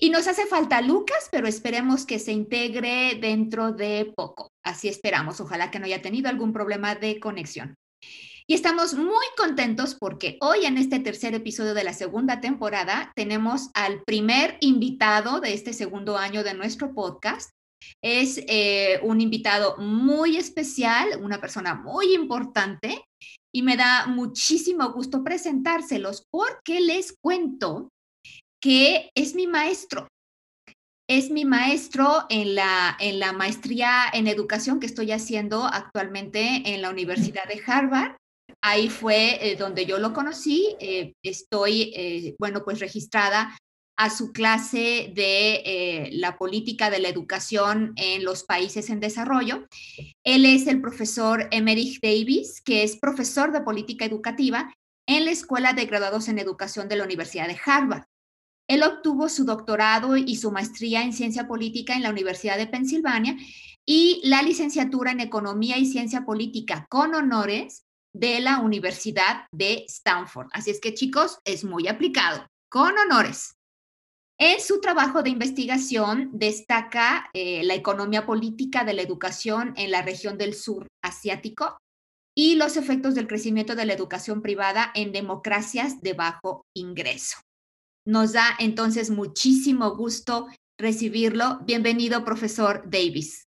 Y 0.00 0.10
nos 0.10 0.28
hace 0.28 0.46
falta 0.46 0.80
Lucas, 0.80 1.28
pero 1.32 1.48
esperemos 1.48 2.06
que 2.06 2.18
se 2.18 2.32
integre 2.32 3.18
dentro 3.20 3.72
de 3.72 4.12
poco. 4.14 4.52
Así 4.62 4.88
esperamos. 4.88 5.40
Ojalá 5.40 5.70
que 5.70 5.80
no 5.80 5.86
haya 5.86 6.02
tenido 6.02 6.28
algún 6.28 6.52
problema 6.52 6.94
de 6.94 7.18
conexión. 7.18 7.74
Y 8.46 8.54
estamos 8.54 8.94
muy 8.94 9.26
contentos 9.36 9.94
porque 9.94 10.38
hoy 10.40 10.64
en 10.64 10.78
este 10.78 11.00
tercer 11.00 11.34
episodio 11.34 11.74
de 11.74 11.84
la 11.84 11.92
segunda 11.92 12.40
temporada 12.40 13.12
tenemos 13.14 13.70
al 13.74 14.02
primer 14.04 14.56
invitado 14.60 15.40
de 15.40 15.52
este 15.52 15.72
segundo 15.72 16.16
año 16.16 16.44
de 16.44 16.54
nuestro 16.54 16.94
podcast. 16.94 17.50
Es 18.02 18.40
eh, 18.48 19.00
un 19.02 19.20
invitado 19.20 19.76
muy 19.78 20.36
especial, 20.36 21.08
una 21.20 21.40
persona 21.40 21.74
muy 21.74 22.14
importante 22.14 23.02
y 23.54 23.62
me 23.62 23.76
da 23.76 24.06
muchísimo 24.06 24.92
gusto 24.92 25.24
presentárselos 25.24 26.26
porque 26.30 26.80
les 26.80 27.14
cuento 27.20 27.90
que 28.60 29.10
es 29.14 29.34
mi 29.34 29.46
maestro. 29.46 30.08
Es 31.08 31.30
mi 31.30 31.44
maestro 31.46 32.26
en 32.28 32.54
la, 32.54 32.96
en 33.00 33.18
la 33.18 33.32
maestría 33.32 34.04
en 34.12 34.26
educación 34.26 34.78
que 34.78 34.86
estoy 34.86 35.12
haciendo 35.12 35.64
actualmente 35.64 36.62
en 36.66 36.82
la 36.82 36.90
Universidad 36.90 37.44
de 37.48 37.62
Harvard. 37.66 38.16
Ahí 38.62 38.90
fue 38.90 39.38
eh, 39.40 39.56
donde 39.56 39.86
yo 39.86 39.98
lo 39.98 40.12
conocí. 40.12 40.76
Eh, 40.80 41.14
estoy, 41.24 41.92
eh, 41.94 42.36
bueno, 42.38 42.62
pues 42.64 42.80
registrada 42.80 43.56
a 44.00 44.10
su 44.10 44.32
clase 44.32 45.12
de 45.12 46.08
la 46.12 46.38
política 46.38 46.88
de 46.88 47.00
la 47.00 47.08
educación 47.08 47.94
en 47.96 48.24
los 48.24 48.44
países 48.44 48.90
en 48.90 49.00
desarrollo. 49.00 49.66
Él 50.24 50.46
es 50.46 50.68
el 50.68 50.80
profesor 50.80 51.48
Emerich 51.50 52.00
Davis, 52.00 52.62
que 52.62 52.84
es 52.84 52.96
profesor 52.96 53.50
de 53.50 53.60
política 53.60 54.04
educativa 54.04 54.72
en 55.06 55.24
la 55.24 55.32
Escuela 55.32 55.72
de 55.72 55.86
Graduados 55.86 56.28
en 56.28 56.38
Educación 56.38 56.88
de 56.88 56.94
la 56.94 57.04
Universidad 57.04 57.48
de 57.48 57.58
Harvard. 57.66 58.04
Él 58.68 58.84
obtuvo 58.84 59.28
su 59.28 59.44
doctorado 59.44 60.16
y 60.16 60.36
su 60.36 60.52
maestría 60.52 61.02
en 61.02 61.12
ciencia 61.12 61.48
política 61.48 61.94
en 61.94 62.02
la 62.02 62.10
Universidad 62.10 62.56
de 62.56 62.68
Pensilvania 62.68 63.36
y 63.84 64.20
la 64.22 64.42
licenciatura 64.42 65.10
en 65.10 65.20
economía 65.20 65.76
y 65.76 65.86
ciencia 65.86 66.24
política 66.24 66.86
con 66.88 67.14
honores 67.14 67.84
de 68.12 68.38
la 68.38 68.60
Universidad 68.60 69.46
de 69.50 69.86
Stanford. 69.88 70.48
Así 70.52 70.70
es 70.70 70.80
que 70.80 70.94
chicos, 70.94 71.38
es 71.44 71.64
muy 71.64 71.88
aplicado, 71.88 72.46
con 72.68 72.96
honores. 72.96 73.57
En 74.40 74.60
su 74.60 74.80
trabajo 74.80 75.24
de 75.24 75.30
investigación 75.30 76.30
destaca 76.32 77.28
eh, 77.34 77.64
la 77.64 77.74
economía 77.74 78.24
política 78.24 78.84
de 78.84 78.94
la 78.94 79.02
educación 79.02 79.74
en 79.76 79.90
la 79.90 80.02
región 80.02 80.38
del 80.38 80.54
sur 80.54 80.86
asiático 81.02 81.76
y 82.36 82.54
los 82.54 82.76
efectos 82.76 83.16
del 83.16 83.26
crecimiento 83.26 83.74
de 83.74 83.84
la 83.84 83.94
educación 83.94 84.40
privada 84.40 84.92
en 84.94 85.10
democracias 85.10 86.00
de 86.02 86.12
bajo 86.12 86.62
ingreso. 86.72 87.38
Nos 88.06 88.32
da 88.32 88.44
entonces 88.60 89.10
muchísimo 89.10 89.96
gusto 89.96 90.46
recibirlo. 90.78 91.58
Bienvenido, 91.64 92.24
profesor 92.24 92.84
Davis. 92.88 93.42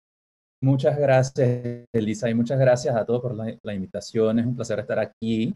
Muchas 0.61 0.99
gracias, 0.99 1.85
Elisa, 1.95 2.29
y 2.29 2.33
muchas 2.33 2.59
gracias 2.59 2.97
a 2.97 3.05
todos 3.05 3.21
por 3.21 3.33
la, 3.33 3.73
invitación. 3.73 4.39
Es 4.39 4.45
un 4.45 4.57
placer 4.57 4.79
estar 4.79 4.99
aquí. 4.99 5.55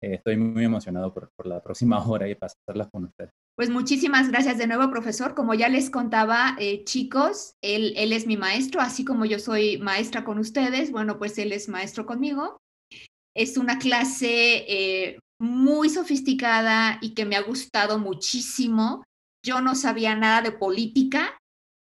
Eh, 0.00 0.14
estoy 0.14 0.36
muy 0.36 0.64
emocionado 0.64 1.12
por, 1.12 1.28
la 1.44 1.60
próxima 1.60 2.06
hora 2.08 2.28
y 2.28 2.36
pasarla 2.36 2.88
con 2.88 3.06
ustedes. 3.06 3.32
Pues 3.56 3.70
muchísimas 3.70 4.28
gracias 4.28 4.58
de 4.58 4.66
nuevo, 4.66 4.90
profesor. 4.90 5.34
Como 5.34 5.54
ya 5.54 5.70
les 5.70 5.88
contaba, 5.88 6.56
eh, 6.58 6.84
chicos, 6.84 7.54
él, 7.62 7.94
es 7.96 8.26
mi 8.26 8.36
maestro, 8.36 8.82
así 8.82 9.02
como 9.02 9.24
yo 9.24 9.38
soy 9.38 9.78
maestra 9.78 10.24
con 10.24 10.38
ustedes. 10.38 10.92
Bueno, 10.92 11.18
pues 11.18 11.38
él 11.38 11.52
es 11.52 11.66
maestro 11.66 12.04
conmigo. 12.04 12.58
Es 13.34 13.56
una 13.56 13.78
clase 13.78 14.66
eh, 14.68 15.18
muy 15.40 15.88
sofisticada 15.88 16.98
y 17.00 17.14
que 17.14 17.24
me 17.24 17.34
ha 17.34 17.40
gustado 17.40 17.98
muchísimo. 17.98 19.04
Yo 19.42 19.62
no 19.62 19.74
sabía 19.74 20.14
nada 20.14 20.42
de 20.42 20.52
política, 20.52 21.38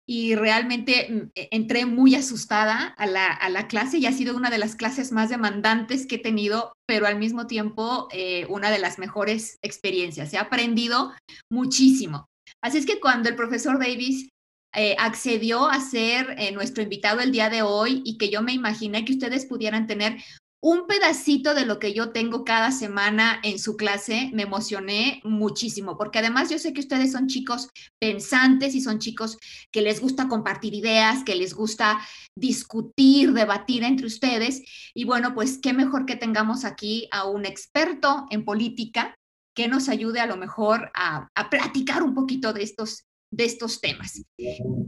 y 0.08 0.36
realmente 0.36 1.08
mm, 1.10 1.32
e, 1.36 1.50
entré 1.52 1.86
muy 1.86 2.16
asustada 2.16 2.96
a 2.98 3.06
la, 3.06 3.68
clase 3.68 3.98
y 3.98 4.06
ha 4.06 4.14
sido 4.14 4.36
una 4.36 4.50
de 4.50 4.58
las 4.58 4.76
clases 4.76 5.12
más 5.12 5.30
demandantes 5.30 6.08
que 6.08 6.16
he 6.16 6.20
tenido, 6.20 6.74
pero 6.88 7.06
al 7.06 7.20
mismo 7.20 7.46
tiempo 7.48 8.08
eh, 8.12 8.46
una 8.50 8.72
de 8.72 8.80
las 8.80 8.98
mejores 8.98 9.60
experiencias. 9.62 10.34
He 10.34 10.38
aprendido 10.38 11.12
muchísimo. 11.52 12.28
Así 12.64 12.78
es 12.78 12.86
que 12.86 13.00
cuando 13.00 13.28
el 13.28 13.36
profesor 13.36 13.78
Davis 13.78 14.30
eh, 14.74 14.96
accedió 15.00 15.68
a 15.68 15.82
ser 15.82 16.36
eh, 16.38 16.52
nuestro 16.52 16.84
invitado 16.84 17.20
el 17.20 17.32
día 17.32 17.50
de 17.50 17.62
hoy 17.62 18.02
y 18.06 18.18
que 18.18 18.30
yo 18.30 18.42
me 18.42 18.54
imaginé 18.54 19.04
que 19.04 19.14
ustedes 19.14 19.46
pudieran 19.46 19.88
tener 19.88 20.18
un 20.60 20.88
pedacito 20.88 21.54
de 21.54 21.66
lo 21.66 21.78
que 21.78 21.94
yo 21.94 22.12
tengo 22.12 22.44
cada 22.44 22.72
semana 22.72 23.40
en 23.44 23.60
su 23.60 23.78
clase, 23.78 24.32
me 24.34 24.44
emocioné 24.44 25.22
muchísimo, 25.24 25.98
porque 25.98 26.20
además 26.20 26.50
yo 26.50 26.58
sé 26.58 26.74
que 26.74 26.80
ustedes 26.80 27.12
son 27.12 27.28
chicos 27.28 27.70
pensantes 28.00 28.74
y 28.74 28.82
son 28.82 28.98
chicos 29.00 29.38
que 29.72 29.82
les 29.82 30.02
gusta 30.02 30.28
compartir 30.28 30.74
ideas, 30.74 31.24
que 31.24 31.36
les 31.36 31.54
gusta 31.54 32.00
discutir, 32.36 33.34
debatir 33.34 33.84
entre 33.84 34.08
ustedes. 34.08 34.64
Y 34.96 35.06
bueno, 35.06 35.36
pues 35.36 35.60
qué 35.62 35.74
mejor 35.74 36.06
que 36.06 36.16
tengamos 36.16 36.66
aquí 36.66 37.08
a 37.12 37.26
un 37.26 37.46
experto 37.46 38.26
en 38.32 38.44
política 38.44 39.16
que 39.56 39.68
nos 39.68 39.90
ayude 39.90 40.20
a 40.20 40.28
lo 40.28 40.38
mejor 40.38 40.92
a, 40.94 41.30
platicar 41.50 42.04
un 42.04 42.14
poquito 42.14 42.54
de 42.54 42.64
estos, 42.64 43.06
de 43.32 43.46
estos 43.46 43.80
temas. 43.80 44.22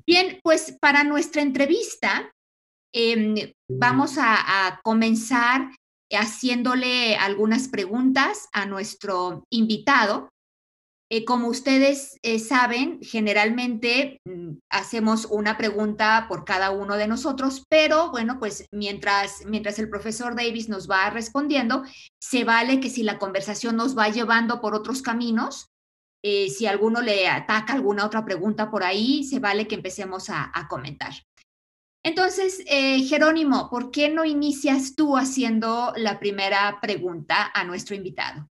Bien, 0.06 0.40
pues 0.44 0.76
para 0.80 1.04
nuestra 1.04 1.42
entrevista 1.42 2.32
Em, 2.94 3.54
vamos 3.70 4.18
a, 4.18 4.80
comenzar 4.84 5.72
haciéndole 6.12 7.16
algunas 7.16 7.68
preguntas 7.68 8.48
a 8.52 8.66
nuestro 8.66 9.46
invitado. 9.52 10.30
Eh, 11.12 11.26
como 11.26 11.48
ustedes 11.48 12.18
eh, 12.24 12.40
saben, 12.40 13.00
generalmente 13.02 14.20
mm, 14.26 14.58
hacemos 14.72 15.26
una 15.26 15.58
pregunta 15.58 16.26
por 16.28 16.46
cada 16.46 16.72
uno 16.72 16.98
de 16.98 17.08
nosotros, 17.08 17.64
pero 17.70 18.12
bueno, 18.12 18.38
pues 18.40 18.68
mientras, 18.72 19.44
mientras 19.46 19.80
el 19.80 19.90
profesor 19.90 20.36
Davis 20.36 20.70
nos 20.70 20.90
va 20.90 21.10
respondiendo, 21.10 21.84
se 22.22 22.44
vale 22.44 22.80
que 22.80 22.90
si 22.90 23.04
la 23.04 23.18
conversación 23.18 23.76
nos 23.76 23.98
va 23.98 24.10
llevando 24.10 24.62
por 24.62 24.76
otros 24.76 25.02
caminos, 25.02 25.70
Eh, 26.22 26.50
si 26.50 26.66
alguno 26.66 27.02
le 27.02 27.30
ataca 27.30 27.74
alguna 27.74 28.06
otra 28.06 28.26
pregunta 28.26 28.70
por 28.70 28.84
ahí, 28.84 29.24
se 29.24 29.40
vale 29.40 29.68
que 29.68 29.76
empecemos 29.76 30.30
a, 30.30 30.52
comentar. 30.70 31.14
Entonces, 32.04 32.63
eh, 32.68 33.01
Jerónimo, 33.04 33.69
¿por 33.69 33.92
qué 33.92 34.10
no 34.10 34.24
inicias 34.24 34.96
tú 34.96 35.18
haciendo 35.18 35.92
la 35.98 36.19
primera 36.19 36.80
pregunta 36.81 37.51
a 37.54 37.66
nuestro 37.66 37.96
invitado? 37.96 38.48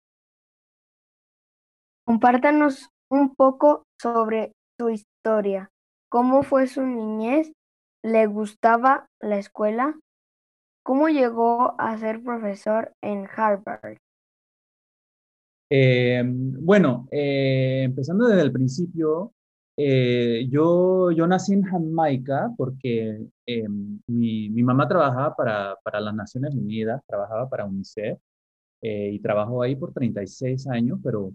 Compártanos 2.06 2.90
un 3.10 3.36
poco 3.36 3.84
sobre 4.02 4.54
su 4.80 4.90
historia. 4.90 5.70
¿Cómo 6.10 6.44
fue 6.44 6.68
su 6.68 6.84
niñez? 6.84 7.52
¿Le 8.04 8.28
gustaba 8.28 9.08
la 9.22 9.38
escuela? 9.38 9.98
¿Cómo 10.84 11.08
llegó 11.10 11.80
a 11.80 11.98
ser 11.98 12.22
profesor 12.22 12.94
en 13.02 13.28
Harvard? 13.34 13.98
Eh, 15.70 16.22
bueno, 16.26 17.08
eh, 17.12 17.84
empezando 17.86 18.28
desde 18.28 18.44
el 18.44 18.52
principio, 18.52 19.34
eh, 19.78 20.48
yo, 20.50 21.12
yo 21.12 21.28
nací 21.28 21.54
en 21.54 21.64
Jamaica 21.64 22.52
porque 22.58 23.26
mi, 24.08 24.50
mi, 24.50 24.64
mamá 24.64 24.88
trabajaba 24.88 25.36
para, 25.36 25.76
para, 25.84 26.00
las 26.00 26.14
Naciones 26.16 26.54
Unidas, 26.56 27.02
trabajaba 27.08 27.50
para 27.50 27.66
UNICEF 27.66 28.20
y 28.82 29.20
trabajó 29.20 29.64
ahí 29.64 29.76
por 29.76 29.94
36 29.94 30.68
años, 30.68 31.00
pero 31.04 31.34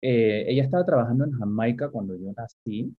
ella 0.00 0.62
estaba 0.64 0.86
trabajando 0.86 1.24
en 1.24 1.32
Jamaica 1.32 1.90
cuando 1.90 2.16
yo 2.16 2.32
nací 2.36 2.94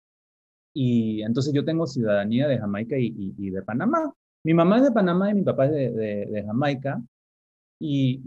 y 0.80 1.22
entonces 1.22 1.52
yo 1.52 1.64
tengo 1.64 1.88
ciudadanía 1.88 2.46
de 2.46 2.58
Jamaica 2.58 2.96
y, 2.96 3.34
y, 3.36 3.50
de 3.50 3.62
Panamá. 3.62 4.14
Mi 4.44 4.54
mamá 4.54 4.76
es 4.76 4.84
de 4.84 4.92
Panamá 4.92 5.30
y 5.30 5.34
mi 5.34 5.42
papá 5.42 5.66
es 5.66 5.72
de, 5.72 5.90
de, 5.90 6.26
de 6.26 6.44
Jamaica. 6.44 7.02
Y, 7.80 8.22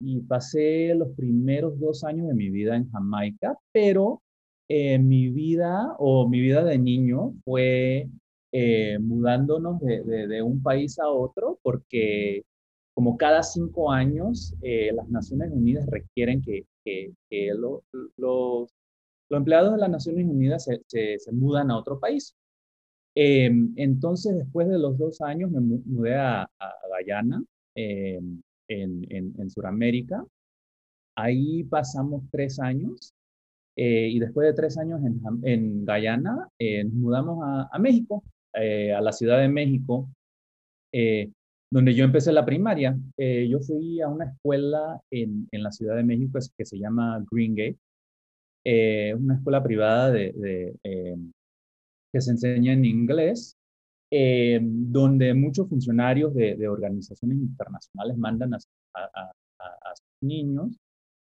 y, 0.00 0.20
pasé 0.20 0.94
los 0.94 1.10
primeros 1.16 1.78
dos 1.80 2.04
años 2.04 2.28
de 2.28 2.34
mi 2.34 2.50
vida 2.50 2.76
en 2.76 2.90
Jamaica, 2.90 3.56
pero 3.72 4.22
eh, 4.68 4.98
mi 4.98 5.28
vida 5.30 5.94
o 5.98 6.28
mi 6.28 6.40
vida 6.40 6.64
de 6.64 6.78
niño 6.78 7.34
fue 7.44 8.08
eh, 8.52 8.98
mudándonos 8.98 9.80
de, 9.80 10.02
de, 10.04 10.42
un 10.42 10.62
país 10.62 10.98
a 10.98 11.08
otro 11.08 11.58
porque 11.62 12.44
como 12.94 13.16
cada 13.16 13.42
cinco 13.42 13.90
años 13.92 14.54
eh, 14.62 14.92
las 14.94 15.08
Naciones 15.08 15.50
Unidas 15.52 15.86
requieren 15.90 16.40
que, 16.42 16.64
que, 16.84 17.12
los, 17.54 17.82
los, 18.16 18.70
empleados 19.30 19.72
de 19.74 19.80
las 19.80 19.90
Naciones 19.90 20.26
Unidas 20.26 20.64
se, 20.64 20.80
se, 21.18 21.32
mudan 21.32 21.70
a 21.70 21.78
otro 21.78 21.98
país. 21.98 22.34
entonces, 23.14 24.36
después 24.36 24.68
de 24.68 24.78
los 24.78 24.96
dos 24.98 25.20
años 25.20 25.50
me 25.50 25.60
mudé 25.60 26.14
a, 26.14 26.42
a 26.42 26.72
Guyana 26.88 27.42
en, 27.74 28.42
en, 28.68 29.50
Sudamérica. 29.50 30.24
Ahí 31.16 31.64
pasamos 31.64 32.22
tres 32.30 32.58
años 32.60 33.13
eh, 33.76 34.08
y 34.10 34.18
después 34.18 34.46
de 34.46 34.54
tres 34.54 34.78
años 34.78 35.00
en, 35.04 35.20
en 35.42 35.84
Guyana 35.84 36.48
eh, 36.58 36.84
nos 36.84 36.94
mudamos 36.94 37.68
a, 37.70 37.78
México, 37.78 38.22
eh, 38.54 38.92
a 38.92 39.00
la 39.00 39.12
Ciudad 39.12 39.38
de 39.40 39.48
México, 39.48 40.08
donde 41.70 41.94
yo 41.94 42.04
empecé 42.04 42.32
la 42.32 42.44
primaria. 42.44 42.96
yo 43.18 43.58
fui 43.60 44.00
a 44.00 44.08
una 44.08 44.26
escuela 44.26 45.00
en, 45.10 45.48
en, 45.50 45.62
la 45.62 45.72
Ciudad 45.72 45.96
de 45.96 46.04
México 46.04 46.38
que 46.56 46.64
se 46.64 46.78
llama 46.78 47.24
Green 47.30 47.56
Gate, 47.56 49.16
una 49.16 49.34
escuela 49.34 49.62
privada 49.62 50.12
de, 50.12 50.32
de 50.32 50.74
que 52.12 52.20
se 52.20 52.30
enseña 52.30 52.74
en 52.74 52.84
inglés 52.84 53.56
eh, 54.16 54.60
donde 54.62 55.34
muchos 55.34 55.68
funcionarios 55.68 56.32
de, 56.34 56.68
organizaciones 56.68 57.36
internacionales 57.36 58.16
mandan 58.16 58.54
a, 58.54 58.60
sus 58.60 60.06
niños. 60.20 60.76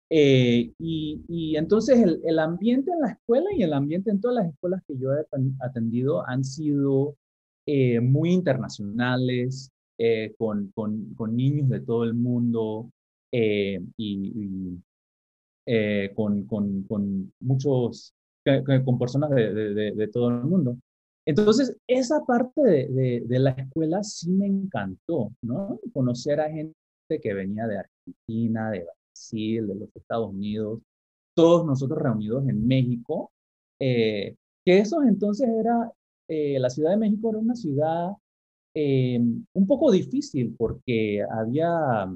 Eh, 0.10 0.72
y, 0.80 1.56
entonces 1.58 2.00
el, 2.24 2.40
ambiente 2.40 2.92
en 2.92 3.02
la 3.02 3.12
escuela 3.12 3.50
y 3.56 3.64
el 3.64 3.74
ambiente 3.74 4.10
en 4.10 4.22
todas 4.22 4.36
las 4.44 4.54
escuelas 4.54 4.82
que 4.88 4.98
yo 4.98 5.14
he 5.14 5.26
atendido 5.60 6.26
han 6.28 6.46
sido 6.46 7.18
eh, 7.66 8.00
muy 8.00 8.32
internacionales, 8.32 9.72
con, 10.38 10.72
con, 10.76 11.36
niños 11.36 11.70
de 11.70 11.80
todo 11.80 12.04
el 12.04 12.14
mundo 12.14 12.92
y, 13.32 14.80
con, 16.16 16.44
con, 16.46 17.34
muchos, 17.40 18.14
con 18.86 19.00
personas 19.00 19.32
de, 19.32 19.74
de 19.96 20.08
todo 20.08 20.30
el 20.30 20.44
mundo. 20.44 20.78
Entonces, 21.28 21.76
esa 21.88 22.26
parte 22.26 22.62
de, 22.62 23.22
de, 23.26 23.40
la 23.40 23.50
escuela 23.50 24.02
sí 24.02 24.32
me 24.32 24.48
encantó, 24.48 25.34
¿no? 25.42 25.78
Conocer 25.92 26.40
a 26.40 26.50
gente 26.50 26.74
que 27.22 27.34
venía 27.34 27.68
de 27.68 27.80
Argentina, 27.80 28.72
de 28.72 28.86
Brasil, 29.18 29.68
de 29.68 29.76
los 29.76 29.90
Estados 29.96 30.30
Unidos, 30.30 30.82
todos 31.36 31.66
nosotros 31.66 32.00
reunidos 32.00 32.48
en 32.48 32.68
México, 32.68 33.32
eh, 33.80 34.36
que 34.66 34.80
eso 34.80 35.04
entonces 35.04 35.50
era, 35.50 35.92
eh, 36.28 36.60
la 36.60 36.70
Ciudad 36.70 36.92
de 36.92 36.98
México 36.98 37.30
era 37.30 37.40
una 37.40 37.56
ciudad 37.56 38.12
eh, 38.74 39.20
un 39.54 39.68
poco 39.68 39.92
difícil 39.92 40.56
porque 40.58 41.24
había 41.32 42.08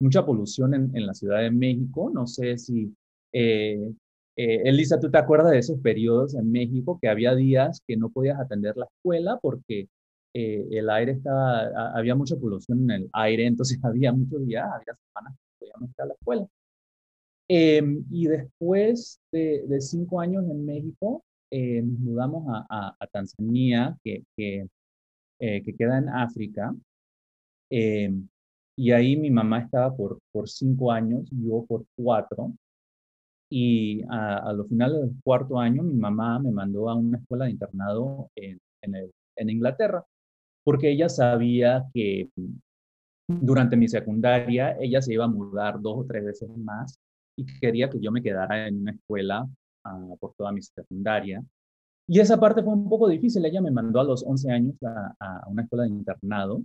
mucha 0.00 0.24
polución 0.24 0.74
en, 0.74 0.96
en, 0.96 1.06
la 1.06 1.14
Ciudad 1.14 1.40
de 1.40 1.50
México, 1.50 2.10
no 2.12 2.26
sé 2.26 2.58
si 2.58 2.92
eh, 3.32 4.62
Elisa, 4.64 4.98
¿tú 4.98 5.10
te 5.10 5.18
acuerdas 5.18 5.50
de 5.52 5.58
esos 5.58 5.78
periodos 5.80 6.34
en 6.34 6.50
México 6.50 6.98
que 7.00 7.08
había 7.08 7.34
días 7.34 7.82
que 7.86 7.96
no 7.96 8.08
podías 8.08 8.40
atender 8.40 8.76
la 8.76 8.86
escuela 8.86 9.38
porque 9.40 9.88
eh, 10.32 10.66
el 10.70 10.88
aire 10.90 11.12
estaba, 11.12 11.92
había 11.94 12.14
mucha 12.14 12.36
polución 12.36 12.82
en 12.84 12.90
el 12.90 13.10
aire, 13.12 13.46
entonces 13.46 13.78
había 13.84 14.12
muchos 14.12 14.46
días, 14.46 14.64
había 14.64 14.96
semanas 15.08 15.38
podíamos 15.70 15.90
ir 15.90 16.02
a 16.02 16.06
la 16.06 16.14
escuela. 16.14 16.48
Em, 17.48 18.04
y 18.10 18.26
después 18.28 19.20
de, 19.32 19.80
cinco 19.80 20.20
años 20.20 20.44
en 20.48 20.64
México, 20.64 21.24
eh, 21.50 21.82
nos 21.82 21.98
mudamos 21.98 22.44
a, 22.48 22.96
Tanzania, 23.12 23.96
que, 24.04 24.24
que, 24.36 24.66
que, 25.38 25.74
queda 25.76 25.98
en 25.98 26.08
África. 26.08 26.74
Em, 27.70 28.28
y 28.76 28.92
ahí 28.92 29.16
mi 29.16 29.30
mamá 29.30 29.60
estaba 29.60 29.94
por, 29.94 30.18
por 30.32 30.48
cinco 30.48 30.92
años, 30.92 31.28
yo 31.30 31.64
por 31.66 31.84
cuatro. 31.96 32.52
Y 33.50 34.02
a, 34.08 34.38
a 34.50 34.52
los 34.52 34.68
finales 34.68 35.00
del 35.00 35.14
cuarto 35.24 35.58
año, 35.58 35.82
mi 35.82 35.94
mamá 35.94 36.38
me 36.38 36.52
mandó 36.52 36.88
a 36.88 36.94
una 36.94 37.18
escuela 37.18 37.46
de 37.46 37.50
internado 37.52 38.30
en, 38.36 38.60
en, 38.82 39.50
Inglaterra, 39.50 40.04
porque 40.64 40.90
ella 40.92 41.08
sabía 41.08 41.84
que 41.92 42.30
durante 43.40 43.76
mi 43.76 43.88
secundaria 43.88 44.76
ella 44.80 45.00
se 45.00 45.14
iba 45.14 45.24
a 45.24 45.28
mudar 45.28 45.80
dos 45.80 45.98
o 45.98 46.06
tres 46.06 46.24
veces 46.24 46.48
más 46.56 46.98
y 47.36 47.46
quería 47.60 47.88
que 47.88 48.00
yo 48.00 48.10
me 48.10 48.22
quedara 48.22 48.68
en 48.68 48.80
una 48.80 48.92
escuela 48.92 49.46
uh, 49.84 50.16
por 50.18 50.34
toda 50.34 50.52
mi 50.52 50.62
secundaria. 50.62 51.42
Y 52.08 52.18
esa 52.18 52.40
parte 52.40 52.62
fue 52.62 52.74
un 52.74 52.88
poco 52.88 53.08
difícil. 53.08 53.44
Ella 53.44 53.60
me 53.60 53.70
mandó 53.70 54.00
a 54.00 54.04
los 54.04 54.24
11 54.26 54.50
años 54.50 54.74
a, 54.82 55.14
a 55.20 55.48
una 55.48 55.62
escuela 55.62 55.84
de 55.84 55.90
internado. 55.90 56.62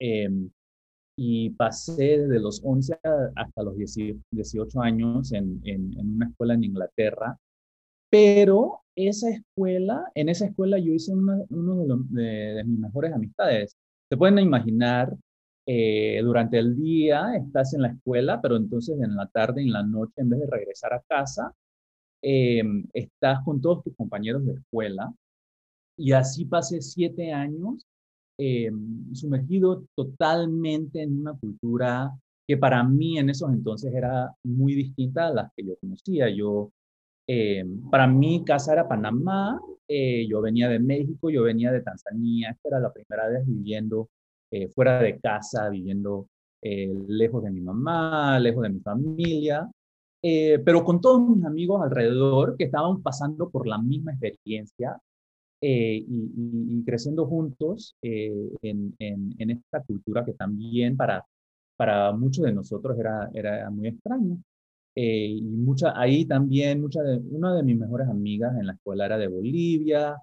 Eh, 0.00 0.28
y 1.16 1.50
pasé 1.50 2.18
desde 2.18 2.40
los 2.40 2.60
11 2.64 2.98
hasta 3.34 3.62
los 3.62 3.76
18 3.76 4.80
años 4.80 5.32
en, 5.32 5.60
en, 5.64 5.96
una 6.16 6.26
escuela 6.26 6.54
en 6.54 6.64
Inglaterra, 6.64 7.38
pero 8.10 8.80
esa 8.96 9.30
escuela, 9.30 10.10
en 10.14 10.28
esa 10.28 10.46
escuela 10.46 10.78
yo 10.78 10.92
hice 10.92 11.12
una, 11.12 11.38
uno 11.50 11.84
de, 12.10 12.62
mis 12.64 12.78
mejores 12.78 13.12
amistades. 13.12 13.76
Se 14.08 14.16
pueden 14.16 14.38
imaginar, 14.38 15.16
eh, 15.66 16.20
durante 16.22 16.58
el 16.58 16.76
día 16.76 17.34
estás 17.36 17.74
en 17.74 17.82
la 17.82 17.88
escuela, 17.88 18.40
pero 18.42 18.56
entonces 18.56 19.00
en 19.00 19.16
la 19.16 19.26
tarde 19.28 19.62
en 19.62 19.72
la 19.72 19.82
noche, 19.82 20.14
en 20.16 20.30
vez 20.30 20.40
de 20.40 20.46
regresar 20.46 20.92
a 20.94 21.02
casa, 21.08 21.54
em, 22.22 22.86
estás 22.92 23.40
con 23.44 23.60
todos 23.60 23.84
tus 23.84 23.96
compañeros 23.96 24.44
de 24.46 24.54
escuela. 24.54 25.12
Y 25.96 26.12
así 26.12 26.44
pasé 26.46 26.80
siete 26.82 27.32
años 27.32 27.86
eh, 28.38 28.70
sumergido 29.12 29.84
totalmente 29.94 31.02
en 31.02 31.20
una 31.20 31.34
cultura 31.34 32.12
que 32.46 32.56
para 32.56 32.82
mí 32.84 33.18
en 33.18 33.30
esos 33.30 33.52
entonces 33.52 33.94
era 33.94 34.34
muy 34.42 34.74
distinta 34.74 35.28
a 35.28 35.32
las 35.32 35.52
que 35.56 35.64
yo 35.66 35.76
conocía. 35.80 36.28
Yo, 36.30 36.72
eh, 37.28 37.64
para 37.90 38.06
mí, 38.06 38.44
casa 38.44 38.72
era 38.74 38.88
Panamá, 38.88 39.60
eh, 39.88 40.26
yo 40.28 40.40
venía 40.42 40.68
de 40.68 40.78
México, 40.80 41.30
yo 41.30 41.42
venía 41.44 41.72
de 41.72 41.82
Tanzania, 41.82 42.50
esta 42.50 42.68
era 42.70 42.80
la 42.80 42.92
primera 42.92 43.28
vez 43.28 43.46
viviendo 43.46 44.08
fuera 44.74 45.00
de 45.00 45.18
casa, 45.18 45.68
viviendo 45.68 46.26
lejos 46.62 47.42
de 47.44 47.50
mi 47.50 47.60
mamá, 47.60 48.38
lejos 48.38 48.62
de 48.62 48.70
mi 48.70 48.80
familia, 48.80 49.70
pero 50.22 50.84
con 50.84 51.00
todos 51.00 51.20
mis 51.28 51.44
amigos 51.44 51.82
alrededor 51.82 52.56
que 52.56 52.64
estaban 52.64 53.02
pasando 53.02 53.50
por 53.50 53.66
la 53.66 53.78
misma 53.78 54.12
experiencia 54.12 54.98
eh, 55.66 56.04
y, 56.06 56.84
creciendo 56.84 57.24
juntos 57.26 57.96
eh, 58.02 58.50
en, 58.60 58.94
en, 58.98 59.50
esta 59.50 59.82
cultura 59.82 60.22
que 60.22 60.34
también 60.34 60.94
para, 60.94 61.24
para 61.76 62.12
muchos 62.12 62.44
de 62.44 62.52
nosotros 62.52 62.98
era, 62.98 63.30
era 63.32 63.70
muy 63.70 63.88
extraño. 63.88 64.36
Eh, 64.94 65.28
y 65.28 65.42
mucha, 65.42 65.98
ahí 65.98 66.26
también, 66.26 66.82
mucha 66.82 67.02
de, 67.02 67.16
una 67.30 67.54
de 67.54 67.62
mis 67.62 67.78
mejores 67.78 68.08
amigas 68.08 68.54
en 68.58 68.66
la 68.66 68.74
escuela 68.74 69.06
era 69.06 69.16
de 69.16 69.28
Bolivia, 69.28 70.16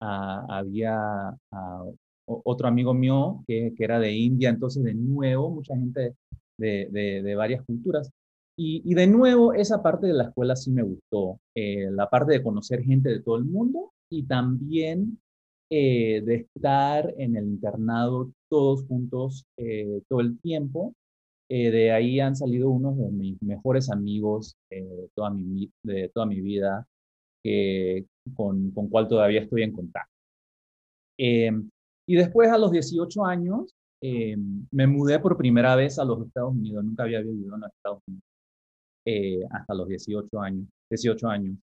ah, 0.00 0.46
había 0.48 1.28
ah, 1.52 1.84
otro 2.26 2.68
amigo 2.68 2.92
mío 2.94 3.44
que, 3.46 3.72
que, 3.76 3.84
era 3.84 3.98
de 3.98 4.12
India, 4.12 4.50
entonces 4.50 4.82
de 4.84 4.94
nuevo, 4.94 5.50
mucha 5.50 5.76
gente 5.76 6.14
de, 6.58 6.88
de, 6.90 7.22
de 7.22 7.34
varias 7.34 7.64
culturas. 7.64 8.10
y, 8.58 8.94
de 8.94 9.06
nuevo, 9.06 9.52
esa 9.52 9.82
parte 9.82 10.06
de 10.06 10.14
la 10.14 10.24
escuela 10.24 10.56
sí 10.56 10.70
me 10.70 10.82
gustó, 10.82 11.40
eh, 11.54 11.90
la 11.90 12.08
parte 12.08 12.32
de 12.32 12.42
conocer 12.42 12.82
gente 12.82 13.10
de 13.10 13.20
todo 13.22 13.36
el 13.36 13.44
mundo 13.44 13.92
y 14.10 14.22
también 14.24 15.18
eh, 15.70 16.22
de 16.24 16.34
estar 16.36 17.12
en 17.18 17.36
el 17.36 17.44
internado 17.46 18.32
todos 18.48 18.84
juntos 18.86 19.44
eh, 19.58 20.00
todo 20.08 20.20
el 20.20 20.38
tiempo. 20.40 20.94
de 21.48 21.92
ahí 21.92 22.20
han 22.20 22.34
salido 22.36 22.70
unos 22.70 22.96
de 22.98 23.10
mis 23.10 23.40
mejores 23.42 23.90
amigos 23.90 24.56
de, 24.70 25.10
toda 25.14 25.30
mi, 25.30 25.70
de 25.84 26.08
toda 26.14 26.26
mi 26.26 26.40
vida, 26.40 26.86
con, 28.34 28.70
con 28.72 28.88
cual 28.88 29.08
todavía 29.08 29.40
estoy 29.42 29.62
en 29.62 29.72
contacto. 29.72 30.10
Y 32.06 32.16
después, 32.16 32.50
a 32.50 32.58
los 32.58 32.70
18 32.70 33.24
años, 33.24 33.74
me 34.70 34.86
mudé 34.86 35.18
por 35.18 35.36
primera 35.36 35.74
vez 35.74 35.98
a 35.98 36.04
los 36.04 36.26
Estados 36.26 36.52
Unidos. 36.52 36.84
Nunca 36.84 37.04
había 37.04 37.20
vivido 37.20 37.54
en 37.54 37.60
los 37.62 37.70
Estados 37.72 38.02
Unidos. 38.06 38.22
Eh, 39.06 39.40
hasta 39.50 39.74
los 39.74 39.88
18 39.88 40.40
años. 40.40 40.66
18 40.90 41.28
años. 41.28 41.56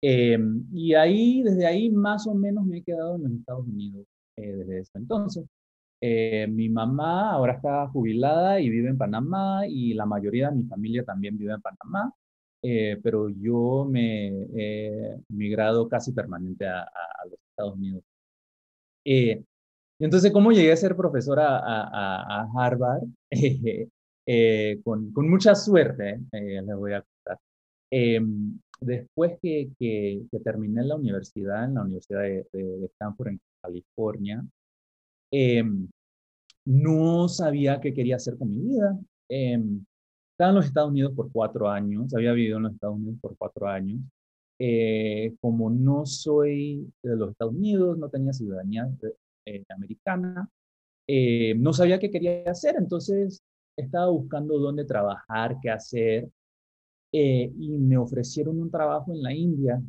Em, 0.00 0.64
y 0.72 0.94
ahí, 0.94 1.42
desde 1.42 1.66
ahí, 1.66 1.90
más 1.90 2.26
o 2.26 2.34
menos 2.34 2.64
me 2.66 2.78
he 2.78 2.82
quedado 2.82 3.16
en 3.16 3.22
los 3.24 3.32
Estados 3.32 3.66
Unidos 3.66 4.06
eh, 4.36 4.52
desde 4.52 4.78
ese 4.80 4.98
entonces. 4.98 5.44
Eh, 6.00 6.46
mi 6.48 6.68
mamá 6.68 7.32
ahora 7.32 7.54
está 7.54 7.88
jubilada 7.88 8.60
y 8.60 8.68
vive 8.70 8.90
en 8.90 8.98
Panamá 8.98 9.66
y 9.68 9.94
la 9.94 10.06
mayoría 10.06 10.50
de 10.50 10.56
mi 10.56 10.64
familia 10.64 11.04
también 11.04 11.38
vive 11.38 11.52
en 11.54 11.62
Panamá, 11.62 12.12
pero 13.02 13.28
yo 13.28 13.86
me 13.90 14.28
he 14.54 15.16
migrado 15.28 15.88
casi 15.88 16.12
permanente 16.12 16.66
a, 16.66 16.88
los 17.24 17.38
Estados 17.50 17.74
Unidos. 17.76 18.02
Entonces, 20.04 20.32
¿cómo 20.32 20.52
llegué 20.52 20.72
a 20.72 20.76
ser 20.76 20.96
profesora 20.96 21.58
a, 21.58 22.42
a 22.42 22.48
Harvard? 22.56 23.02
Eh, 24.24 24.80
con, 24.84 25.12
con, 25.12 25.28
mucha 25.28 25.52
suerte, 25.56 26.20
eh, 26.30 26.62
les 26.62 26.76
voy 26.76 26.92
a 26.92 27.02
contar. 27.02 27.40
Em, 27.90 28.56
después 28.80 29.38
que, 29.42 29.70
que, 29.78 30.22
terminé 30.44 30.84
la 30.84 30.94
universidad, 30.96 31.64
en 31.64 31.74
la 31.74 31.82
Universidad 31.82 32.22
de, 32.22 32.46
Stanford 32.94 33.28
en 33.30 33.40
California, 33.60 34.44
em, 35.32 35.88
no 36.66 37.28
sabía 37.28 37.80
qué 37.80 37.92
quería 37.92 38.16
hacer 38.16 38.38
con 38.38 38.50
mi 38.50 38.60
vida. 38.60 38.98
Em, 39.28 39.84
estaba 40.32 40.50
en 40.50 40.56
los 40.56 40.66
Estados 40.66 40.90
Unidos 40.90 41.12
por 41.16 41.32
cuatro 41.32 41.68
años, 41.68 42.14
había 42.14 42.32
vivido 42.32 42.58
en 42.58 42.64
los 42.64 42.74
Estados 42.74 42.96
Unidos 42.96 43.18
por 43.20 43.36
cuatro 43.36 43.66
años. 43.68 44.00
Eh, 44.60 45.34
como 45.40 45.70
no 45.70 46.06
soy 46.06 46.88
de 47.02 47.16
los 47.16 47.30
Estados 47.32 47.54
Unidos, 47.54 47.98
no 47.98 48.08
tenía 48.08 48.32
ciudadanía 48.32 48.88
americana, 49.68 50.48
no 51.56 51.72
sabía 51.72 51.98
qué 51.98 52.10
quería 52.10 52.44
hacer, 52.50 52.76
entonces 52.78 53.42
estaba 53.76 54.08
buscando 54.08 54.58
dónde 54.58 54.84
trabajar, 54.84 55.56
qué 55.60 55.70
hacer, 55.70 56.28
eh, 57.12 57.52
y 57.58 57.68
me 57.78 57.98
ofrecieron 57.98 58.58
un 58.60 58.70
trabajo 58.70 59.12
en 59.12 59.22
la 59.22 59.34
India. 59.34 59.82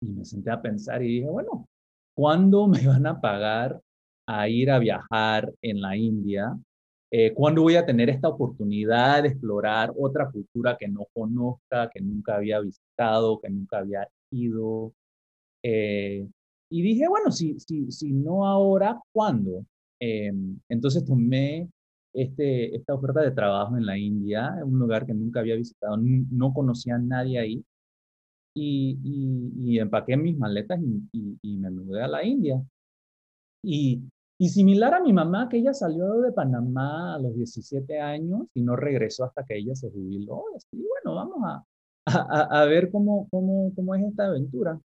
Y 0.00 0.10
me 0.10 0.24
senté 0.24 0.50
a 0.50 0.60
pensar 0.60 1.02
y 1.02 1.16
dije, 1.20 1.28
bueno, 1.28 1.66
¿cuándo 2.14 2.66
me 2.66 2.86
van 2.86 3.06
a 3.06 3.20
pagar 3.20 3.80
a 4.26 4.48
ir 4.48 4.70
a 4.70 4.78
viajar 4.78 5.52
en 5.62 5.80
la 5.80 5.96
India? 5.96 6.56
Eh, 7.12 7.32
¿Cuándo 7.32 7.62
voy 7.62 7.76
a 7.76 7.86
tener 7.86 8.10
esta 8.10 8.28
oportunidad 8.28 9.22
de 9.22 9.28
explorar 9.30 9.92
otra 9.96 10.28
cultura 10.30 10.76
que 10.76 10.88
no 10.88 11.06
conozca, 11.14 11.88
que 11.88 12.00
nunca 12.00 12.36
había 12.36 12.60
visitado, 12.60 13.40
que 13.40 13.48
nunca 13.48 13.78
había 13.78 14.08
ido? 14.30 14.92
Eh, 15.62 16.28
y 16.70 16.82
dije, 16.82 17.08
bueno, 17.08 17.30
si, 17.30 17.58
si, 17.60 17.90
si 17.90 18.12
no 18.12 18.46
ahora, 18.46 19.00
¿cuándo? 19.12 19.64
entonces 19.98 21.06
tomé 21.06 21.70
este, 22.12 22.74
esta 22.74 22.94
oferta 22.94 23.20
de 23.20 23.30
trabajo 23.30 23.76
en 23.76 23.86
la 23.86 23.98
India, 23.98 24.58
un 24.64 24.78
lugar 24.78 25.06
que 25.06 25.14
nunca 25.14 25.40
había 25.40 25.54
visitado, 25.56 25.96
no 25.98 26.54
conocía 26.54 26.96
a 26.96 26.98
nadie 26.98 27.38
ahí. 27.38 27.64
Y, 28.54 28.98
y, 29.64 29.78
empaqué 29.78 30.16
mis 30.16 30.38
maletas 30.38 30.80
y, 31.12 31.38
y, 31.42 31.56
me 31.58 31.70
mudé 31.70 32.02
a 32.02 32.08
la 32.08 32.24
India. 32.24 32.62
Y, 33.62 34.02
similar 34.38 34.94
a 34.94 35.00
mi 35.00 35.12
mamá, 35.12 35.48
que 35.48 35.58
ella 35.58 35.74
salió 35.74 36.20
de 36.20 36.32
Panamá 36.32 37.16
a 37.16 37.18
los 37.18 37.34
17 37.34 38.00
años 38.00 38.46
y 38.54 38.62
no 38.62 38.76
regresó 38.76 39.24
hasta 39.24 39.44
que 39.44 39.58
ella 39.58 39.74
se 39.74 39.90
jubiló. 39.90 40.44
Y 40.72 40.86
bueno, 40.86 41.16
vamos 41.16 41.38
a, 41.44 41.64
a, 42.06 42.62
a 42.62 42.64
ver 42.64 42.90
cómo, 42.90 43.28
cómo, 43.30 43.74
cómo, 43.74 43.94
es 43.94 44.04
esta 44.04 44.26
aventura. 44.26 44.80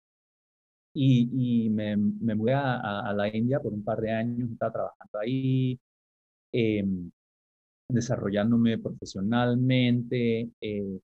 Y, 0.99 1.69
me, 1.69 1.95
me, 1.95 2.33
mudé 2.35 2.53
a, 2.53 3.01
a, 3.01 3.13
la 3.13 3.27
India 3.35 3.59
por 3.59 3.71
un 3.73 3.83
par 3.83 4.01
de 4.01 4.11
años, 4.11 4.49
estaba 4.51 4.71
trabajando 4.73 5.19
ahí. 5.19 5.79
Eh, 6.51 6.83
desarrollándome 7.89 8.77
profesionalmente 8.77 10.49
eh, 10.61 10.99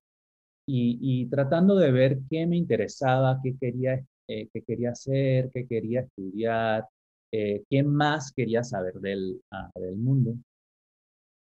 y, 0.66 1.26
tratando 1.26 1.76
de 1.76 1.92
ver 1.92 2.20
qué 2.30 2.46
me 2.46 2.56
interesaba, 2.56 3.40
qué 3.42 3.56
quería, 3.60 4.04
eh, 4.28 4.48
qué 4.52 4.62
quería 4.62 4.90
hacer, 4.90 5.50
qué 5.52 5.66
quería 5.66 6.00
estudiar, 6.00 6.86
eh, 7.32 7.64
qué 7.68 7.82
más 7.82 8.32
quería 8.32 8.64
saber 8.64 8.94
del, 8.94 9.42
ah, 9.50 9.70
del 9.74 9.96
mundo. 9.96 10.36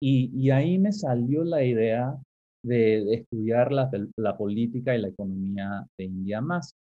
Y, 0.03 0.51
ahí 0.51 0.79
me 0.79 0.93
salió 0.93 1.45
la 1.45 1.63
idea 1.63 2.17
de, 2.63 3.15
estudiar 3.15 3.73
la, 3.73 3.91
la, 4.17 4.37
política 4.37 4.95
y 4.97 5.01
la 5.03 5.09
economía 5.09 5.87
de 5.99 6.05
India 6.05 6.41
más. 6.41 6.75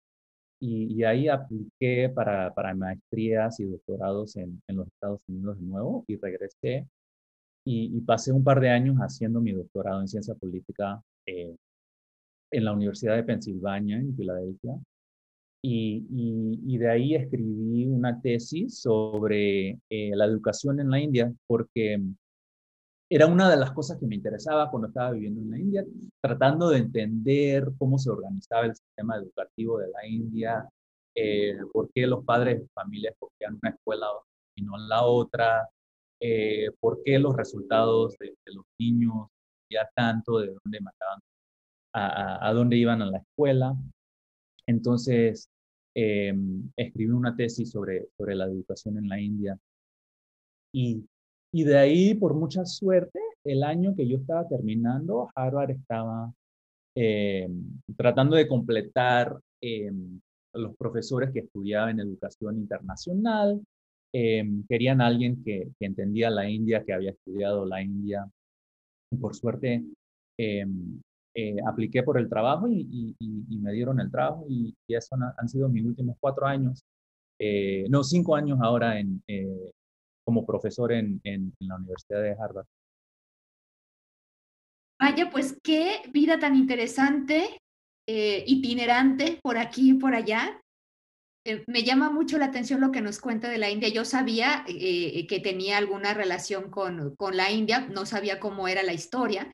Y, 0.62 1.04
ahí 1.04 1.30
apliqué 1.30 2.10
para, 2.10 2.54
para 2.54 2.76
maestrías 2.76 3.60
y 3.60 3.66
doctorados 3.66 4.36
en, 4.36 4.62
en 4.68 4.76
los 4.76 4.88
Estados 4.88 5.22
Unidos 5.28 5.58
de 5.58 5.66
nuevo 5.66 6.04
y 6.08 6.18
regresé 6.18 6.86
y, 7.66 8.02
pasé 8.02 8.32
un 8.32 8.44
par 8.44 8.60
de 8.60 8.70
años 8.70 8.98
haciendo 8.98 9.42
mi 9.42 9.52
doctorado 9.52 10.02
en 10.02 10.08
ciencia 10.08 10.34
política 10.34 11.02
eh, 11.26 11.56
en 12.52 12.66
la 12.66 12.74
Universidad 12.74 13.16
de 13.16 13.24
Pensilvania, 13.24 13.98
en 13.98 14.16
Filadelfia. 14.16 14.76
Y, 15.62 16.06
y, 16.66 16.78
de 16.78 16.90
ahí 16.90 17.16
escribí 17.16 17.86
una 17.86 18.20
tesis 18.22 18.80
sobre 18.80 19.78
eh, 19.90 20.12
la 20.16 20.26
educación 20.26 20.80
en 20.80 20.90
la 20.90 21.00
India, 21.00 21.34
porque 21.48 22.02
era 23.10 23.26
una 23.26 23.50
de 23.50 23.58
las 23.58 23.72
cosas 23.72 23.98
que 24.00 24.06
me 24.06 24.16
interesaba 24.16 24.70
cuando 24.70 24.88
estaba 24.88 25.12
viviendo 25.12 25.42
en 25.42 25.50
la 25.50 25.58
India, 25.58 25.86
tratando 26.22 26.70
de 26.70 26.78
entender 26.78 27.72
cómo 27.80 27.98
se 27.98 28.12
organizaba 28.12 28.66
el 28.68 28.76
sistema 28.76 29.18
educativo 29.18 29.80
de 29.80 29.88
la 29.90 30.08
India, 30.08 30.70
eh, 31.16 31.58
por 31.74 31.92
qué 31.92 32.06
los 32.06 32.24
padres 32.24 32.60
de 32.62 32.68
familias 32.70 33.14
escogían 33.14 33.58
una 33.62 33.72
escuela 33.72 34.08
y 34.56 34.62
no 34.62 34.78
la 34.78 35.04
otra, 35.04 35.68
eh, 36.20 36.70
por 36.80 37.02
qué 37.04 37.18
los 37.18 37.36
resultados 37.36 38.16
de, 38.20 38.36
los 38.54 38.66
niños 38.80 39.28
ya 39.72 39.90
tanto, 39.96 40.40
de 40.40 40.54
dónde 40.64 40.80
mataban, 40.80 41.20
a, 41.94 42.52
dónde 42.54 42.78
iban 42.78 43.02
a 43.02 43.08
la 43.08 43.18
escuela. 43.20 43.76
Entonces, 44.68 45.50
eh, 45.96 46.34
escribí 46.76 47.12
una 47.12 47.36
tesis 47.36 47.72
sobre, 47.72 48.08
sobre 48.18 48.36
la 48.36 48.46
educación 48.46 48.98
en 48.98 49.10
la 49.10 49.20
India. 49.20 49.60
Y, 50.74 51.04
y 51.52 51.64
de 51.64 51.78
ahí, 51.78 52.14
por 52.14 52.34
mucha 52.34 52.66
suerte, 52.66 53.20
el 53.44 53.64
año 53.64 53.96
que 53.96 54.08
yo 54.08 54.18
estaba 54.18 54.48
terminando, 54.48 55.30
Harvard 55.36 55.72
estaba 55.72 56.32
eh, 56.96 57.50
tratando 57.96 58.36
de 58.36 58.48
completar 58.48 59.40
los 60.54 60.76
profesores 60.78 61.32
que 61.32 61.40
estudiaban 61.40 62.00
educación 62.00 62.58
internacional 62.58 63.62
Em, 64.12 64.66
querían 64.68 65.02
alguien 65.02 65.44
que, 65.44 65.72
entendía 65.80 66.30
la 66.32 66.50
India, 66.50 66.84
que 66.84 66.94
había 66.94 67.12
estudiado 67.12 67.66
la 67.66 67.82
India. 67.82 68.28
Y 69.12 69.18
por 69.18 69.36
suerte 69.36 69.84
em, 70.38 71.02
eh, 71.36 71.58
apliqué 71.68 72.04
por 72.04 72.18
el 72.18 72.30
trabajo 72.30 72.68
y, 72.68 73.16
me 73.62 73.72
dieron 73.74 74.00
el 74.00 74.12
trabajo 74.12 74.46
y, 74.50 74.76
eso 74.88 75.16
han, 75.38 75.50
sido 75.50 75.70
mis 75.70 75.86
últimos 75.86 76.18
cuatro 76.20 76.48
años, 76.48 76.84
eh, 77.40 77.86
no, 77.90 78.04
cinco 78.04 78.36
años 78.36 78.60
ahora 78.62 79.00
en, 79.00 79.22
eh, 79.28 79.72
como 80.30 80.46
profesor 80.46 80.92
en, 80.92 81.20
la 81.58 81.78
Universidad 81.78 82.22
de 82.22 82.36
Harvard. 82.40 82.68
Vaya, 85.02 85.32
pues 85.32 85.58
qué 85.64 86.04
vida 86.14 86.38
tan 86.38 86.56
interesante, 86.56 87.58
itinerante 88.06 89.40
por 89.42 89.58
aquí 89.58 89.90
y 89.90 89.94
por 89.96 90.14
allá. 90.14 90.62
Eh, 91.48 91.64
me 91.66 91.82
llama 91.82 92.12
mucho 92.12 92.38
la 92.38 92.46
atención 92.46 92.80
lo 92.80 92.92
que 92.92 93.02
nos 93.02 93.20
cuenta 93.20 93.50
de 93.50 93.58
la 93.58 93.72
India. 93.72 93.90
Yo 93.90 94.06
sabía 94.06 94.64
eh, 94.68 95.26
que 95.26 95.40
tenía 95.40 95.80
alguna 95.80 96.14
relación 96.14 96.70
con, 96.70 97.16
la 97.34 97.50
India, 97.50 97.88
no 97.90 98.06
sabía 98.06 98.40
cómo 98.40 98.68
era 98.68 98.84
la 98.84 98.94
historia. 98.94 99.52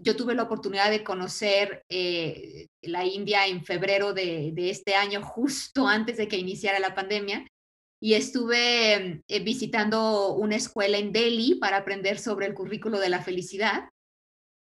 Yo 0.00 0.14
tuve 0.14 0.36
la 0.36 0.44
oportunidad 0.44 0.90
de 0.90 1.02
conocer 1.02 1.82
eh, 1.88 2.68
la 2.82 3.04
India 3.04 3.48
en 3.48 3.64
febrero 3.64 4.12
de, 4.12 4.54
este 4.70 4.94
año, 4.94 5.22
justo 5.22 5.88
antes 5.88 6.18
de 6.18 6.28
que 6.28 6.36
iniciara 6.36 6.78
la 6.78 6.94
pandemia, 6.94 7.44
y 8.00 8.14
estuve 8.14 9.22
visitando 9.42 10.34
una 10.34 10.56
escuela 10.56 10.98
en 10.98 11.12
Delhi 11.12 11.56
para 11.56 11.78
aprender 11.78 12.18
sobre 12.18 12.46
el 12.46 12.54
currículo 12.54 12.98
de 12.98 13.08
la 13.08 13.22
felicidad. 13.22 13.88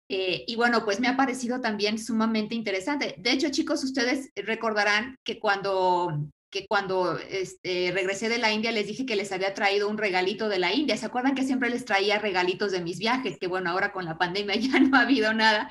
y 0.08 0.56
bueno, 0.56 0.84
pues 0.84 1.00
me 1.00 1.08
ha 1.08 1.16
parecido 1.16 1.60
también 1.60 1.98
sumamente 1.98 2.54
interesante. 2.54 3.14
De 3.18 3.32
hecho, 3.32 3.50
chicos, 3.50 3.84
ustedes 3.84 4.30
recordarán 4.34 5.16
que 5.24 5.38
cuando 5.38 6.28
que 6.50 6.66
cuando 6.66 7.16
este, 7.18 7.92
regresé 7.92 8.28
de 8.28 8.38
la 8.38 8.52
India 8.52 8.72
les 8.72 8.86
dije 8.86 9.06
que 9.06 9.16
les 9.16 9.30
había 9.32 9.54
traído 9.54 9.88
un 9.88 9.98
regalito 9.98 10.48
de 10.48 10.58
la 10.58 10.74
India. 10.74 10.96
¿Se 10.96 11.06
acuerdan 11.06 11.34
que 11.34 11.44
siempre 11.44 11.70
les 11.70 11.84
traía 11.84 12.18
regalitos 12.18 12.72
de 12.72 12.80
mis 12.80 12.98
viajes? 12.98 13.38
Que 13.38 13.46
bueno, 13.46 13.70
ahora 13.70 13.92
con 13.92 14.04
la 14.04 14.18
pandemia 14.18 14.56
ya 14.56 14.80
no 14.80 14.96
ha 14.96 15.02
habido 15.02 15.32
nada. 15.32 15.70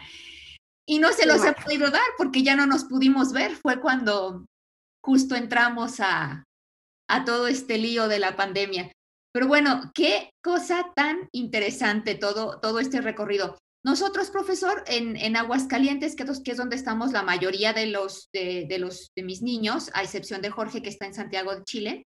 Y 0.88 1.00
no 1.00 1.12
se 1.12 1.28
los 1.28 1.46
he 1.46 1.54
podido 1.54 1.92
dar 1.92 2.08
porque 2.18 2.42
ya 2.42 2.56
no 2.56 2.66
nos 2.66 2.86
pudimos 2.86 3.34
ver. 3.34 3.52
Fue 3.56 3.80
cuando 3.80 4.46
justo 5.04 5.36
entramos 5.36 6.00
a, 6.00 6.46
a 7.10 7.26
todo 7.26 7.48
este 7.48 7.78
lío 7.78 8.08
de 8.08 8.20
la 8.20 8.36
pandemia. 8.36 8.92
Pero 9.34 9.48
bueno, 9.48 9.92
qué 9.94 10.32
cosa 10.42 10.92
tan 10.96 11.28
interesante 11.32 12.16
todo, 12.16 12.60
todo 12.60 12.80
este 12.80 13.02
recorrido. 13.02 13.58
Nosotros, 13.84 14.30
profesor, 14.30 14.84
en, 14.88 15.16
en 15.16 15.36
Aguascalientes, 15.38 16.16
que, 16.16 16.24
es 16.24 16.58
donde 16.58 16.76
estamos 16.76 17.12
la 17.12 17.24
mayoría 17.24 17.74
de 17.74 17.88
los, 17.88 18.30
de, 18.34 18.68
los, 18.78 19.12
de 19.16 19.24
mis 19.24 19.42
niños, 19.42 19.90
a 19.94 20.04
excepción 20.04 20.42
de 20.42 20.50
Jorge, 20.50 20.82
que 20.82 20.90
está 20.90 21.06
en 21.06 21.14
Santiago 21.14 21.56
de 21.56 21.64
Chile, 21.64 22.08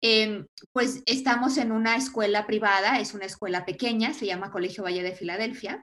em, 0.00 0.46
pues 0.72 1.02
estamos 1.06 1.56
en 1.58 1.72
una 1.72 1.96
escuela 1.96 2.46
privada, 2.46 3.00
es 3.00 3.14
una 3.14 3.24
escuela 3.24 3.64
pequeña, 3.64 4.14
se 4.14 4.26
llama 4.26 4.52
Colegio 4.52 4.84
Valle 4.84 5.02
de 5.02 5.16
Filadelfia, 5.16 5.82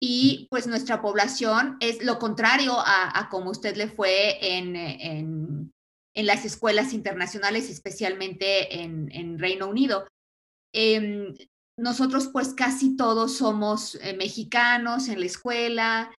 y 0.00 0.46
pues 0.50 0.66
nuestra 0.66 1.00
población 1.00 1.76
es 1.80 2.04
lo 2.04 2.18
contrario 2.18 2.74
a, 2.76 3.28
como 3.30 3.50
usted 3.50 3.76
le 3.76 3.88
fue 3.88 4.56
en, 4.56 4.74
en, 4.74 5.72
en, 6.14 6.26
las 6.26 6.44
escuelas 6.44 6.92
internacionales, 6.92 7.70
especialmente 7.70 8.82
en, 8.82 9.10
en 9.12 9.38
Reino 9.38 9.68
Unido. 9.68 10.06
Eh, 10.74 11.34
nosotros 11.78 12.28
pues 12.32 12.54
casi 12.54 12.96
todos 12.96 13.36
somos 13.38 13.96
eh, 13.96 14.14
mexicanos 14.14 15.08
en 15.08 15.20
la 15.20 15.26
escuela, 15.26 16.10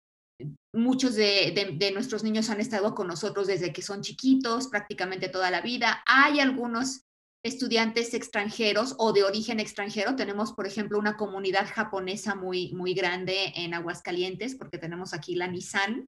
muchos 0.73 1.15
de, 1.15 1.91
nuestros 1.93 2.25
niños 2.25 2.51
han 2.51 2.61
estado 2.61 2.95
con 2.95 3.07
nosotros 3.07 3.47
desde 3.47 3.73
que 3.73 3.83
son 3.83 4.03
chiquitos, 4.03 4.69
prácticamente 4.69 5.29
toda 5.29 5.51
la 5.51 5.61
vida. 5.61 6.03
Hay 6.07 6.41
algunos 6.41 7.03
estudiantes 7.45 8.15
extranjeros 8.15 8.95
o 8.99 9.13
de 9.13 9.25
origen 9.25 9.61
extranjero. 9.61 10.17
Tenemos, 10.17 10.53
por 10.53 10.67
ejemplo, 10.67 10.99
una 10.99 11.17
comunidad 11.17 11.69
japonesa 11.73 12.35
muy, 12.35 12.73
muy 12.73 12.95
grande 12.95 13.53
en 13.57 13.75
Aguascalientes, 13.75 14.55
porque 14.55 14.79
tenemos 14.79 15.13
aquí 15.13 15.35
la 15.35 15.49
Nissan, 15.49 16.07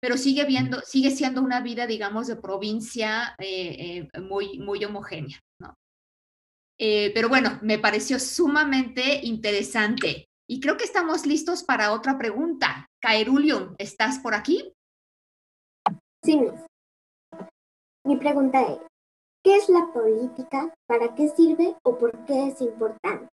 pero 0.00 0.16
sigue, 0.16 0.44
viendo, 0.44 0.80
sigue 0.80 1.10
siendo 1.10 1.42
una 1.42 1.60
vida, 1.60 1.86
digamos, 1.86 2.26
de 2.26 2.36
provincia 2.36 3.34
eh, 3.38 4.08
eh, 4.14 4.20
muy, 4.20 4.58
muy 4.58 4.84
homogénea. 4.84 5.38
¿no? 5.60 5.74
Eh, 6.78 7.12
pero 7.14 7.28
bueno, 7.28 7.58
me 7.62 7.78
pareció 7.78 8.18
sumamente 8.18 9.20
interesante. 9.22 10.26
Y 10.48 10.60
creo 10.60 10.76
que 10.76 10.84
estamos 10.84 11.26
listos 11.26 11.62
para 11.62 11.92
otra 11.92 12.18
pregunta. 12.18 12.88
Caerulium, 13.00 13.74
¿estás 13.78 14.18
por 14.18 14.34
aquí? 14.34 14.72
Sí. 16.24 16.40
Mi 18.04 18.16
pregunta 18.16 18.62
es, 18.62 18.78
¿qué 19.44 19.56
es 19.56 19.68
la 19.68 19.92
política? 19.92 20.72
¿Para 20.86 21.14
qué 21.14 21.28
sirve 21.28 21.76
o 21.84 21.98
por 21.98 22.24
qué 22.24 22.48
es 22.48 22.60
importante? 22.62 23.28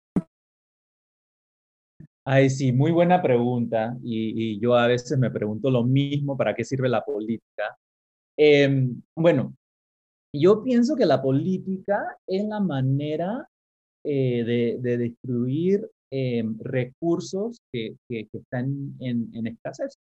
Ay, 2.25 2.49
sí, 2.49 2.71
muy 2.71 2.91
buena 2.91 3.21
pregunta. 3.21 3.97
Y, 4.01 4.59
yo 4.59 4.75
a 4.75 4.87
veces 4.87 5.17
me 5.19 5.29
pregunto 5.31 5.69
lo 5.69 5.83
mismo, 5.83 6.37
¿para 6.37 6.55
qué 6.55 6.63
sirve 6.63 6.87
la 6.89 7.03
política? 7.03 7.77
Em, 8.37 9.01
bueno, 9.15 9.55
yo 10.33 10.63
pienso 10.63 10.95
que 10.95 11.05
la 11.05 11.21
política 11.21 12.17
es 12.27 12.45
la 12.45 12.59
manera 12.59 13.47
eh, 14.05 14.43
de, 14.45 14.77
de, 14.81 14.97
distribuir 14.97 15.89
em, 16.11 16.57
recursos 16.59 17.59
que, 17.71 17.97
están 18.09 18.95
en, 18.99 19.47
escasez. 19.47 19.97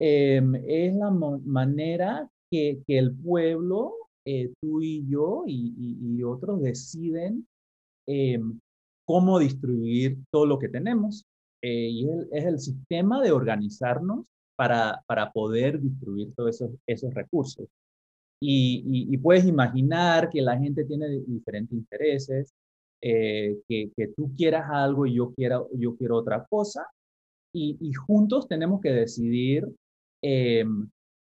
Em, 0.00 0.54
es 0.66 0.94
la 0.94 1.10
manera 1.10 2.28
que, 2.50 2.82
el 2.88 3.14
pueblo, 3.16 3.94
eh, 4.26 4.52
tú 4.60 4.82
y 4.82 5.06
yo 5.08 5.44
y, 5.46 5.74
y, 5.78 6.22
otros 6.22 6.62
deciden 6.62 7.46
cómo 9.06 9.38
distribuir 9.38 10.18
todo 10.30 10.46
lo 10.46 10.58
que 10.58 10.68
tenemos. 10.68 11.24
Eh, 11.66 11.88
y 11.88 12.06
es, 12.30 12.44
el 12.44 12.58
sistema 12.58 13.22
de 13.22 13.32
organizarnos 13.32 14.26
para, 14.54 15.02
para 15.06 15.32
poder 15.32 15.80
distribuir 15.80 16.34
todos 16.34 16.56
esos, 16.56 16.70
esos 16.86 17.14
recursos. 17.14 17.66
Y, 18.38 19.16
puedes 19.18 19.46
imaginar 19.46 20.28
que 20.28 20.42
la 20.42 20.58
gente 20.58 20.84
tiene 20.84 21.08
diferentes 21.26 21.72
intereses, 21.72 22.52
eh, 23.00 23.56
que, 23.66 23.90
que, 23.96 24.08
tú 24.08 24.30
quieras 24.36 24.68
algo 24.70 25.06
y 25.06 25.14
yo, 25.14 25.32
quiera, 25.32 25.62
yo 25.72 25.96
quiero 25.96 26.16
otra 26.18 26.44
cosa, 26.44 26.86
y, 27.54 27.94
juntos 27.94 28.46
tenemos 28.46 28.82
que 28.82 28.90
decidir 28.90 29.66
em, 30.22 30.90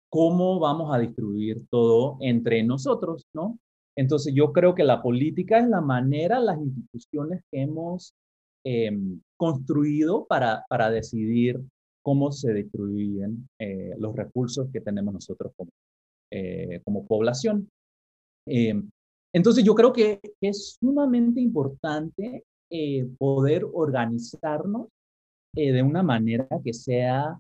cómo 0.10 0.60
vamos 0.60 0.94
a 0.94 1.00
distribuir 1.00 1.66
todo 1.72 2.18
entre 2.22 2.62
nosotros, 2.62 3.26
¿no? 3.34 3.58
Entonces 3.96 4.34
yo 4.36 4.54
creo 4.54 4.76
que 4.76 4.84
la 4.84 5.02
política 5.02 5.58
es 5.58 5.68
la 5.68 5.82
manera, 5.82 6.40
las 6.40 6.60
instituciones 6.60 7.42
que 7.50 7.62
hemos 7.62 8.14
em, 8.64 9.22
construido 9.38 10.26
para, 10.26 10.66
para 10.70 10.90
decidir 10.90 11.60
cómo 12.02 12.32
se 12.32 12.54
distribuyen 12.54 13.48
eh, 13.60 13.94
los 13.98 14.16
recursos 14.16 14.68
que 14.72 14.82
tenemos 14.82 15.14
nosotros 15.14 15.54
como, 15.56 15.70
eh, 16.32 16.82
como 16.84 17.06
población. 17.06 17.70
Eh, 18.48 18.82
entonces 19.34 19.64
yo 19.64 19.76
creo 19.76 19.94
que 19.94 20.20
es 20.42 20.78
sumamente 20.80 21.40
importante 21.40 22.44
eh, 22.72 23.08
poder 23.18 23.66
organizarnos 23.72 24.88
de 25.56 25.82
una 25.82 26.04
manera 26.04 26.48
que 26.64 26.74
sea 26.74 27.40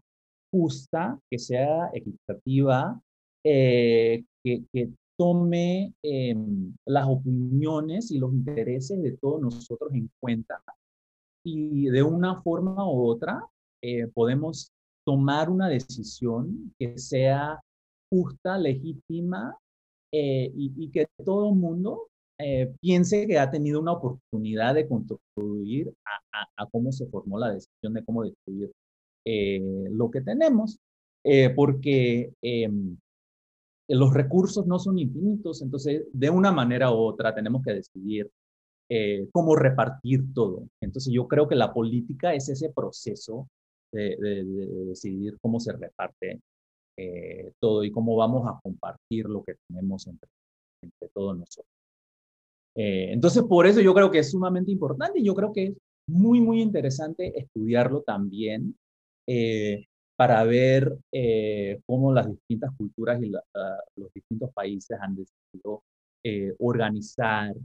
justa, 0.51 1.19
que 1.29 1.37
sea 1.37 1.89
equitativa, 1.93 2.99
que, 3.43 4.25
que, 4.43 4.89
tome 5.15 5.93
em, 6.01 6.73
las 6.85 7.05
opiniones 7.07 8.09
y 8.09 8.19
los 8.19 8.33
intereses 8.33 9.01
de 9.01 9.17
todos 9.17 9.41
nosotros 9.41 9.93
en 9.93 10.09
cuenta 10.17 10.61
y 11.53 11.89
de 11.89 12.03
una 12.03 12.41
forma 12.41 12.85
u 12.89 13.07
otra 13.07 13.41
podemos 14.13 14.71
tomar 15.05 15.49
una 15.49 15.69
decisión 15.69 16.73
que 16.77 16.97
sea 16.97 17.59
justa, 18.11 18.57
legítima 18.57 19.57
eh, 20.11 20.51
y, 20.55 20.89
que 20.91 21.07
todo 21.23 21.49
el 21.49 21.55
mundo 21.55 22.09
eh, 22.39 22.73
piense 22.79 23.27
que 23.27 23.37
ha 23.37 23.51
tenido 23.51 23.79
una 23.79 23.93
oportunidad 23.93 24.75
de 24.75 24.87
contribuir 24.87 25.93
a, 26.57 26.65
cómo 26.67 26.91
se 26.91 27.07
formó 27.07 27.37
la 27.37 27.53
decisión 27.53 27.93
de 27.93 28.03
cómo 28.03 28.23
destruir 28.23 28.71
eh, 29.25 29.61
lo 29.91 30.09
que 30.09 30.21
tenemos, 30.21 30.79
porque 31.55 32.31
em, 32.41 32.97
los 33.87 34.13
recursos 34.13 34.65
no 34.65 34.79
son 34.79 34.97
infinitos, 34.97 35.61
entonces 35.61 36.05
de 36.13 36.29
una 36.29 36.51
manera 36.51 36.91
u 36.91 36.97
otra 36.97 37.35
tenemos 37.35 37.61
que 37.63 37.73
decidir 37.73 38.29
cómo 39.31 39.55
repartir 39.55 40.33
todo. 40.33 40.67
Entonces 40.81 41.13
yo 41.13 41.27
creo 41.27 41.47
que 41.47 41.55
la 41.55 41.71
política 41.71 42.33
es 42.33 42.49
ese 42.49 42.71
proceso 42.71 43.47
de, 43.93 44.17
de 44.17 44.43
decidir 44.85 45.37
cómo 45.41 45.59
se 45.59 45.73
reparte 45.73 46.39
eh, 47.01 47.53
todo 47.61 47.85
y 47.85 47.91
cómo 47.91 48.17
vamos 48.17 48.45
a 48.45 48.59
compartir 48.61 49.25
lo 49.27 49.41
que 49.41 49.55
tenemos 49.69 50.05
entre, 50.05 50.29
entre 50.83 51.07
todos 51.13 51.37
nosotros. 51.37 51.71
Eh, 52.75 53.13
entonces, 53.13 53.43
por 53.43 53.67
eso 53.67 53.79
yo 53.79 53.93
creo 53.93 54.11
que 54.11 54.19
es 54.19 54.31
sumamente 54.31 54.69
importante 54.71 55.19
y 55.19 55.23
yo 55.23 55.33
creo 55.33 55.53
que 55.53 55.67
es 55.67 55.77
muy, 56.09 56.41
muy 56.41 56.61
interesante 56.61 57.39
estudiarlo 57.39 58.01
también 58.01 58.75
eh, 59.25 59.85
para 60.17 60.43
ver 60.43 60.97
cómo 61.85 62.11
las 62.11 62.27
distintas 62.29 62.75
culturas 62.75 63.23
y 63.23 63.29
los 63.29 64.13
distintos 64.13 64.51
países 64.53 64.97
han 64.99 65.15
decidido 65.15 65.83
organizar 66.59 67.55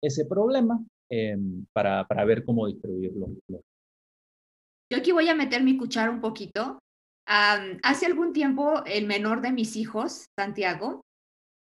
ese 0.00 0.26
problema 0.26 0.84
para, 1.72 2.06
para, 2.06 2.24
ver 2.24 2.44
cómo 2.44 2.66
distribuirlo. 2.66 3.28
Yo 4.92 4.98
aquí 4.98 5.12
voy 5.12 5.28
a 5.28 5.34
meter 5.34 5.62
mi 5.62 5.76
cuchara 5.76 6.10
un 6.10 6.20
poquito 6.20 6.78
hace 7.30 8.06
algún 8.06 8.32
tiempo, 8.32 8.82
el 8.86 9.06
menor 9.06 9.40
de 9.40 9.52
mis 9.52 9.76
hijos, 9.76 10.26
Santiago, 10.38 11.02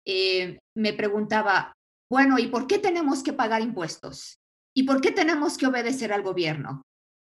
eh, 0.06 0.60
me 0.76 0.94
preguntaba, 0.94 1.74
bueno, 2.10 2.40
¿y 2.40 2.48
por 2.48 2.68
qué 2.68 2.80
tenemos 2.80 3.22
que 3.22 3.34
pagar 3.34 3.62
impuestos? 3.62 4.38
¿Y 4.74 4.84
por 4.84 5.02
qué 5.02 5.12
tenemos 5.12 5.58
que 5.58 5.68
obedecer 5.68 6.14
al 6.14 6.24
gobierno? 6.24 6.84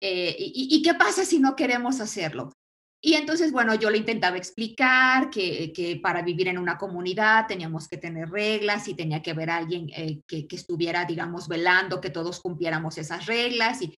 Eh, 0.03 0.37
y, 0.39 0.83
qué 0.83 0.93
pasa 0.93 1.25
si 1.25 1.39
no 1.39 1.57
queremos 1.57 2.01
hacerlo? 2.01 2.53
Y 3.07 3.15
entonces, 3.15 3.53
bueno, 3.53 3.73
yo 3.77 3.89
le 3.89 3.99
intentaba 3.99 4.37
explicar 4.37 5.31
que, 5.31 5.73
que, 5.73 5.95
para 5.95 6.23
vivir 6.23 6.49
en 6.49 6.59
una 6.59 6.77
comunidad 6.77 7.47
teníamos 7.47 7.87
que 7.87 7.99
tener 7.99 8.29
reglas 8.29 8.89
y 8.89 8.95
tenía 8.95 9.23
que 9.23 9.31
haber 9.31 9.49
alguien 9.49 9.89
eh, 9.97 10.23
que, 10.27 10.49
que, 10.49 10.57
estuviera, 10.57 11.05
digamos, 11.05 11.47
velando 11.47 12.01
que 12.01 12.11
todos 12.11 12.41
cumpliéramos 12.41 12.99
esas 12.99 13.27
reglas. 13.27 13.81
Y, 13.81 13.97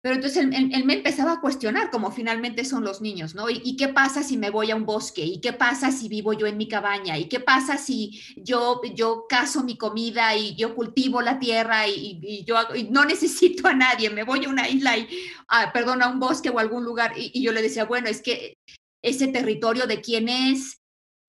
pero 0.00 0.14
entonces 0.14 0.46
él, 0.52 0.84
me 0.84 0.94
empezaba 0.94 1.32
a 1.32 1.40
cuestionar, 1.40 1.90
como 1.90 2.12
finalmente 2.12 2.64
son 2.64 2.84
los 2.84 3.00
niños, 3.00 3.34
¿no? 3.34 3.50
¿Y, 3.50 3.76
qué 3.76 3.88
pasa 3.88 4.22
si 4.22 4.36
me 4.36 4.50
voy 4.50 4.70
a 4.70 4.76
un 4.76 4.86
bosque? 4.86 5.24
¿Y 5.24 5.40
qué 5.40 5.52
pasa 5.52 5.90
si 5.90 6.08
vivo 6.08 6.32
yo 6.32 6.46
en 6.46 6.56
mi 6.56 6.68
cabaña? 6.68 7.18
¿Y 7.18 7.28
qué 7.28 7.40
pasa 7.40 7.78
si 7.78 8.20
yo, 8.36 8.80
yo 8.94 9.26
caso 9.28 9.64
mi 9.64 9.76
comida 9.76 10.36
y 10.36 10.54
yo 10.54 10.76
cultivo 10.76 11.20
la 11.20 11.40
tierra 11.40 11.88
y, 11.88 12.44
yo 12.46 12.56
no 12.90 13.04
necesito 13.06 13.66
a 13.66 13.74
nadie? 13.74 14.10
Me 14.10 14.22
voy 14.22 14.44
a 14.44 14.48
una 14.48 14.68
isla 14.68 14.96
y, 14.96 15.08
ah, 15.48 15.72
perdón, 15.72 16.00
a 16.02 16.08
un 16.08 16.20
bosque 16.20 16.50
o 16.50 16.58
a 16.58 16.62
algún 16.62 16.84
lugar. 16.84 17.14
Y, 17.18 17.32
y 17.34 17.42
yo 17.42 17.52
le 17.52 17.62
decía, 17.62 17.84
bueno, 17.84 18.08
es 18.08 18.22
que 18.22 18.56
ese 19.02 19.26
territorio 19.28 19.86
de 19.86 20.00
quién 20.00 20.28
es, 20.28 20.77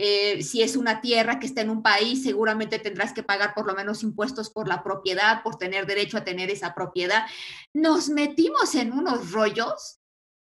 eh, 0.01 0.41
si 0.43 0.61
es 0.61 0.77
una 0.77 1.01
tierra 1.01 1.39
que 1.39 1.45
está 1.45 1.59
en 1.59 1.69
un 1.69 1.83
país, 1.83 2.23
seguramente 2.23 2.79
tendrás 2.79 3.11
que 3.11 3.21
pagar 3.21 3.53
por 3.53 3.67
lo 3.67 3.75
menos 3.75 4.01
impuestos 4.01 4.49
por 4.49 4.69
la 4.69 4.81
propiedad, 4.81 5.43
por 5.43 5.57
tener 5.57 5.85
derecho 5.85 6.17
a 6.17 6.23
tener 6.23 6.49
esa 6.49 6.73
propiedad. 6.73 7.25
Nos 7.75 8.07
metimos 8.07 8.75
en 8.75 8.93
unos 8.93 9.33
rollos 9.33 9.99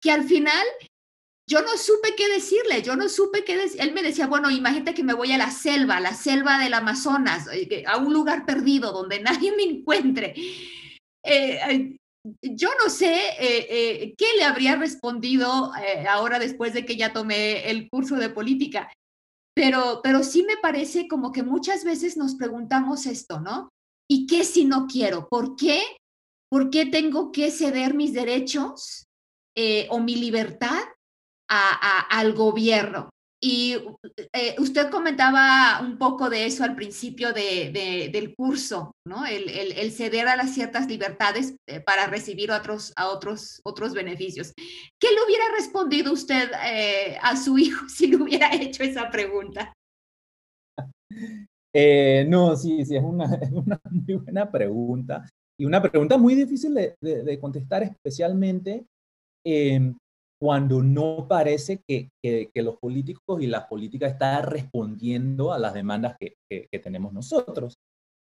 que 0.02 0.10
al 0.10 0.24
final 0.24 0.66
yo 1.48 1.62
no 1.62 1.76
supe 1.78 2.16
qué 2.16 2.28
decirle, 2.28 2.82
yo 2.82 2.96
no 2.96 3.08
supe 3.08 3.44
qué 3.44 3.56
decir. 3.56 3.80
Él 3.80 3.92
me 3.92 4.02
decía, 4.02 4.26
bueno, 4.26 4.50
imagínate 4.50 4.94
que 4.94 5.04
me 5.04 5.14
voy 5.14 5.30
a 5.30 5.38
la 5.38 5.52
selva, 5.52 6.00
la 6.00 6.12
selva 6.12 6.58
del 6.58 6.74
Amazonas, 6.74 7.46
eh, 7.52 7.84
a 7.86 7.98
un 7.98 8.12
lugar 8.12 8.44
perdido 8.44 8.90
donde 8.90 9.20
nadie 9.22 9.54
me 9.54 9.62
encuentre. 9.62 10.34
Eh, 11.22 11.96
yo 12.42 12.70
no 12.82 12.90
sé 12.90 13.16
eh, 13.38 14.12
qué 14.18 14.26
le 14.36 14.42
habría 14.42 14.74
respondido 14.74 15.70
ahora 16.08 16.40
después 16.40 16.74
de 16.74 16.84
que 16.84 16.96
ya 16.96 17.12
tomé 17.12 17.70
el 17.70 17.88
curso 17.88 18.16
de 18.16 18.30
política, 18.30 18.90
pero, 19.56 20.00
pero 20.04 20.22
sí 20.22 20.44
me 20.44 20.58
parece 20.58 21.08
como 21.08 21.32
que 21.32 21.42
muchas 21.42 21.82
veces 21.82 22.16
nos 22.16 22.34
preguntamos 22.36 23.06
esto, 23.06 23.40
¿no? 23.40 23.70
¿Y 24.08 24.26
qué 24.26 24.44
si 24.44 24.66
no 24.66 24.86
quiero? 24.86 25.26
¿Por 25.28 25.56
qué? 25.56 25.82
¿Por 26.48 26.70
qué 26.70 26.86
tengo 26.86 27.32
que 27.32 27.50
ceder 27.50 27.94
mis 27.94 28.12
derechos 28.12 29.06
o 29.88 30.00
mi 30.00 30.16
libertad 30.16 30.82
al 31.48 32.34
gobierno. 32.34 33.08
Y 33.48 33.76
eh, 34.32 34.56
usted 34.58 34.90
comentaba 34.90 35.80
un 35.80 35.98
poco 35.98 36.28
de 36.28 36.46
eso 36.46 36.64
al 36.64 36.74
principio 36.74 37.32
del 37.32 38.34
curso, 38.34 38.96
¿no? 39.06 39.24
El, 39.24 39.92
ceder 39.92 40.26
a 40.26 40.34
las 40.34 40.52
ciertas 40.52 40.88
libertades 40.88 41.54
eh, 41.68 41.78
para 41.78 42.08
recibir 42.08 42.50
otros, 42.50 42.92
otros, 43.00 43.60
otros 43.62 43.94
beneficios. 43.94 44.52
¿Qué 44.56 45.06
le 45.12 45.24
hubiera 45.24 45.44
respondido 45.56 46.12
usted 46.12 46.50
eh, 46.66 47.18
a 47.22 47.36
su 47.36 47.56
hijo 47.58 47.88
si 47.88 48.08
le 48.08 48.16
hubiera 48.16 48.52
hecho 48.52 48.82
esa 48.82 49.08
pregunta? 49.10 49.72
no, 52.26 52.56
sí, 52.56 52.84
sí, 52.84 52.96
es 52.96 53.02
una, 53.04 53.28
muy 53.90 54.14
buena 54.16 54.50
pregunta 54.50 55.24
y 55.56 55.66
una 55.66 55.80
pregunta 55.80 56.18
muy 56.18 56.34
difícil 56.34 56.74
de, 56.74 57.38
contestar, 57.40 57.84
especialmente 57.84 58.86
cuando 60.38 60.82
no 60.82 61.26
parece 61.28 61.82
que, 61.86 62.10
los 62.54 62.76
políticos 62.78 63.40
y 63.40 63.46
la 63.46 63.68
política 63.68 64.06
están 64.06 64.44
respondiendo 64.44 65.52
a 65.52 65.58
las 65.58 65.74
demandas 65.74 66.16
que, 66.18 66.36
tenemos 66.82 67.12
nosotros. 67.12 67.74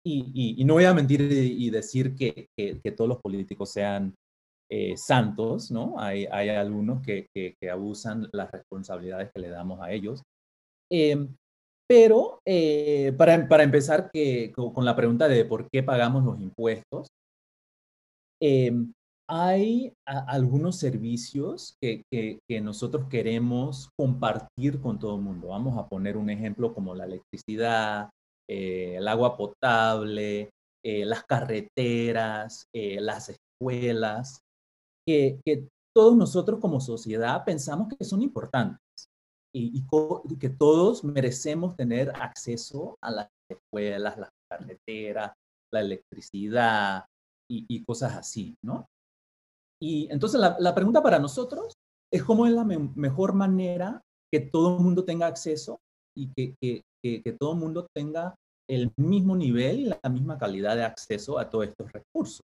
Y, 0.04 0.64
no 0.64 0.74
voy 0.74 0.84
a 0.84 0.94
mentir 0.94 1.20
y, 1.20 1.70
decir 1.70 2.14
que, 2.14 2.48
todos 2.96 3.08
los 3.08 3.20
políticos 3.20 3.70
sean 3.70 4.14
eh, 4.70 4.96
santos, 4.96 5.70
¿no? 5.70 5.94
Hay, 5.98 6.26
algunos 6.26 7.00
que, 7.02 7.28
abusan 7.70 8.28
las 8.32 8.50
responsabilidades 8.50 9.30
que 9.32 9.40
le 9.40 9.48
damos 9.48 9.80
a 9.80 9.92
ellos. 9.92 10.22
Em, 10.90 11.34
pero 11.88 12.40
eh, 12.44 13.12
para, 13.16 13.62
empezar 13.62 14.10
con 14.54 14.84
la 14.84 14.96
pregunta 14.96 15.28
de 15.28 15.44
por 15.44 15.68
qué 15.70 15.82
pagamos 15.82 16.24
los 16.24 16.40
impuestos, 16.40 17.08
hay 19.30 19.94
algunos 20.04 20.76
servicios 20.76 21.76
que, 21.80 22.04
nosotros 22.62 23.06
queremos 23.08 23.88
compartir 23.96 24.80
con 24.80 24.98
todo 24.98 25.16
el 25.16 25.22
mundo. 25.22 25.48
Vamos 25.48 25.78
a 25.78 25.88
poner 25.88 26.16
un 26.16 26.30
ejemplo 26.30 26.74
como 26.74 26.96
la 26.96 27.04
electricidad, 27.04 28.10
eh, 28.50 28.96
el 28.96 29.06
agua 29.06 29.36
potable, 29.36 30.50
eh, 30.84 31.04
las 31.04 31.22
carreteras, 31.24 32.64
eh, 32.74 33.00
las 33.00 33.28
escuelas, 33.30 34.40
que, 35.06 35.38
todos 35.94 36.16
nosotros 36.16 36.60
como 36.60 36.80
sociedad 36.80 37.44
pensamos 37.44 37.88
que 37.88 38.04
son 38.04 38.22
importantes 38.22 38.80
y, 39.52 39.84
que 40.38 40.48
todos 40.48 41.02
merecemos 41.02 41.76
tener 41.76 42.10
acceso 42.14 42.96
a 43.02 43.10
las 43.10 43.28
escuelas, 43.48 44.16
las 44.16 44.30
carreteras, 44.48 45.32
la 45.72 45.80
electricidad 45.80 47.04
y, 47.50 47.64
y 47.68 47.84
cosas 47.84 48.16
así, 48.16 48.54
¿no? 48.64 48.86
Y 49.82 50.08
entonces 50.10 50.40
la, 50.40 50.74
pregunta 50.74 51.02
para 51.02 51.18
nosotros 51.18 51.72
es 52.12 52.22
cómo 52.22 52.46
es 52.46 52.52
la 52.52 52.64
mejor 52.64 53.32
manera 53.34 54.02
que 54.32 54.40
todo 54.40 54.76
el 54.76 54.82
mundo 54.82 55.04
tenga 55.04 55.26
acceso 55.26 55.80
y 56.16 56.30
que, 56.34 56.54
que, 56.60 56.82
que, 57.02 57.32
todo 57.32 57.52
el 57.52 57.58
mundo 57.58 57.86
tenga 57.94 58.34
el 58.68 58.92
mismo 58.96 59.36
nivel 59.36 59.80
y 59.80 59.84
la 59.86 60.10
misma 60.10 60.38
calidad 60.38 60.76
de 60.76 60.84
acceso 60.84 61.38
a 61.38 61.48
todos 61.48 61.68
estos 61.68 61.90
recursos. 61.92 62.42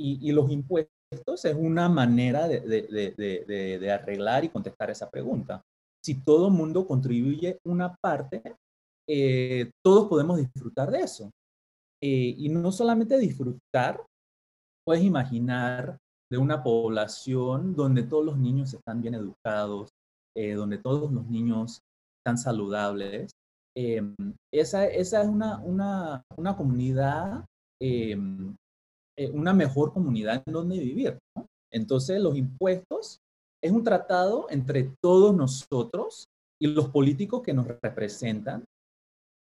Y, 0.00 0.30
los 0.30 0.50
impuestos 0.50 1.44
es 1.44 1.56
una 1.56 1.88
manera 1.88 2.46
de, 2.46 2.60
de, 2.60 3.14
de, 3.16 3.78
de, 3.78 3.90
arreglar 3.90 4.44
y 4.44 4.50
contestar 4.50 4.90
esa 4.90 5.10
pregunta. 5.10 5.62
Si 6.04 6.22
todo 6.22 6.48
el 6.48 6.54
mundo 6.54 6.86
contribuye 6.86 7.58
una 7.66 7.96
parte, 8.00 8.42
eh, 9.08 9.70
todos 9.84 10.08
podemos 10.08 10.38
disfrutar 10.38 10.90
de 10.90 11.00
eso. 11.00 11.30
Eh, 12.00 12.34
y 12.38 12.48
no 12.48 12.70
solamente 12.70 13.18
disfrutar, 13.18 14.04
puedes 14.84 15.02
imaginar 15.02 15.98
de 16.30 16.38
una 16.38 16.62
población 16.62 17.74
donde 17.74 18.02
todos 18.02 18.24
los 18.24 18.38
niños 18.38 18.74
están 18.74 19.00
bien 19.00 19.14
educados, 19.14 19.90
eh, 20.36 20.54
donde 20.54 20.78
todos 20.78 21.10
los 21.10 21.26
niños 21.28 21.80
están 22.20 22.38
saludables. 22.38 23.30
Em, 23.76 24.14
esa, 24.52 24.86
esa, 24.86 25.22
es 25.22 25.28
una, 25.28 25.58
una, 25.60 26.22
una 26.36 26.56
comunidad, 26.56 27.44
em, 27.80 28.54
eh, 29.16 29.30
una 29.30 29.54
mejor 29.54 29.92
comunidad 29.92 30.42
en 30.46 30.52
donde 30.52 30.78
vivir. 30.78 31.18
Entonces, 31.72 32.20
los 32.20 32.36
impuestos 32.36 33.20
es 33.62 33.72
un 33.72 33.84
tratado 33.84 34.46
entre 34.50 34.94
todos 35.02 35.34
nosotros 35.34 36.26
y 36.60 36.68
los 36.68 36.88
políticos 36.90 37.42
que 37.42 37.54
nos 37.54 37.66
representan 37.66 38.64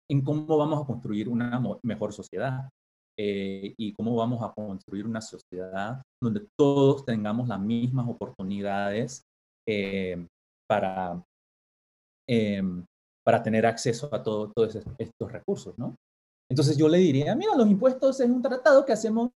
en 0.09 0.23
cómo 0.23 0.57
vamos 0.57 0.83
a 0.83 0.87
construir 0.87 1.29
una 1.29 1.61
mejor 1.83 2.13
sociedad. 2.13 2.69
Eh, 3.19 3.75
y 3.79 3.95
cómo 3.95 4.15
vamos 4.15 4.43
a 4.43 4.53
construir 4.53 5.07
una 5.07 5.23
sociedad 5.23 6.03
donde 6.23 6.47
todos 6.59 7.03
tengamos 7.07 7.49
las 7.49 7.59
mismas 7.59 8.07
oportunidades 8.09 9.23
eh, 9.67 10.27
para, 10.69 11.25
eh, 12.29 12.63
para 13.25 13.43
tener 13.43 13.65
acceso 13.65 14.15
a 14.15 14.23
todos 14.23 14.77
estos 14.99 15.33
recursos, 15.33 15.79
¿no? 15.79 15.97
Entonces 16.51 16.77
yo 16.77 16.89
le 16.89 16.99
diría, 16.99 17.35
mira, 17.35 17.57
los 17.57 17.69
impuestos 17.69 18.21
es 18.21 18.29
un 18.29 18.43
tratado 18.43 18.85
que 18.85 18.93
hacemos 18.93 19.31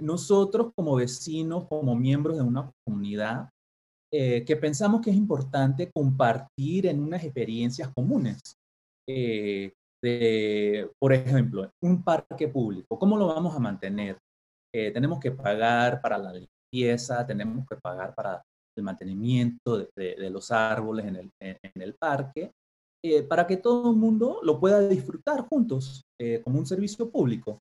nosotros 0.00 0.72
como 0.76 0.94
vecinos, 0.94 1.66
como 1.66 1.94
miembros 1.94 2.36
de 2.36 2.42
una 2.42 2.70
comunidad, 2.84 3.50
que 4.10 4.58
pensamos 4.60 5.00
que 5.00 5.10
es 5.10 5.16
importante 5.16 5.90
compartir 5.92 6.86
en 6.86 7.00
unas 7.00 7.22
experiencias 7.22 7.92
comunes 7.94 8.40
de, 10.02 10.90
por 10.98 11.12
ejemplo, 11.12 11.70
un 11.82 12.02
parque 12.02 12.48
público, 12.48 12.98
¿cómo 12.98 13.16
lo 13.16 13.26
vamos 13.26 13.54
a 13.54 13.58
mantener? 13.58 14.18
Eh, 14.74 14.90
tenemos 14.90 15.18
que 15.18 15.32
pagar 15.32 16.00
para 16.00 16.18
la 16.18 16.32
limpieza, 16.32 17.26
tenemos 17.26 17.66
que 17.66 17.76
pagar 17.76 18.14
para 18.14 18.42
el 18.76 18.84
mantenimiento 18.84 19.88
de, 19.96 20.30
los 20.30 20.50
árboles 20.50 21.06
en 21.06 21.16
el, 21.16 21.30
en, 21.40 21.82
el 21.82 21.94
parque, 21.94 22.52
eh, 23.04 23.22
para 23.22 23.46
que 23.46 23.56
todo 23.56 23.90
el 23.90 23.96
mundo 23.96 24.40
lo 24.42 24.60
pueda 24.60 24.80
disfrutar 24.86 25.40
juntos 25.48 26.02
eh, 26.20 26.40
como 26.44 26.58
un 26.58 26.66
servicio 26.66 27.10
público. 27.10 27.60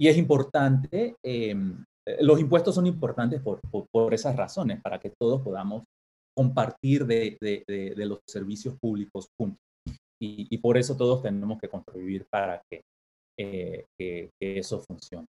Y 0.00 0.08
es 0.08 0.16
importante, 0.16 1.16
em, 1.24 1.84
los 2.20 2.40
impuestos 2.40 2.74
son 2.74 2.86
importantes 2.86 3.40
por, 3.40 3.60
por, 3.70 3.86
por, 3.92 4.12
esas 4.14 4.36
razones, 4.36 4.80
para 4.80 4.98
que 4.98 5.12
todos 5.18 5.40
podamos 5.42 5.84
compartir 6.36 7.06
de, 7.06 7.36
de 7.40 8.06
los 8.06 8.20
servicios 8.26 8.76
públicos 8.80 9.28
juntos 9.38 9.60
y, 10.24 10.58
por 10.58 10.78
eso 10.78 10.96
todos 10.96 11.22
tenemos 11.22 11.60
que 11.60 11.68
contribuir 11.68 12.26
para 12.30 12.62
eh, 13.36 13.86
que, 13.98 14.30
eso 14.38 14.80
funcione. 14.80 15.26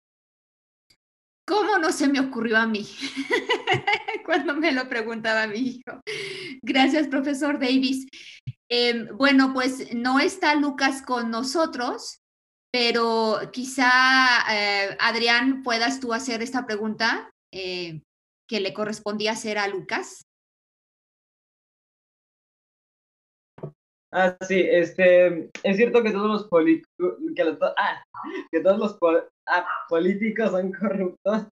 ¿Cómo 1.47 1.77
no 1.77 1.91
se 1.91 2.08
me 2.08 2.19
ocurrió 2.19 2.58
a 2.58 2.67
mí 2.67 2.86
cuando 4.25 4.54
me 4.56 4.71
lo 4.73 4.88
preguntaba 4.89 5.47
mi 5.47 5.60
hijo? 5.60 6.01
Gracias, 6.62 7.08
profesor 7.08 7.58
Davis. 7.58 8.06
Em, 8.69 9.08
bueno, 9.17 9.54
pues 9.54 9.93
no 9.93 10.19
está 10.19 10.56
Lucas 10.56 11.01
con 11.01 11.32
nosotros, 11.32 12.19
pero 12.71 13.39
quizá, 13.51 13.89
eh, 14.51 14.97
Adrián, 14.99 15.63
puedas 15.63 15.99
tú 15.99 16.13
hacer 16.13 16.41
esta 16.41 16.65
pregunta 16.65 17.32
eh, 17.54 18.01
que 18.47 18.60
le 18.60 18.73
correspondía 18.73 19.32
hacer 19.32 19.58
a 19.58 19.67
Lucas. 19.67 20.25
Ah, 24.13 24.36
sí, 24.41 24.60
este, 24.60 25.50
es 25.63 25.78
cierto 25.78 26.04
que 26.04 26.12
todos 26.12 26.28
los 26.28 26.47
políticos, 26.50 27.17
que, 27.34 27.58
ah, 27.78 28.04
que 28.52 28.60
todos 28.60 28.78
los 28.78 28.97
ah, 29.47 29.65
políticos 29.88 30.52
son 30.52 30.71
corruptos, 30.74 31.47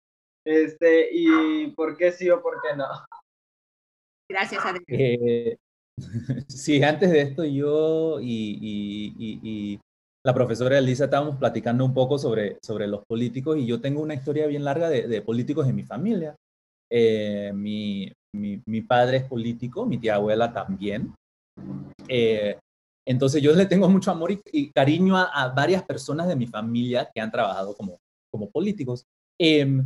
este, 0.47 1.09
y 1.11 1.69
por 1.73 1.97
qué 1.97 2.13
sí 2.13 2.31
o 2.31 2.41
por 2.41 2.61
qué 2.63 2.77
no. 2.77 2.87
Gracias, 4.31 4.65
Adrián. 4.65 4.85
Eh, 4.89 5.57
sí, 6.49 6.83
antes 6.83 7.11
de 7.11 7.23
esto 7.23 7.45
yo 7.45 8.21
y, 8.21 8.59
y, 8.61 9.41
y, 9.43 9.81
la 10.27 10.33
profesora 10.33 10.79
Elisa 10.79 11.05
estábamos 11.05 11.37
platicando 11.37 11.85
un 11.85 11.93
poco 11.93 12.19
sobre, 12.19 12.57
sobre 12.63 12.87
los 12.87 13.05
políticos 13.05 13.59
y 13.59 13.67
yo 13.67 13.83
tengo 13.83 14.01
una 14.01 14.15
historia 14.15 14.47
bien 14.47 14.65
larga 14.65 14.89
de, 14.89 15.07
de 15.07 15.21
políticos 15.21 15.69
en 15.69 15.77
mi 15.77 15.83
familia. 15.83 16.35
Eh, 16.91 17.53
mi, 17.55 18.11
mi, 18.35 18.63
mi 18.67 18.81
padre 18.81 19.19
es 19.19 19.25
político, 19.25 19.85
mi 19.85 19.99
tía 19.99 20.15
abuela 20.15 20.51
también. 20.51 21.15
Eh, 22.09 22.59
entonces 23.07 23.43
yo 23.43 23.53
le 23.55 23.67
tengo 23.67 23.89
mucho 23.89 24.11
amor 24.11 24.33
y, 24.53 24.71
cariño 24.73 25.17
a, 25.17 25.49
varias 25.55 25.83
personas 25.85 26.29
de 26.29 26.37
mi 26.37 26.47
familia 26.47 27.11
que 27.13 27.21
han 27.21 27.31
trabajado 27.31 27.75
como, 27.75 27.99
como 28.31 28.51
políticos. 28.51 29.05
Em, 29.39 29.85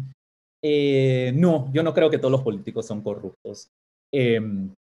eh, 0.62 1.32
no, 1.34 1.70
yo 1.72 1.82
no 1.82 1.94
creo 1.94 2.10
que 2.10 2.18
todos 2.18 2.32
los 2.32 2.42
políticos 2.42 2.86
son 2.86 3.02
corruptos. 3.02 3.68
Em, 4.12 4.72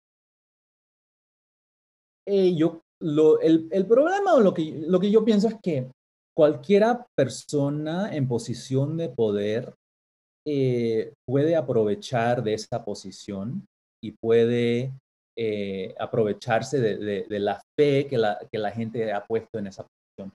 Eh, 2.28 2.54
yo, 2.56 2.82
lo, 3.02 3.40
el, 3.40 3.70
el, 3.72 3.88
problema 3.88 4.34
o 4.34 4.42
lo 4.42 4.54
que, 4.54 4.84
lo 4.86 5.00
que 5.00 5.10
yo 5.10 5.24
pienso 5.24 5.48
es 5.48 5.56
que 5.64 5.90
cualquiera 6.36 7.08
persona 7.16 8.14
en 8.14 8.28
posición 8.28 8.98
de 8.98 9.08
poder 9.08 9.74
eh, 10.46 11.14
puede 11.26 11.56
aprovechar 11.56 12.44
de 12.44 12.54
esa 12.56 12.84
posición 12.84 13.66
y 14.04 14.12
puede 14.12 14.92
eh, 15.38 15.94
aprovecharse 16.00 16.80
de, 16.80 17.26
de, 17.28 17.40
la 17.40 17.62
fe 17.78 18.08
que 18.08 18.18
la, 18.18 18.40
que 18.52 18.58
la 18.58 18.72
gente 18.72 19.12
ha 19.14 19.26
puesto 19.26 19.60
en 19.60 19.68
esa 19.68 19.86
posición. 19.86 20.34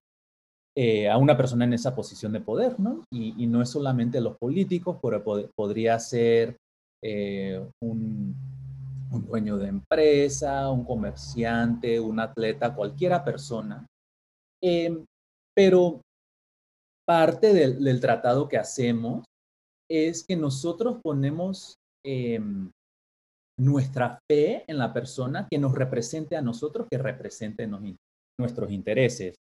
Eh, 0.77 1.09
a 1.09 1.19
una 1.19 1.37
persona 1.37 1.65
en 1.65 1.75
esa 1.75 1.95
posición 1.95 2.33
de 2.33 2.41
poder, 2.41 2.79
¿no? 2.81 3.05
Y, 3.13 3.47
no 3.47 3.61
es 3.61 3.69
solamente 3.69 4.21
los 4.21 4.39
políticos, 4.39 4.99
pero 5.03 5.23
podría 5.55 5.99
ser 5.99 6.57
un, 7.83 8.35
un 9.13 9.27
dueño 9.27 9.59
de 9.59 9.69
empresa, 9.69 10.71
un 10.71 10.85
comerciante, 10.85 12.01
un 12.01 12.19
atleta, 12.21 12.75
cualquiera 12.75 13.25
persona. 13.25 13.87
Em, 14.63 15.05
pero 15.55 16.01
parte 17.07 17.53
del, 17.53 18.01
tratado 18.01 18.49
que 18.49 18.57
hacemos 18.57 19.25
es 19.91 20.25
que 20.25 20.37
nosotros 20.37 20.99
ponemos 21.03 21.77
em, 22.05 22.71
nuestra 23.59 24.19
fe 24.31 24.65
en 24.67 24.79
la 24.79 24.93
persona 24.93 25.47
que 25.51 25.59
nos 25.59 25.75
represente 25.75 26.37
a 26.37 26.43
nosotros, 26.43 26.87
que 26.91 26.99
represente 26.99 27.69
nuestros 28.39 28.71
intereses. 28.71 29.35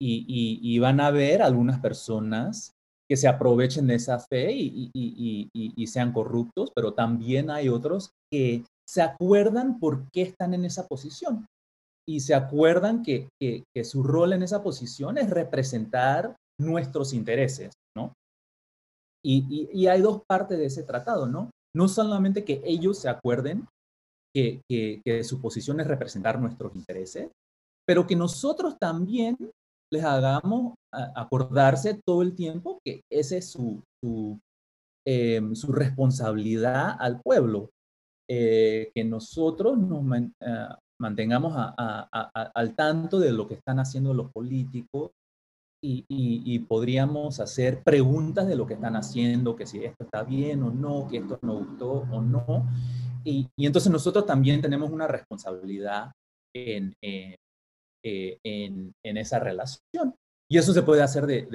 Y, 0.00 0.78
van 0.78 1.00
a 1.00 1.06
haber 1.06 1.40
algunas 1.42 1.80
personas 1.80 2.72
que 3.08 3.16
se 3.16 3.28
aprovechen 3.28 3.86
de 3.86 3.94
esa 3.94 4.18
fe 4.18 4.52
y, 4.52 4.90
y, 4.92 5.86
sean 5.86 6.12
corruptos, 6.12 6.70
pero 6.74 6.92
también 6.92 7.50
hay 7.50 7.68
otros 7.68 8.10
que 8.30 8.64
se 8.86 9.02
acuerdan 9.02 9.78
por 9.78 10.10
qué 10.12 10.22
están 10.22 10.54
en 10.54 10.64
esa 10.64 10.86
posición 10.86 11.46
y 12.08 12.20
se 12.20 12.34
acuerdan 12.34 13.02
que, 13.02 13.28
su 13.84 14.02
rol 14.02 14.32
en 14.32 14.42
esa 14.42 14.62
posición 14.62 15.18
es 15.18 15.28
representar 15.28 16.36
nuestros 16.58 17.12
intereses, 17.12 17.72
¿no? 17.96 18.12
Y, 19.24 19.86
hay 19.88 20.00
dos 20.00 20.22
partes 20.28 20.58
de 20.58 20.66
ese 20.66 20.84
tratado, 20.84 21.26
¿no? 21.26 21.50
No 21.76 21.88
solamente 21.88 22.42
que 22.42 22.62
ellos 22.64 22.98
se 22.98 23.10
acuerden 23.10 23.68
que, 24.34 24.62
su 25.24 25.42
posición 25.42 25.78
es 25.80 25.86
representar 25.86 26.40
nuestros 26.40 26.74
intereses, 26.74 27.30
pero 27.86 28.06
que 28.06 28.16
nosotros 28.16 28.78
también 28.78 29.36
les 29.92 30.02
hagamos 30.02 30.74
acordarse 30.90 32.00
todo 32.02 32.22
el 32.22 32.34
tiempo 32.34 32.78
que 32.82 33.02
esa 33.12 33.36
es 33.36 33.50
su, 33.50 33.82
em, 35.06 35.54
su 35.54 35.70
responsabilidad 35.70 36.96
al 36.98 37.20
pueblo, 37.20 37.68
eh, 38.28 38.90
que 38.94 39.04
nosotros 39.04 39.76
nos 39.76 40.02
eh, 40.40 40.68
mantengamos 40.98 41.52
al 41.56 42.74
tanto 42.74 43.20
de 43.20 43.32
lo 43.32 43.46
que 43.46 43.54
están 43.54 43.80
haciendo 43.80 44.14
los 44.14 44.32
políticos 44.32 45.10
y, 46.08 46.58
podríamos 46.60 47.40
hacer 47.40 47.82
preguntas 47.82 48.46
de 48.46 48.56
lo 48.56 48.66
que 48.66 48.74
están 48.74 48.96
haciendo, 48.96 49.56
que 49.56 49.66
si 49.66 49.84
esto 49.84 50.04
está 50.04 50.24
bien 50.24 50.62
o 50.62 50.70
no, 50.70 51.06
que 51.08 51.18
esto 51.18 51.38
no 51.42 51.58
gustó 51.58 51.92
o 52.10 52.20
no. 52.20 52.66
Y, 53.24 53.48
entonces 53.58 53.90
nosotros 53.90 54.26
también 54.26 54.60
tenemos 54.60 54.90
una 54.90 55.06
responsabilidad 55.06 56.12
en, 56.54 56.92
eh, 57.02 57.36
en, 58.04 58.92
en, 59.04 59.16
esa 59.16 59.38
relación. 59.38 60.14
Y 60.48 60.58
eso 60.58 60.72
se 60.72 60.82
puede 60.82 61.02
hacer 61.02 61.26
de, 61.26 61.46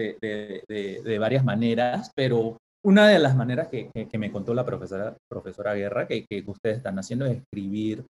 de, 0.67 1.19
varias 1.19 1.45
maneras, 1.45 2.11
pero 2.15 2.57
una 2.83 3.07
de 3.07 3.19
las 3.19 3.35
maneras 3.35 3.67
que, 3.69 3.89
me 4.17 4.31
contó 4.31 4.53
la 4.53 4.65
profesora, 4.65 5.15
profesora 5.29 5.73
Guerra 5.73 6.07
que, 6.07 6.25
ustedes 6.45 6.77
están 6.77 6.99
haciendo 6.99 7.25
es 7.25 7.37
escribir, 7.37 8.05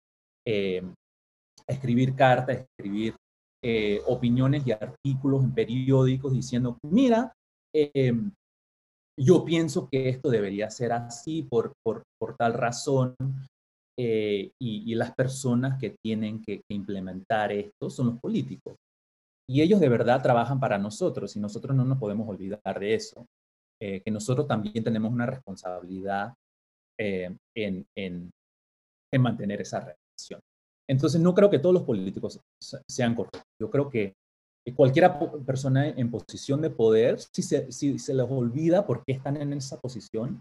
eh, 0.46 0.84
escribir 1.68 2.16
cartas, 2.16 2.66
escribir 2.78 3.16
eh, 3.64 4.02
opiniones 4.06 4.66
y 4.66 4.72
artículos 4.72 5.44
en 5.44 5.54
periódicos 5.54 6.34
diciendo, 6.34 6.78
mira, 6.84 7.34
eh, 7.74 8.14
yo 9.20 9.44
pienso 9.44 9.90
que 9.90 10.10
esto 10.10 10.30
debería 10.30 10.70
ser 10.70 10.92
así 10.92 11.44
por, 11.44 11.74
por, 11.84 12.04
tal 12.38 12.54
razón. 12.54 13.16
y, 13.98 14.96
las 14.96 15.14
personas 15.16 15.80
que 15.80 15.96
tienen 16.04 16.42
que, 16.42 16.62
implementar 16.72 17.52
esto 17.52 17.90
son 17.90 18.08
los 18.08 18.20
políticos. 18.20 18.76
Y 19.50 19.62
ellos 19.62 19.80
de 19.80 19.90
verdad 19.90 20.22
trabajan 20.22 20.60
para 20.60 20.78
nosotros 20.78 21.36
y 21.36 21.40
nosotros 21.40 21.76
no 21.76 21.86
nos 21.86 21.98
podemos 21.98 22.28
olvidar 22.28 22.80
de 22.80 22.94
eso. 22.94 23.26
Eh, 23.80 24.02
que 24.02 24.10
nosotros 24.10 24.48
también 24.48 24.84
tenemos 24.84 25.12
una 25.12 25.28
responsabilidad 25.28 26.34
eh, 27.00 27.36
en, 27.56 27.86
en, 27.96 28.32
en, 29.14 29.22
mantener 29.22 29.62
esa 29.62 29.80
relación. 29.80 30.42
Entonces, 30.90 31.20
no 31.20 31.34
creo 31.34 31.50
que 31.50 31.60
todos 31.60 31.74
los 31.74 31.84
políticos 31.84 32.40
sean 32.90 33.16
corruptos. 33.16 33.44
Yo 33.62 33.70
creo 33.70 33.90
que 33.90 34.14
cualquier 34.76 35.12
persona 35.46 35.88
en 35.88 36.12
posición 36.12 36.62
de 36.62 36.70
poder, 36.70 37.20
si 37.20 37.42
se, 37.42 37.72
se 37.72 38.14
les 38.14 38.26
olvida 38.30 38.86
por 38.86 39.04
qué 39.06 39.14
están 39.14 39.38
en 39.38 39.54
esa 39.54 39.80
posición, 39.80 40.40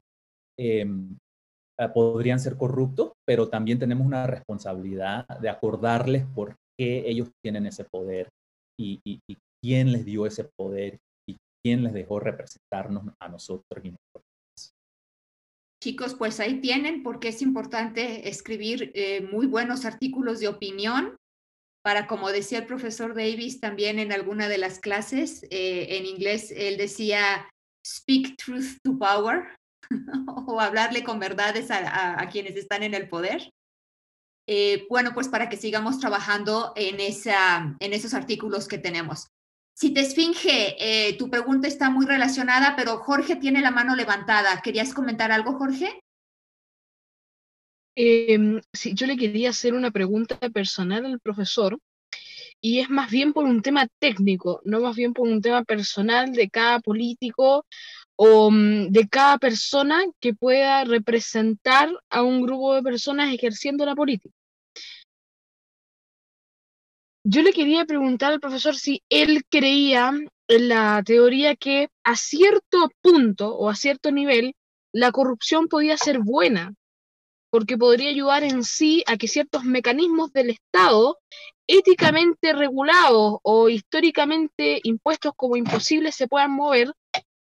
em, 0.59 1.17
eh, 1.79 1.89
podrían 1.93 2.41
ser 2.41 2.57
corruptos, 2.57 3.13
pero 3.27 3.49
también 3.49 3.79
tenemos 3.79 4.07
una 4.07 4.27
responsabilidad 4.27 5.27
de 5.41 5.49
acordarles 5.49 6.25
por 6.35 6.57
qué 6.79 7.09
ellos 7.09 7.31
tienen 7.45 7.67
ese 7.67 7.85
poder 7.85 8.29
y, 8.79 9.01
y, 9.05 9.21
y 9.29 9.37
quién 9.63 9.93
les 9.93 10.05
dio 10.05 10.27
ese 10.27 10.49
poder 10.59 10.99
quién 11.67 11.83
les 11.83 11.93
dejó 11.93 12.21
representarnos 12.21 13.13
a 13.21 13.29
nosotros 13.29 13.85
y 13.85 13.93
Chicos, 15.83 16.15
pues 16.15 16.41
ahí 16.41 16.61
tienen 16.61 17.03
porque 17.03 17.29
es 17.29 17.43
importante 17.43 18.29
escribir 18.29 18.93
eh, 18.95 19.21
muy 19.21 19.47
buenos 19.47 19.85
artículos 19.85 20.41
de 20.41 20.49
opinión 20.49 21.17
para, 21.83 22.07
como 22.07 22.31
decía 22.31 22.59
el 22.59 22.67
profesor 22.67 23.15
Davis 23.15 23.61
también 23.61 23.99
en 23.99 24.11
alguna 24.11 24.49
de 24.49 24.59
las 24.59 24.81
clases, 24.81 25.45
eh, 25.51 25.87
en 25.91 26.07
inglés 26.07 26.53
él 26.57 26.77
decía, 26.79 27.49
speak 27.87 28.37
truth 28.37 28.79
to 28.83 28.99
power, 28.99 29.45
o 30.47 30.61
hablarle 30.61 31.05
con 31.05 31.21
verdades 31.21 31.71
a, 31.71 32.29
quienes 32.33 32.57
están 32.57 32.83
en 32.83 32.95
el 32.95 33.09
poder. 33.09 33.53
Eh, 34.49 34.87
bueno, 34.89 35.13
pues 35.15 35.29
para 35.29 35.49
que 35.49 35.57
sigamos 35.57 36.01
trabajando 36.01 36.73
en, 36.75 36.99
esa, 36.99 37.77
en 37.79 37.93
esos 37.93 38.15
artículos 38.15 38.67
que 38.67 38.79
tenemos. 38.79 39.29
Si 39.79 39.91
te 39.91 40.01
esfinge, 40.01 40.75
eh, 40.81 41.19
tu 41.19 41.29
pregunta 41.29 41.69
está 41.69 41.91
muy 41.91 42.07
relacionada, 42.07 42.75
pero 42.77 42.97
Jorge 42.97 43.37
tiene 43.37 43.61
la 43.61 43.71
mano 43.71 43.95
levantada. 43.95 44.63
¿Querías 44.63 44.95
comentar 44.95 45.31
algo, 45.31 45.53
Jorge? 45.59 46.01
Em, 47.95 48.63
sí, 48.73 48.95
yo 48.95 49.07
le 49.07 49.19
quería 49.19 49.51
hacer 49.51 49.75
una 49.75 49.91
pregunta 49.91 50.39
personal 50.49 51.05
al 51.05 51.21
profesor 51.21 51.79
y 52.59 52.81
es 52.81 52.89
más 52.89 53.11
bien 53.11 53.35
por 53.35 53.45
un 53.45 53.61
tema 53.61 53.87
técnico, 53.99 54.63
no 54.65 54.81
más 54.81 54.97
bien 54.97 55.13
por 55.13 55.29
un 55.29 55.43
tema 55.43 55.63
personal 55.63 56.33
de 56.33 56.49
cada 56.49 56.81
político 56.81 57.67
o 58.17 58.51
mm, 58.51 58.89
de 58.89 59.09
cada 59.09 59.37
persona 59.37 60.03
que 60.21 60.33
pueda 60.33 60.85
representar 60.85 61.91
a 62.09 62.23
un 62.23 62.41
grupo 62.41 62.75
de 62.75 62.83
personas 62.83 63.31
ejerciendo 63.35 63.85
la 63.85 63.95
política. 63.95 64.35
Yo 67.29 67.43
le 67.43 67.53
quería 67.53 67.85
preguntar 67.85 68.33
al 68.33 68.39
profesor 68.39 68.77
si 68.77 69.03
él 69.09 69.43
creía 69.51 70.13
en 70.47 70.69
la 70.69 71.03
teoría 71.05 71.57
que 71.57 71.89
a 72.05 72.15
cierto 72.15 72.89
punto 73.03 73.53
o 73.53 73.69
a 73.69 73.75
cierto 73.75 74.13
nivel 74.13 74.55
la 74.93 75.11
corrupción 75.11 75.67
podía 75.67 75.97
ser 75.97 76.21
buena, 76.21 76.73
porque 77.51 77.77
podría 77.77 78.11
ayudar 78.11 78.45
en 78.45 78.63
sí 78.63 79.03
a 79.09 79.17
que 79.17 79.27
ciertos 79.27 79.65
mecanismos 79.65 80.33
del 80.33 80.51
Estado 80.51 81.19
éticamente 81.67 82.53
regulados 82.53 83.39
o 83.43 83.69
históricamente 83.69 84.79
impuestos 84.85 85.33
como 85.35 85.57
imposibles 85.57 86.15
se 86.15 86.29
puedan 86.29 86.53
mover, 86.53 86.93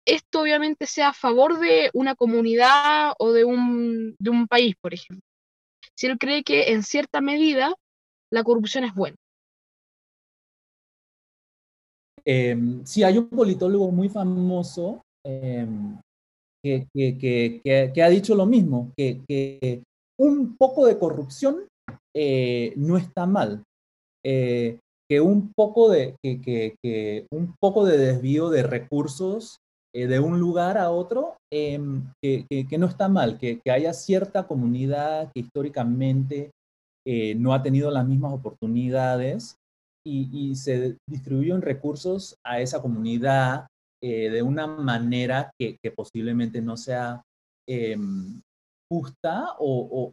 esto 0.04 0.40
obviamente 0.40 0.88
sea 0.88 1.10
a 1.10 1.14
favor 1.14 1.60
de 1.60 1.90
una 1.94 2.16
comunidad 2.16 3.12
o 3.20 3.30
de 3.30 3.44
un, 3.44 4.16
de 4.18 4.30
un 4.30 4.48
país, 4.48 4.74
por 4.80 4.94
ejemplo. 4.94 5.22
Si 5.94 6.08
él 6.08 6.18
cree 6.18 6.42
que 6.42 6.72
en 6.72 6.82
cierta 6.82 7.20
medida 7.20 7.72
la 8.32 8.42
corrupción 8.42 8.82
es 8.82 8.92
buena. 8.92 9.16
Eh, 12.26 12.56
sí, 12.84 13.04
hay 13.04 13.18
un 13.18 13.28
politólogo 13.28 13.90
muy 13.92 14.08
famoso 14.08 15.02
em, 15.24 15.96
que, 16.62 18.02
ha 18.02 18.08
dicho 18.08 18.34
lo 18.34 18.46
mismo, 18.46 18.92
que, 18.96 19.82
un 20.18 20.56
poco 20.56 20.86
de 20.86 20.98
corrupción 20.98 21.66
eh, 22.14 22.72
no 22.76 22.96
está 22.96 23.26
mal, 23.26 23.62
eh, 24.24 24.78
que, 25.08 25.20
un 25.20 25.52
poco 25.54 25.90
de, 25.90 26.16
que, 26.22 27.26
un 27.30 27.54
poco 27.60 27.84
de 27.84 27.98
desvío 27.98 28.50
de 28.50 28.62
recursos 28.62 29.58
eh, 29.94 30.06
de 30.06 30.18
un 30.18 30.40
lugar 30.40 30.78
a 30.78 30.90
otro, 30.90 31.36
em, 31.52 32.10
que, 32.20 32.66
no 32.78 32.86
está 32.86 33.08
mal, 33.08 33.38
que, 33.38 33.60
haya 33.70 33.92
cierta 33.92 34.46
comunidad 34.46 35.30
que 35.32 35.40
históricamente 35.40 36.50
no 37.36 37.54
ha 37.54 37.62
tenido 37.62 37.88
las 37.92 38.04
mismas 38.04 38.32
oportunidades 38.32 39.54
y, 40.06 40.54
se 40.54 40.96
distribuyen 41.08 41.60
recursos 41.62 42.36
a 42.44 42.60
esa 42.60 42.80
comunidad 42.80 43.66
eh, 44.02 44.30
de 44.30 44.42
una 44.42 44.66
manera 44.66 45.50
que, 45.58 45.78
posiblemente 45.94 46.62
no 46.62 46.76
sea 46.76 47.22
em, 47.68 48.40
justa 48.90 49.56
o, 49.58 50.12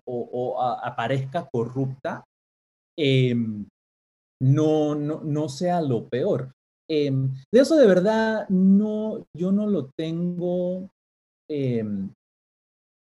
aparezca 0.83 1.47
corrupta. 1.51 2.23
Em, 2.97 3.67
no, 4.41 4.95
no, 4.95 5.21
no 5.21 5.49
sea 5.49 5.81
lo 5.81 6.07
peor. 6.09 6.51
Em, 6.89 7.33
de 7.51 7.59
eso 7.59 7.75
de 7.75 7.87
verdad 7.87 8.47
no, 8.49 9.25
yo 9.35 9.51
no 9.51 9.67
lo 9.67 9.89
tengo, 9.97 10.89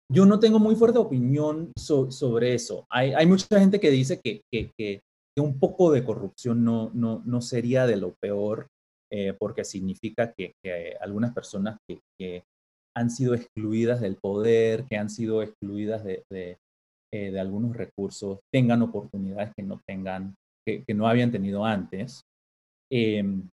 yo 0.10 0.26
no 0.26 0.40
tengo 0.40 0.60
muy 0.60 0.76
fuerte 0.76 1.00
opinión 1.00 1.72
sobre 1.76 2.54
eso. 2.54 2.86
Hay, 2.90 3.26
mucha 3.26 3.60
gente 3.60 3.80
que 3.80 3.90
dice 3.90 4.22
que, 4.22 5.02
un 5.42 5.60
poco 5.60 5.92
de 5.92 6.04
corrupción 6.04 6.64
no, 6.64 6.92
no, 6.94 7.22
no 7.26 7.42
sería 7.42 7.86
de 7.86 7.98
lo 7.98 8.16
peor, 8.22 8.68
eh, 9.12 9.34
porque 9.38 9.64
significa 9.64 10.34
que, 10.34 10.54
algunas 11.00 11.34
personas 11.34 11.78
que, 11.88 12.44
han 12.96 13.12
sido 13.12 13.36
excluidas 13.36 14.02
del 14.02 14.16
poder, 14.16 14.86
que 14.86 14.98
han 14.98 15.12
sido 15.12 15.44
excluidas 15.44 16.04
de, 16.04 16.24
de, 16.32 16.58
eh, 17.14 17.40
algunos 17.40 17.78
recursos, 17.78 18.40
tengan 18.52 18.82
oportunidades 18.82 19.54
que 19.56 19.62
no 19.62 19.80
tengan, 19.88 20.34
que, 20.66 20.84
no 20.96 21.08
habían 21.08 21.32
tenido 21.32 21.64
antes. 21.64 22.22
Em, 22.92 23.48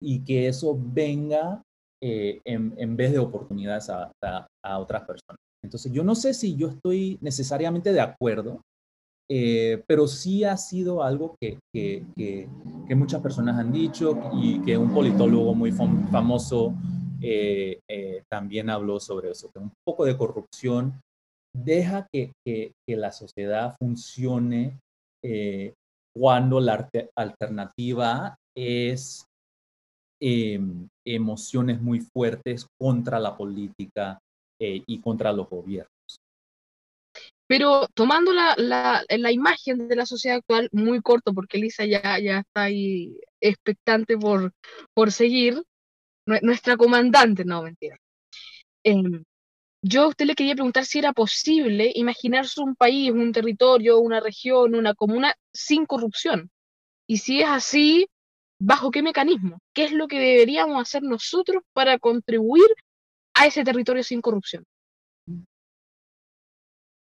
y 0.00 0.24
que 0.24 0.48
eso 0.48 0.78
venga 0.78 1.62
eh, 2.02 2.40
en, 2.44 2.74
en, 2.78 2.96
vez 2.96 3.12
de 3.12 3.18
oportunidades 3.18 3.90
a, 3.90 4.12
a, 4.22 4.78
otras 4.78 5.02
personas. 5.02 5.38
Entonces, 5.64 5.92
yo 5.92 6.04
no 6.04 6.14
sé 6.14 6.34
si 6.34 6.56
yo 6.56 6.68
estoy 6.68 7.18
necesariamente 7.20 7.92
de 7.92 8.00
acuerdo, 8.00 8.62
eh, 9.28 9.82
pero 9.86 10.06
sí 10.06 10.44
ha 10.44 10.56
sido 10.56 11.02
algo 11.02 11.36
que, 11.40 11.58
que, 11.74 12.04
que, 12.16 12.48
muchas 12.94 13.20
personas 13.20 13.58
han 13.58 13.72
dicho 13.72 14.16
y 14.34 14.60
que 14.62 14.78
un 14.78 14.92
politólogo 14.92 15.54
muy 15.54 15.72
famoso 15.72 16.74
eh, 17.20 17.80
también 18.30 18.70
habló 18.70 19.00
sobre 19.00 19.30
eso, 19.30 19.50
que 19.52 19.58
un 19.58 19.72
poco 19.84 20.04
de 20.04 20.16
corrupción 20.16 21.00
deja 21.54 22.06
que, 22.12 22.32
la 22.86 23.12
sociedad 23.12 23.74
funcione 23.78 24.78
cuando 26.14 26.60
la 26.60 26.88
alternativa 27.16 28.36
es 28.56 29.26
Em, 30.18 30.88
emociones 31.04 31.82
muy 31.82 32.00
fuertes 32.00 32.66
contra 32.80 33.20
la 33.20 33.36
política 33.36 34.18
eh, 34.58 34.82
y 34.86 34.98
contra 35.00 35.30
los 35.30 35.48
gobiernos. 35.48 35.92
Pero 37.46 37.86
tomando 37.94 38.32
la, 38.32 38.54
la, 38.56 39.04
la, 39.08 39.32
imagen 39.32 39.88
de 39.88 39.96
la 39.96 40.06
sociedad 40.06 40.38
actual, 40.38 40.68
muy 40.72 41.00
corto, 41.00 41.32
porque 41.32 41.58
Elisa 41.58 41.84
ya, 41.84 42.18
ya 42.18 42.40
está 42.40 42.64
ahí 42.64 43.20
expectante 43.40 44.18
por, 44.18 44.52
por 44.94 45.12
seguir, 45.12 45.62
nuestra 46.26 46.76
comandante, 46.76 47.44
no, 47.44 47.62
mentira. 47.62 47.96
Em, 48.84 49.22
yo 49.82 50.02
a 50.02 50.08
usted 50.08 50.26
le 50.26 50.34
quería 50.34 50.54
preguntar 50.54 50.84
si 50.84 50.98
era 50.98 51.12
posible 51.12 51.92
imaginarse 51.94 52.60
un 52.60 52.74
país, 52.74 53.12
un 53.12 53.32
territorio, 53.32 54.00
una 54.00 54.20
región, 54.20 54.74
una 54.74 54.94
comuna 54.94 55.34
sin 55.52 55.86
corrupción. 55.86 56.50
Y 57.06 57.18
si 57.18 57.42
es 57.42 57.48
así, 57.48 58.08
¿Bajo 58.58 58.90
qué 58.90 59.02
mecanismo? 59.02 59.58
¿Qué 59.74 59.84
es 59.84 59.92
lo 59.92 60.08
que 60.08 60.18
deberíamos 60.18 60.80
hacer 60.80 61.02
nosotros 61.02 61.62
para 61.74 61.98
contribuir 61.98 62.66
a 63.34 63.46
ese 63.46 63.64
territorio 63.64 64.02
sin 64.02 64.22
corrupción? 64.22 64.64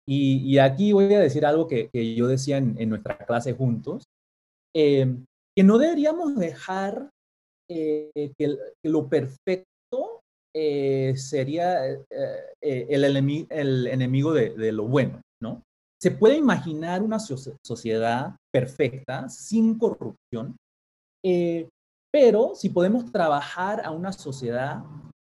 Y, 0.07 0.59
aquí 0.59 0.93
voy 0.93 1.13
a 1.15 1.21
decir 1.21 1.47
algo 1.47 1.67
que, 1.67 1.89
yo 2.15 2.27
decía 2.27 2.59
en, 2.59 2.89
nuestra 2.89 3.17
clase 3.19 3.55
juntos, 3.55 4.05
eh, 4.75 5.17
que 5.57 5.63
no 5.63 5.79
deberíamos 5.79 6.37
dejar 6.37 7.11
eh, 7.71 8.11
que, 8.37 8.57
lo 8.85 9.09
perfecto 9.09 10.21
eh, 10.55 11.15
sería 11.17 11.85
el, 12.61 13.87
enemigo 13.87 14.33
de, 14.33 14.73
lo 14.73 14.87
bueno, 14.87 15.21
¿no? 15.43 15.63
Se 16.01 16.11
puede 16.11 16.37
imaginar 16.37 17.03
una 17.03 17.19
sociedad 17.19 18.37
perfecta, 18.53 19.29
sin 19.31 19.79
corrupción, 19.79 20.57
eh, 21.25 21.69
pero 22.13 22.55
si 22.55 22.69
podemos 22.69 23.11
trabajar 23.11 23.85
a 23.85 23.91
una 23.91 24.13
sociedad 24.13 24.85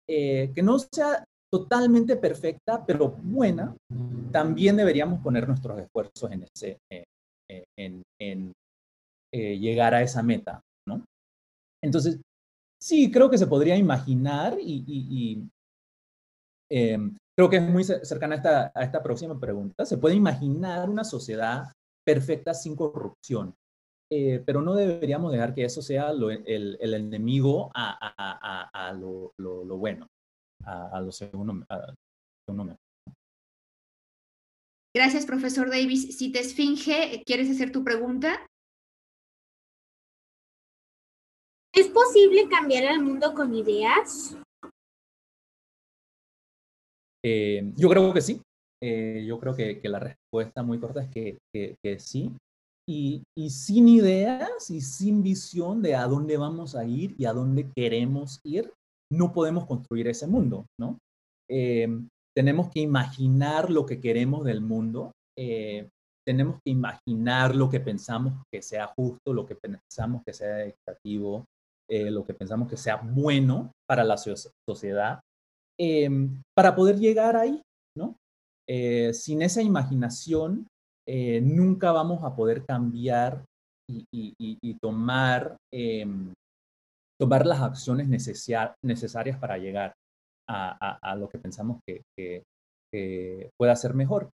eh, 0.09 0.53
que 0.55 0.63
no 0.63 0.79
sea 0.79 1.25
totalmente 1.51 2.17
perfecta, 2.17 2.85
pero 2.85 3.11
buena, 3.11 3.75
también 4.31 4.77
deberíamos 4.77 5.21
poner 5.21 5.47
nuestros 5.49 5.79
esfuerzos 5.79 6.31
en, 6.31 6.43
ese, 6.45 6.79
eh, 6.91 7.65
en, 7.77 8.53
llegar 9.33 9.95
a 9.95 10.03
esa 10.03 10.23
meta, 10.23 10.61
¿no? 10.87 11.05
Entonces, 11.83 12.21
sí, 12.81 13.11
creo 13.11 13.31
que 13.31 13.39
se 13.39 13.47
podría 13.47 13.77
imaginar 13.77 14.59
y, 14.61 15.49
em, 16.71 17.17
creo 17.37 17.49
que 17.49 17.57
es 17.57 17.63
muy 17.63 17.85
cercana 17.85 18.35
a 18.35 18.39
esta, 18.39 18.73
a 18.75 18.85
esta 18.85 19.03
próxima 19.03 19.39
pregunta. 19.39 19.87
Se 19.87 19.99
puede 19.99 20.17
imaginar 20.17 20.91
una 20.91 21.05
sociedad 21.05 21.73
perfecta 22.05 22.55
sin 22.55 22.75
corrupción, 22.75 23.55
eh, 24.11 24.43
pero 24.45 24.63
no 24.63 24.75
deberíamos 24.75 25.33
dejar 25.33 25.55
que 25.55 25.65
eso 25.65 25.83
sea 25.83 26.11
el, 26.11 26.77
el, 26.81 26.95
enemigo 26.95 27.71
a, 27.75 27.99
a, 28.01 28.69
a, 28.73 28.89
a 28.89 28.93
lo, 28.95 29.33
lo, 29.37 29.77
bueno, 29.77 30.07
a, 30.65 31.01
lo 31.01 31.13
segundo. 31.13 31.65
Gracias, 34.95 35.27
profesor 35.27 35.71
Davis. 35.71 36.17
Si 36.17 36.33
te 36.33 36.41
esfinge, 36.41 37.23
¿quieres 37.25 37.51
hacer 37.51 37.73
tu 37.73 37.85
pregunta? 37.85 38.47
¿Es 41.75 41.89
posible 41.89 42.49
cambiar 42.49 42.85
el 42.85 43.01
mundo 43.01 43.35
con 43.35 43.55
ideas? 43.55 44.37
Eh, 47.25 47.73
yo 47.77 47.89
creo 47.89 48.13
que 48.13 48.21
sí. 48.21 48.41
Eh, 48.83 49.25
yo 49.27 49.39
creo 49.39 49.55
que, 49.55 49.81
que, 49.81 49.89
la 49.89 49.99
respuesta 49.99 50.63
muy 50.63 50.79
corta 50.79 51.03
es 51.03 51.11
que, 51.11 51.39
que, 51.53 51.75
que 51.83 51.99
sí 51.99 52.33
y, 52.89 53.23
sin 53.51 53.89
ideas 53.89 54.71
y 54.71 54.81
sin 54.81 55.23
visión 55.23 55.83
de 55.83 55.95
a 55.95 56.07
dónde 56.07 56.39
vamos 56.39 56.75
a 56.75 56.87
ir 56.87 57.15
y 57.19 57.27
a 57.27 57.35
dónde 57.35 57.71
queremos 57.77 58.41
ir, 58.45 58.73
no 59.13 59.33
podemos 59.33 59.67
construir 59.67 60.09
ese 60.09 60.27
mundo, 60.27 60.67
¿no? 60.81 60.99
Em, 61.51 62.09
tenemos 62.37 62.71
que 62.71 62.81
imaginar 62.81 63.71
lo 63.71 63.87
que 63.87 64.01
queremos 64.01 64.45
del 64.45 64.61
mundo, 64.61 65.13
eh, 65.37 65.89
tenemos 66.27 66.57
que 66.63 66.73
imaginar 66.73 67.57
lo 67.57 67.71
que 67.71 67.81
pensamos 67.81 68.43
que 68.53 68.61
sea 68.61 68.87
justo, 68.89 69.33
lo 69.33 69.47
que 69.47 69.57
pensamos 69.57 70.23
que 70.27 70.35
sea 70.35 70.67
equitativo, 70.67 71.45
eh, 71.91 72.11
lo 72.11 72.25
que 72.25 72.35
pensamos 72.35 72.69
que 72.69 72.77
sea 72.77 72.97
bueno 72.97 73.73
para 73.89 74.05
la 74.05 74.19
sociedad, 74.19 75.21
em, 75.79 76.43
para 76.55 76.75
poder 76.75 76.99
llegar 76.99 77.35
ahí, 77.35 77.63
¿no? 77.97 78.17
Eh, 78.69 79.15
sin 79.15 79.41
esa 79.41 79.63
imaginación, 79.63 80.67
eh, 81.09 81.41
nunca 81.41 81.91
vamos 81.93 82.23
a 82.23 82.37
poder 82.37 82.67
cambiar 82.67 83.43
y, 83.91 84.75
tomar, 84.83 85.57
em, 85.73 86.35
tomar 86.35 86.35
las 87.19 87.61
acciones 87.61 88.09
necesarias 88.09 89.39
para 89.39 89.59
llegar 89.59 89.95
a, 90.49 91.17
lo 91.17 91.29
que 91.29 91.39
pensamos 91.39 91.81
que, 91.87 92.45
pueda 93.57 93.77
ser 93.77 93.95
mejor. 93.95 94.31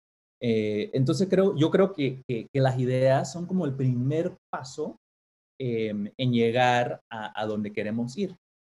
Eh, 0.41 0.89
entonces 0.93 1.27
creo, 1.29 1.55
yo 1.55 1.69
creo 1.69 1.93
que, 1.93 2.23
las 2.53 2.79
ideas 2.79 3.31
son 3.31 3.45
como 3.45 3.65
el 3.65 3.75
primer 3.75 4.35
paso 4.51 4.97
em, 5.59 6.11
en 6.17 6.31
llegar 6.31 7.01
a, 7.11 7.45
donde 7.45 7.71
queremos 7.71 8.17
ir. 8.17 8.35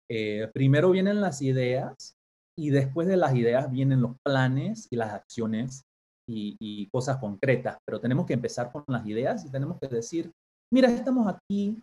Eh, 0.10 0.50
primero 0.54 0.92
vienen 0.92 1.22
las 1.22 1.42
ideas 1.42 2.16
y 2.58 2.72
después 2.72 3.08
de 3.08 3.18
las 3.18 3.36
ideas 3.36 3.70
vienen 3.72 4.02
los 4.02 4.16
planes 4.26 4.88
y 4.92 4.96
las 4.96 5.14
acciones 5.14 5.84
y, 6.32 6.88
cosas 6.92 7.18
concretas, 7.18 7.78
pero 7.86 8.00
tenemos 8.00 8.26
que 8.26 8.34
empezar 8.34 8.72
con 8.72 8.84
las 8.88 9.06
ideas 9.06 9.46
y 9.46 9.52
tenemos 9.52 9.80
que 9.80 9.88
decir, 9.88 10.32
mira, 10.72 10.90
estamos 10.90 11.28
aquí, 11.28 11.82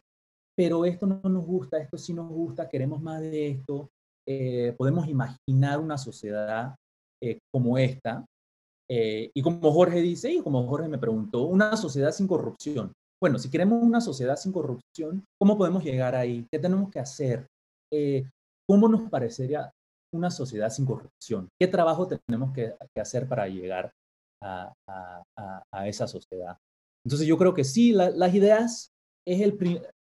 pero 0.57 0.85
esto 0.85 1.07
no 1.07 1.21
nos 1.23 1.45
gusta, 1.45 1.79
esto 1.79 1.99
sí 1.99 2.14
nos 2.14 2.29
gusta, 2.31 2.69
queremos 2.69 3.01
más 3.03 3.21
de 3.21 3.49
esto. 3.49 3.90
Eh, 4.27 4.75
podemos 4.77 5.07
imaginar 5.07 5.79
una 5.79 5.99
sociedad 5.99 6.74
eh, 7.22 7.39
como 7.53 7.76
esta. 7.78 8.24
Eh, 8.89 9.30
y 9.35 9.43
como 9.43 9.70
Jorge 9.72 10.01
dice, 10.01 10.33
y 10.33 10.43
como 10.43 10.66
Jorge 10.66 10.89
me 10.89 10.99
preguntó, 10.99 11.43
una 11.43 11.76
sociedad 11.76 12.12
sin 12.12 12.26
corrupción. 12.26 12.93
Bueno, 13.20 13.39
si 13.39 13.51
queremos 13.51 13.83
una 13.83 14.01
sociedad 14.01 14.37
sin 14.37 14.53
corrupción, 14.53 15.24
¿cómo 15.39 15.57
podemos 15.57 15.85
llegar 15.85 16.14
ahí? 16.14 16.47
¿Qué 16.51 16.59
tenemos 16.59 16.91
que 16.91 17.01
hacer? 17.01 17.47
¿Cómo 18.68 18.89
nos 18.89 19.09
parecería 19.09 19.70
una 20.14 20.30
sociedad 20.30 20.70
sin 20.70 20.85
corrupción? 20.85 21.49
¿Qué 21.59 21.66
trabajo 21.66 22.07
tenemos 22.07 22.53
que, 22.53 22.74
hacer 23.01 23.26
para 23.26 23.49
llegar 23.49 23.91
a, 24.43 24.72
esa 25.87 26.07
sociedad. 26.07 26.57
Entonces 27.05 27.26
yo 27.26 27.39
creo 27.39 27.55
que 27.55 27.64
sí, 27.64 27.93
las 27.93 28.35
ideas 28.35 28.91
es 29.26 29.41
el 29.41 29.57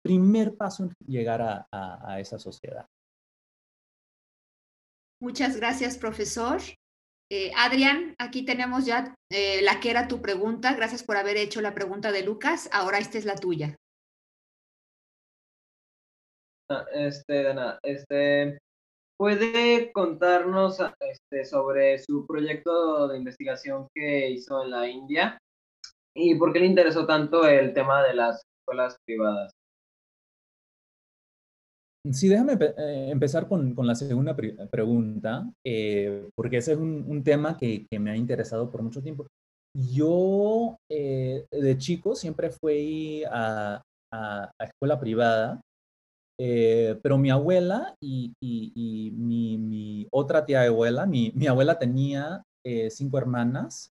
primer 0.03 0.57
paso 0.57 0.84
en 0.84 0.92
llegar 1.07 1.40
a, 1.42 2.20
esa 2.20 2.38
sociedad. 2.38 2.86
Muchas 5.20 5.57
gracias, 5.57 5.96
profesor. 5.96 6.61
Eh, 7.30 7.53
Adrián, 7.57 8.14
aquí 8.18 8.44
tenemos 8.44 8.84
ya 8.84 9.14
eh, 9.30 9.62
la 9.62 9.80
que 9.80 9.90
era 9.90 10.09
tu 10.09 10.20
pregunta. 10.20 10.74
Gracias 10.74 11.03
por 11.03 11.16
haber 11.16 11.36
hecho 11.36 11.61
la 11.61 11.74
pregunta 11.74 12.12
de 12.12 12.22
Lucas. 12.22 12.68
Ahora 12.72 12.98
esta 12.98 13.18
es 13.18 13.24
la 13.24 13.36
tuya. 13.36 13.76
Ah, 16.68 16.84
este, 16.92 17.42
Dana, 17.42 17.78
este, 17.82 18.59
¿Puede 19.22 19.92
contarnos 19.92 20.78
este, 20.98 21.44
sobre 21.44 21.96
su 22.00 22.26
proyecto 22.26 23.07
de 23.07 23.18
investigación 23.18 23.86
que 23.94 24.30
hizo 24.30 24.64
en 24.64 24.70
la 24.72 24.88
India? 24.88 25.38
¿Y 26.12 26.34
por 26.34 26.53
qué 26.53 26.59
le 26.59 26.66
interesó 26.66 27.07
tanto 27.07 27.46
el 27.46 27.72
tema 27.72 28.03
de 28.03 28.14
las 28.14 28.42
escuelas 28.59 28.96
privadas? 29.05 29.53
Sí, 32.11 32.26
déjame 32.26 32.55
eh, 32.55 33.11
empezar 33.11 33.46
con, 33.46 33.74
con, 33.76 33.86
la 33.86 33.94
segunda 33.94 34.34
pregunta, 34.34 35.48
eh, 35.64 36.28
porque 36.34 36.57
ese 36.57 36.72
es 36.72 36.78
un, 36.78 37.05
un 37.07 37.22
tema 37.22 37.57
que, 37.57 37.86
que, 37.88 38.00
me 38.00 38.11
ha 38.11 38.16
interesado 38.16 38.68
por 38.72 38.82
mucho 38.82 39.00
tiempo. 39.00 39.28
Yo 39.72 40.76
eh, 40.90 41.46
de 41.48 41.78
chico 41.78 42.16
siempre 42.16 42.50
fui 42.50 43.22
a, 43.30 43.80
a, 44.12 44.50
escuela 44.59 44.98
privada, 44.98 45.61
pero 46.36 47.18
mi 47.18 47.30
abuela 47.30 47.94
y, 48.03 48.32
y, 48.42 49.12
mi, 49.12 50.09
otra 50.11 50.44
tía 50.44 50.62
abuela, 50.62 51.07
mi, 51.07 51.30
mi 51.36 51.46
abuela 51.46 51.78
tenía 51.78 52.42
cinco 52.90 53.18
hermanas, 53.18 53.90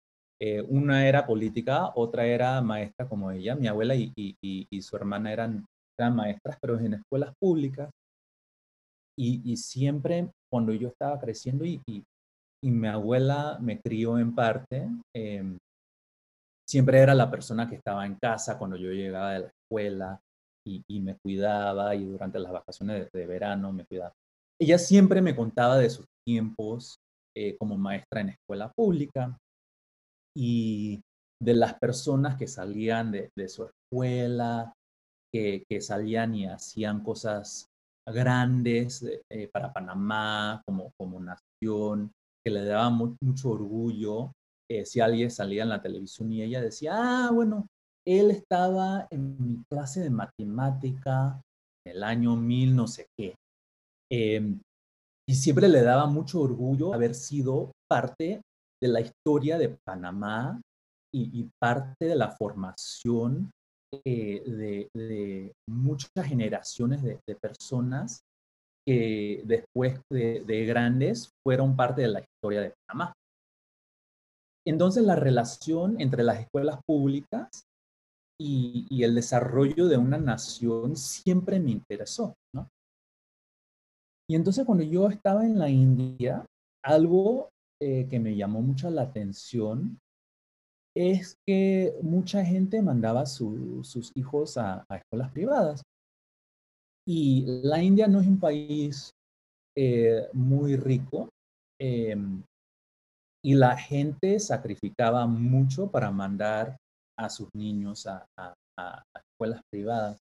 una 0.70 1.10
era 1.10 1.28
política, 1.28 1.92
otra 1.94 2.26
era 2.26 2.62
maestra 2.62 3.06
como 3.10 3.32
ella, 3.32 3.56
mi 3.56 3.68
abuela 3.68 3.96
y, 3.96 4.14
y 4.16 4.82
su 4.82 4.96
hermana 4.96 5.34
eran, 5.34 5.66
eran 5.98 6.16
maestras, 6.16 6.58
pero 6.62 6.80
en 6.80 6.96
escuelas 6.96 7.34
públicas. 7.40 7.90
Y, 9.20 9.58
siempre 9.58 10.30
cuando 10.50 10.72
yo 10.74 10.90
estaba 10.90 11.20
creciendo 11.20 11.66
y, 11.66 11.82
y, 11.88 12.72
mi 12.72 12.88
abuela 12.88 13.58
me 13.60 13.80
crió 13.80 14.20
en 14.20 14.36
parte, 14.36 14.88
em, 15.16 15.58
siempre 16.70 17.00
era 17.00 17.16
la 17.16 17.32
persona 17.32 17.68
que 17.68 17.76
estaba 17.76 18.06
en 18.06 18.16
casa 18.16 18.58
cuando 18.60 18.78
yo 18.78 18.92
llegaba 18.92 19.32
de 19.34 19.40
la 19.40 19.48
escuela 19.48 20.20
y, 20.68 21.00
me 21.00 21.18
cuidaba 21.18 21.96
y 21.96 22.06
durante 22.06 22.40
las 22.40 22.52
vacaciones 22.52 23.10
de, 23.12 23.26
verano 23.26 23.72
me 23.72 23.86
cuidaba. 23.86 24.14
Ella 24.60 24.78
siempre 24.78 25.22
me 25.22 25.36
contaba 25.36 25.78
de 25.78 25.90
sus 25.90 26.06
tiempos 26.26 26.98
eh, 27.36 27.56
como 27.58 27.78
maestra 27.78 28.22
en 28.22 28.30
escuela 28.30 28.72
pública 28.76 29.38
y 30.36 31.02
de 31.42 31.54
las 31.54 31.76
personas 31.76 32.36
que 32.36 32.48
salían 32.48 33.12
de, 33.12 33.30
de 33.36 33.48
su 33.48 33.66
escuela, 33.66 34.74
que, 35.32 35.66
salían 35.82 36.36
y 36.36 36.46
hacían 36.46 37.04
cosas 37.04 37.68
grandes 38.08 39.04
eh, 39.30 39.50
para 39.52 39.74
Panamá 39.74 40.62
como, 40.66 40.92
como 40.98 41.20
nación, 41.20 42.12
que 42.44 42.52
le 42.52 42.64
daba 42.64 42.90
mucho 42.90 43.50
orgullo 43.50 44.32
eh, 44.70 44.86
si 44.86 45.00
alguien 45.00 45.32
salía 45.32 45.64
en 45.64 45.70
la 45.70 45.82
televisión 45.82 46.32
y 46.32 46.42
ella 46.42 46.62
decía, 46.62 46.94
ah, 46.96 47.32
bueno, 47.32 47.68
él 48.06 48.32
estaba 48.32 49.08
en 49.12 49.38
mi 49.40 49.64
clase 49.70 50.02
de 50.02 50.10
matemática 50.10 51.42
en 51.86 51.96
el 51.96 52.04
año 52.04 52.36
mil 52.36 52.76
no 52.76 52.88
sé 52.88 53.08
qué. 53.18 53.36
Em, 54.12 54.62
y 55.28 55.36
siempre 55.36 55.68
le 55.68 55.82
daba 55.82 56.06
mucho 56.08 56.42
orgullo 56.42 56.94
haber 56.94 57.16
sido 57.16 57.72
parte 57.90 58.42
de 58.82 58.88
la 58.88 59.02
historia 59.02 59.58
de 59.58 59.78
Panamá 59.86 60.62
y 61.14 61.50
parte 61.60 62.06
de 62.06 62.16
la 62.16 62.30
formación 62.32 63.50
eh, 64.06 64.90
de, 64.94 65.54
muchas 65.70 66.26
generaciones 66.26 67.02
de, 67.04 67.20
personas 67.36 68.22
que 68.86 69.42
después 69.46 70.00
de, 70.10 70.66
grandes 70.66 71.32
fueron 71.44 71.76
parte 71.76 72.02
de 72.02 72.08
la 72.10 72.22
historia 72.22 72.62
de 72.62 72.74
Panamá. 72.86 73.14
Entonces 74.66 75.04
la 75.04 75.16
relación 75.16 76.02
entre 76.02 76.24
las 76.24 76.42
escuelas 76.42 76.80
públicas 76.86 77.50
y, 78.40 79.04
el 79.04 79.16
desarrollo 79.16 79.88
de 79.88 79.98
una 79.98 80.18
nación 80.18 80.96
siempre 80.98 81.60
me 81.60 81.72
interesó. 81.72 82.34
Y 84.30 84.36
entonces 84.36 84.66
cuando 84.66 84.84
yo 84.84 85.08
estaba 85.08 85.46
en 85.46 85.58
la 85.58 85.70
India, 85.70 86.46
algo 86.84 87.50
eh, 87.82 88.08
que 88.10 88.20
me 88.20 88.36
llamó 88.36 88.62
mucho 88.62 88.90
la 88.90 89.04
atención 89.04 89.98
es 90.98 91.38
que 91.46 91.94
mucha 92.02 92.44
gente 92.44 92.82
mandaba 92.82 93.26
sus 93.26 94.12
hijos 94.16 94.58
a, 94.58 94.86
escuelas 94.90 95.32
privadas. 95.32 95.82
Y 97.08 97.46
la 97.64 97.82
India 97.82 98.08
no 98.08 98.20
es 98.20 98.28
un 98.28 98.40
país 98.40 99.12
eh, 99.78 100.28
muy 100.34 100.76
rico 100.76 101.30
em, 101.80 102.44
y 103.46 103.54
la 103.54 103.78
gente 103.78 104.40
sacrificaba 104.40 105.26
mucho 105.28 105.90
para 105.90 106.12
mandar 106.12 106.76
a 107.18 107.30
sus 107.30 107.48
niños 107.56 108.08
a, 108.08 108.26
escuelas 109.16 109.62
privadas. 109.72 110.20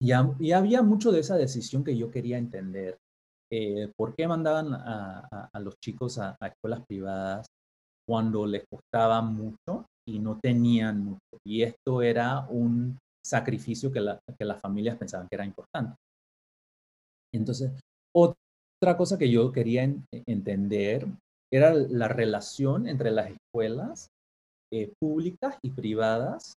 Y, 0.00 0.12
había 0.12 0.82
mucho 0.82 1.10
de 1.10 1.20
esa 1.20 1.36
decisión 1.36 1.82
que 1.82 1.96
yo 1.96 2.10
quería 2.10 2.36
entender. 2.36 2.98
Eh, 3.50 3.90
¿Por 3.96 4.14
qué 4.14 4.26
mandaban 4.28 4.74
a, 4.74 5.50
los 5.60 5.78
chicos 5.78 6.18
a, 6.18 6.36
escuelas 6.42 6.84
privadas? 6.86 7.46
Cuando 8.06 8.46
les 8.46 8.64
costaba 8.68 9.20
mucho 9.20 9.86
y 10.08 10.18
no 10.18 10.38
tenían 10.40 11.04
mucho. 11.04 11.38
Y 11.44 11.62
esto 11.62 12.02
era 12.02 12.46
un 12.48 12.98
sacrificio 13.24 13.92
que, 13.92 14.00
que 14.38 14.44
las 14.44 14.60
familias 14.60 14.96
pensaban 14.96 15.26
que 15.28 15.34
era 15.34 15.44
importante. 15.44 15.96
Entonces, 17.34 17.72
otra 18.14 18.96
cosa 18.96 19.18
que 19.18 19.30
yo 19.30 19.50
quería 19.52 19.82
entender 20.26 21.06
era 21.52 21.72
la 21.72 22.08
relación 22.08 22.88
entre 22.88 23.10
las 23.10 23.30
escuelas 23.30 24.08
eh, 24.72 24.92
públicas 25.00 25.58
y 25.62 25.70
privadas 25.70 26.54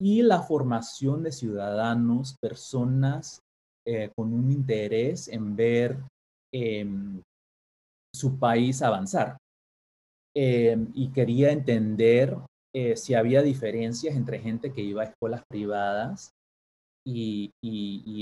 y 0.00 0.22
la 0.22 0.42
formación 0.42 1.22
de 1.22 1.32
ciudadanos, 1.32 2.36
personas 2.40 3.40
eh, 3.86 4.10
con 4.16 4.32
un 4.32 4.50
interés 4.50 5.28
en 5.28 5.54
ver 5.54 5.98
em, 6.52 7.22
su 8.14 8.38
país 8.38 8.82
avanzar. 8.82 9.36
Em, 10.36 10.90
y 10.94 11.12
quería 11.12 11.52
entender 11.52 12.36
eh, 12.74 12.96
si 12.96 13.14
había 13.14 13.40
diferencias 13.40 14.16
entre 14.16 14.40
gente 14.40 14.72
que 14.72 14.80
iba 14.80 15.02
a 15.02 15.06
escuelas 15.06 15.42
privadas 15.48 16.30
y, 17.06 17.52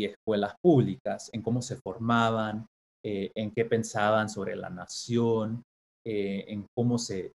escuelas 0.05 0.55
públicas, 0.63 1.31
en 1.33 1.41
cómo 1.41 1.63
se 1.63 1.77
formaban, 1.77 2.67
eh, 3.05 3.31
en 3.35 3.51
qué 3.53 3.65
pensaban 3.65 4.29
sobre 4.29 4.57
la 4.57 4.69
nación, 4.69 5.63
eh, 6.05 6.45
en 6.49 6.67
cómo 6.77 6.99
se, 6.99 7.33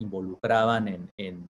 involucraban 0.00 1.10
en, 1.16 1.46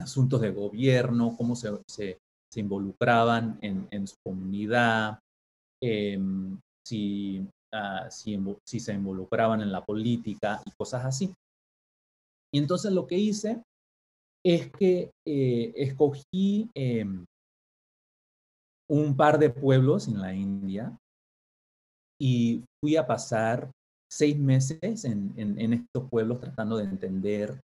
asuntos 0.00 0.40
de 0.40 0.50
gobierno, 0.50 1.34
cómo 1.36 1.56
se, 1.56 2.18
involucraban 2.54 3.58
en, 3.60 4.06
su 4.06 4.14
comunidad, 4.24 5.18
em, 7.72 8.56
si 8.64 8.80
se 8.80 8.92
involucraban 8.92 9.60
en 9.60 9.72
la 9.72 9.84
política 9.84 10.60
y 10.64 10.70
cosas 10.72 11.04
así. 11.04 11.34
Y 12.52 12.58
entonces 12.58 12.92
lo 12.92 13.06
que 13.06 13.16
hice 13.16 13.62
es 14.44 14.70
que 14.70 15.10
eh, 15.26 15.72
escogí 15.76 16.70
em, 16.74 17.24
un 18.88 19.16
par 19.16 19.38
de 19.38 19.50
pueblos 19.50 20.06
en 20.06 20.20
la 20.20 20.32
India 20.32 20.96
y 22.20 22.64
fui 22.80 22.96
a 22.96 23.06
pasar 23.06 23.70
seis 24.10 24.38
meses 24.38 25.04
en, 25.04 25.72
estos 25.72 26.08
pueblos 26.08 26.40
tratando 26.40 26.76
de 26.76 26.84
entender 26.84 27.60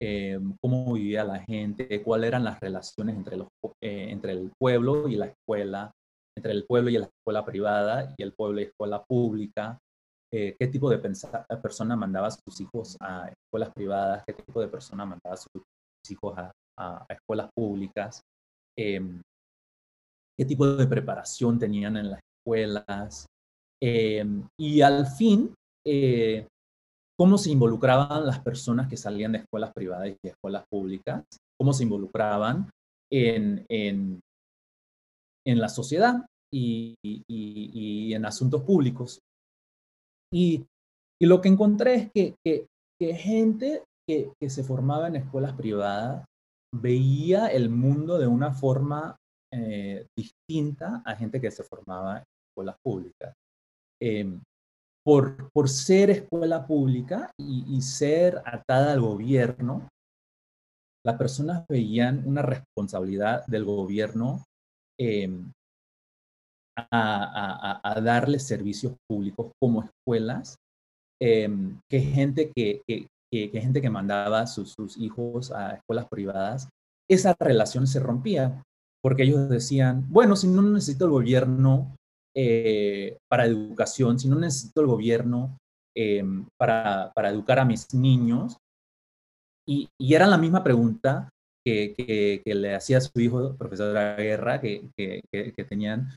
em, 0.00 0.54
cómo 0.62 0.94
vivía 0.94 1.24
la 1.24 1.40
gente, 1.40 2.02
cuáles 2.02 2.28
eran 2.28 2.44
las 2.44 2.60
relaciones 2.60 3.16
entre, 3.16 3.36
eh, 3.82 4.10
entre 4.10 4.32
el 4.32 4.52
pueblo 4.58 5.08
y 5.08 5.16
la 5.16 5.26
escuela, 5.26 5.90
entre 6.40 6.52
el 6.52 6.64
pueblo 6.64 6.88
y 6.88 6.96
la 6.96 7.04
escuela 7.06 7.44
privada 7.44 8.14
y 8.16 8.22
el 8.22 8.32
pueblo 8.32 8.60
y 8.60 8.64
la 8.64 8.70
escuela 8.70 9.04
pública, 9.04 9.78
eh, 10.32 10.56
qué 10.58 10.68
tipo 10.68 10.88
de 10.88 10.98
persona 10.98 11.96
mandaba 11.96 12.28
a 12.28 12.30
sus 12.30 12.60
hijos 12.60 12.96
a 13.00 13.28
escuelas 13.28 13.70
privadas, 13.74 14.22
qué 14.26 14.32
tipo 14.32 14.60
de 14.60 14.68
persona 14.68 15.04
mandaba 15.04 15.34
a 15.34 15.36
sus 15.36 15.62
hijos 16.08 16.34
a, 16.38 16.50
escuelas 17.10 17.50
públicas, 17.54 18.22
em, 18.78 19.20
qué 20.38 20.46
tipo 20.46 20.66
de 20.66 20.86
preparación 20.86 21.58
tenían 21.58 21.98
en 21.98 22.10
las 22.12 22.20
escuelas 22.38 23.26
em, 23.82 24.48
y 24.58 24.80
al 24.80 25.06
fin 25.06 25.52
eh, 25.86 26.46
cómo 27.18 27.36
se 27.36 27.50
involucraban 27.50 28.24
las 28.24 28.40
personas 28.40 28.88
que 28.88 28.96
salían 28.96 29.32
de 29.32 29.38
escuelas 29.38 29.72
privadas 29.74 30.08
y 30.08 30.16
de 30.22 30.30
escuelas 30.30 30.64
públicas, 30.70 31.22
cómo 31.60 31.74
se 31.74 31.82
involucraban 31.82 32.70
en, 33.12 33.66
en, 33.68 34.20
en 35.46 35.60
la 35.60 35.68
sociedad 35.68 36.24
y, 36.52 38.14
en 38.14 38.24
asuntos 38.24 38.62
públicos. 38.62 39.20
Y, 40.32 40.66
lo 41.22 41.40
que 41.40 41.48
encontré 41.48 42.10
es 42.14 42.34
que, 42.44 42.66
gente 43.00 43.84
que, 44.08 44.32
se 44.48 44.64
formaba 44.64 45.08
en 45.08 45.16
escuelas 45.16 45.54
privadas 45.54 46.24
veía 46.74 47.48
el 47.48 47.68
mundo 47.68 48.18
de 48.18 48.26
una 48.26 48.52
forma 48.52 49.16
eh, 49.52 50.06
distinta 50.16 51.02
a 51.04 51.16
gente 51.16 51.40
que 51.40 51.50
se 51.50 51.64
formaba 51.64 52.18
en 52.18 52.24
escuelas 52.48 52.76
públicas. 52.82 53.34
Em, 54.00 54.40
por, 55.04 55.50
por, 55.52 55.68
ser 55.68 56.10
escuela 56.10 56.66
pública 56.66 57.30
y, 57.38 57.80
ser 57.82 58.40
atada 58.44 58.92
al 58.92 59.00
gobierno, 59.00 59.88
las 61.04 61.16
personas 61.16 61.64
veían 61.68 62.26
una 62.26 62.42
responsabilidad 62.42 63.44
del 63.46 63.64
gobierno 63.64 64.44
em, 64.98 65.50
a, 66.90 67.80
a, 67.82 68.00
darle 68.00 68.38
servicios 68.38 68.94
públicos 69.08 69.52
como 69.60 69.84
escuelas, 69.84 70.56
em, 71.20 71.78
que 71.90 72.00
gente 72.00 72.50
que, 72.54 72.82
que, 72.88 73.08
gente 73.60 73.80
que 73.80 73.90
mandaba 73.90 74.46
sus, 74.46 74.72
sus 74.72 74.96
hijos 74.96 75.52
a 75.52 75.74
escuelas 75.74 76.06
privadas 76.08 76.68
esa 77.10 77.34
relación 77.40 77.88
se 77.88 77.98
rompía, 77.98 78.62
porque 79.02 79.24
ellos 79.24 79.48
decían, 79.48 80.06
bueno, 80.10 80.36
si 80.36 80.46
no 80.46 80.62
necesito 80.62 81.06
el 81.06 81.10
gobierno 81.10 81.96
eh, 82.36 83.18
para 83.28 83.46
educación, 83.46 84.18
si 84.20 84.28
no 84.28 84.36
necesito 84.36 84.80
el 84.80 84.86
gobierno 84.86 85.58
em, 85.96 86.46
para, 86.56 87.10
para, 87.14 87.30
educar 87.30 87.58
a 87.58 87.64
mis 87.64 87.92
niños, 87.92 88.56
y, 89.68 89.88
y 90.00 90.14
era 90.14 90.28
la 90.28 90.38
misma 90.38 90.62
pregunta 90.62 91.28
que, 91.66 91.94
que, 91.96 92.54
le 92.54 92.74
hacía 92.76 92.98
a 92.98 93.00
su 93.00 93.18
hijo, 93.20 93.56
profesor 93.56 93.88
de 93.88 93.94
la 93.94 94.14
guerra, 94.14 94.60
que, 94.60 94.88
que 94.96 95.64
tenían 95.68 96.14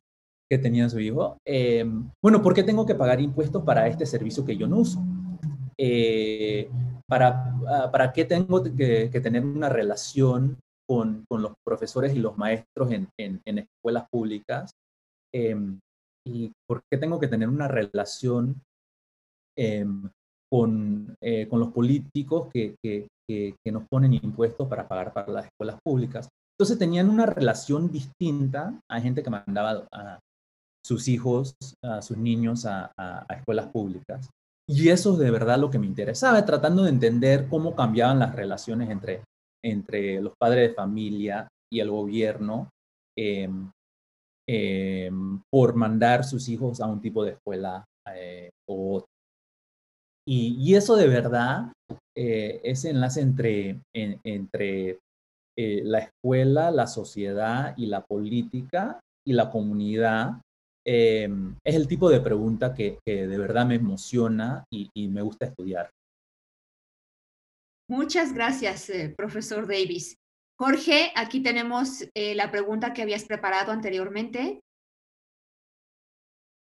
que 0.54 0.60
tenía 0.60 0.88
su 0.88 1.00
hijo. 1.00 1.38
Em, 1.46 2.12
bueno, 2.22 2.44
¿por 2.44 2.54
qué 2.54 2.64
tengo 2.64 2.86
que 2.86 2.94
pagar 2.94 3.20
impuestos 3.20 3.64
para 3.64 3.88
este 3.88 4.06
servicio 4.06 4.46
que 4.46 4.56
yo 4.56 4.68
no 4.68 4.78
uso? 4.78 5.04
Eh, 5.80 6.70
para, 7.10 7.56
ah, 7.68 7.90
¿Para 7.92 8.14
qué 8.14 8.24
tengo 8.26 8.64
que, 8.64 9.10
tener 9.24 9.44
una 9.44 9.70
relación 9.70 10.60
con, 10.88 11.26
con, 11.28 11.42
los 11.42 11.54
profesores 11.66 12.16
y 12.16 12.20
los 12.20 12.38
maestros 12.38 12.92
en, 12.92 13.08
en, 13.18 13.58
escuelas 13.58 14.06
públicas? 14.12 14.70
Em, 15.34 15.80
¿Y 16.26 16.52
por 16.68 16.82
qué 16.90 17.00
tengo 17.00 17.20
que 17.20 17.28
tener 17.28 17.50
una 17.50 17.68
relación 17.68 18.62
em, 19.58 20.08
con, 20.52 21.16
eh, 21.20 21.48
con, 21.50 21.60
los 21.62 21.74
políticos 21.74 22.48
que, 22.54 22.76
que, 22.84 23.08
que, 23.28 23.72
nos 23.72 23.88
ponen 23.90 24.14
impuestos 24.14 24.68
para 24.68 24.88
pagar 24.88 25.14
para 25.14 25.32
las 25.32 25.46
escuelas 25.46 25.80
públicas? 25.84 26.30
Entonces 26.60 26.78
tenían 26.78 27.10
una 27.10 27.26
relación 27.26 27.92
distinta 27.92 28.80
a 28.88 29.02
gente 29.02 29.24
que 29.24 29.32
mandaba 29.32 29.88
a, 29.92 30.20
sus 30.86 31.08
hijos, 31.08 31.56
a 31.84 32.02
sus 32.02 32.18
niños 32.18 32.66
a, 32.66 32.92
escuelas 33.30 33.68
públicas. 33.68 34.30
Y 34.68 34.90
eso 34.90 35.14
es 35.14 35.20
de 35.20 35.32
verdad 35.32 35.60
lo 35.60 35.70
que 35.70 35.80
me 35.80 35.88
interesaba, 35.88 36.46
tratando 36.46 36.84
de 36.84 36.90
entender 36.90 37.48
cómo 37.50 37.76
cambiaban 37.76 38.20
las 38.20 38.36
relaciones 38.36 38.90
entre, 38.90 39.24
entre 39.64 40.22
los 40.22 40.34
padres 40.40 40.70
de 40.70 40.76
familia 40.76 41.48
y 41.72 41.80
el 41.80 41.90
gobierno 41.90 42.70
em, 43.18 43.70
em, 44.48 45.42
por 45.52 45.76
mandar 45.76 46.24
sus 46.24 46.48
hijos 46.48 46.80
a 46.80 46.88
un 46.88 47.02
tipo 47.02 47.24
de 47.24 47.32
escuela 47.32 47.84
eh, 48.14 48.50
otro. 48.68 49.08
Y, 50.26 50.74
eso 50.76 50.96
de 50.96 51.08
verdad, 51.08 51.74
eh, 52.16 52.62
ese 52.64 52.92
enlace 52.92 53.20
entre, 53.20 53.82
entre 53.94 55.00
eh, 55.58 55.82
la 55.84 56.00
escuela, 56.00 56.72
la 56.72 56.88
sociedad 56.88 57.76
y 57.78 57.88
la 57.88 58.06
política 58.06 59.02
y 59.28 59.34
la 59.34 59.52
comunidad, 59.52 60.42
Em, 60.86 61.56
es 61.64 61.76
el 61.76 61.88
tipo 61.88 62.10
de 62.10 62.20
pregunta 62.20 62.74
que, 62.74 63.00
de 63.06 63.38
verdad 63.38 63.66
me 63.66 63.76
emociona 63.76 64.66
y, 64.70 65.08
me 65.08 65.22
gusta 65.22 65.46
estudiar. 65.46 65.90
Muchas 67.90 68.34
gracias, 68.34 68.90
eh, 68.90 69.14
profesor 69.16 69.68
Davis. 69.68 70.18
Jorge, 70.58 71.12
aquí 71.16 71.42
tenemos 71.42 72.06
eh, 72.14 72.36
la 72.36 72.52
pregunta 72.52 72.94
que 72.94 73.02
habías 73.02 73.26
preparado 73.26 73.72
anteriormente. 73.72 74.62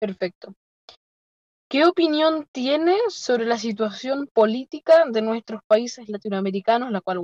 Perfecto. 0.01 0.55
¿Qué 1.71 1.85
opinión 1.85 2.47
tiene 2.51 2.97
sobre 3.09 3.45
la 3.45 3.59
situación 3.59 4.29
política 4.33 5.05
de 5.07 5.21
nuestros 5.21 5.61
países 5.67 6.09
latinoamericanos, 6.09 6.91
la 6.91 7.03
cual 7.03 7.21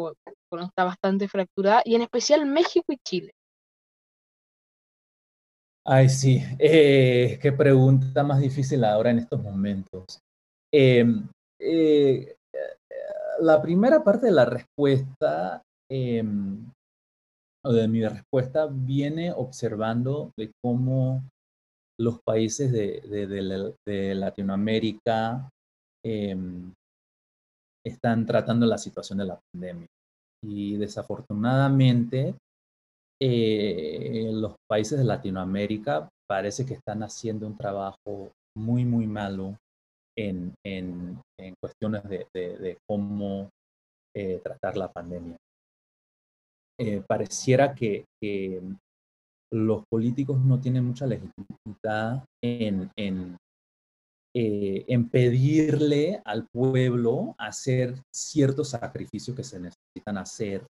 está 0.67 0.85
bastante 0.85 1.29
fracturada, 1.29 1.83
y 1.85 1.95
en 1.95 2.03
especial 2.03 2.45
México 2.45 2.93
y 2.93 2.99
Chile? 2.99 3.33
Ay, 5.87 6.09
sí, 6.09 6.43
eh, 6.59 7.39
qué 7.43 7.53
pregunta 7.53 8.23
más 8.23 8.41
difícil 8.41 8.85
ahora 8.85 9.11
en 9.11 9.19
estos 9.19 9.43
momentos. 9.43 10.19
Em, 10.73 11.29
eh, 11.61 12.37
la 13.41 13.61
primera 13.61 14.03
parte 14.03 14.27
de 14.27 14.33
la 14.33 14.47
respuesta, 14.47 15.63
em, 15.91 16.71
o 17.65 17.73
de 17.73 17.87
mi 17.89 18.07
respuesta, 18.07 18.67
viene 18.71 19.31
observando 19.33 20.33
de 20.39 20.53
cómo 20.63 21.23
los 22.01 22.21
países 22.23 22.73
de, 22.73 24.15
Latinoamérica 24.15 25.51
em, 26.03 26.73
están 27.85 28.25
tratando 28.25 28.65
la 28.65 28.79
situación 28.79 29.19
de 29.19 29.27
la 29.27 29.41
pandemia. 29.53 29.87
Y 30.43 30.77
desafortunadamente, 30.77 32.35
eh, 33.21 34.31
los 34.33 34.57
países 34.69 34.99
de 34.99 35.05
Latinoamérica 35.05 36.09
parece 36.29 36.67
que 36.67 36.75
están 36.75 37.03
haciendo 37.03 37.47
un 37.47 37.57
trabajo 37.57 38.33
muy, 38.57 38.85
muy 38.85 39.07
malo 39.07 39.57
en, 40.17 40.55
en, 40.65 41.21
cuestiones 41.61 42.03
de, 42.05 42.79
cómo 42.89 43.51
eh, 44.15 44.41
tratar 44.43 44.77
la 44.77 44.93
pandemia. 44.93 45.37
Eh, 46.79 47.03
pareciera 47.07 47.75
que, 47.75 48.05
los 49.53 49.85
políticos 49.89 50.41
no 50.41 50.59
tienen 50.59 50.85
mucha 50.85 51.07
legitimidad 51.07 52.25
en, 52.43 52.91
en, 52.97 53.37
en 54.35 55.09
pedirle 55.11 56.21
al 56.25 56.49
pueblo 56.53 57.37
hacer 57.39 57.95
ciertos 58.13 58.71
sacrificios 58.71 59.37
que 59.37 59.45
se 59.45 59.61
necesitan 59.61 60.19
hacer 60.19 60.67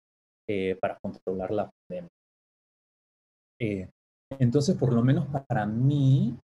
para 0.81 0.97
controlar 1.03 1.51
la 1.51 1.69
pandemia. 1.69 2.09
Eh, 3.61 3.89
entonces, 4.39 4.77
por 4.77 4.93
lo 4.93 5.03
menos 5.03 5.27
para 5.47 5.67
mí, 5.67 6.37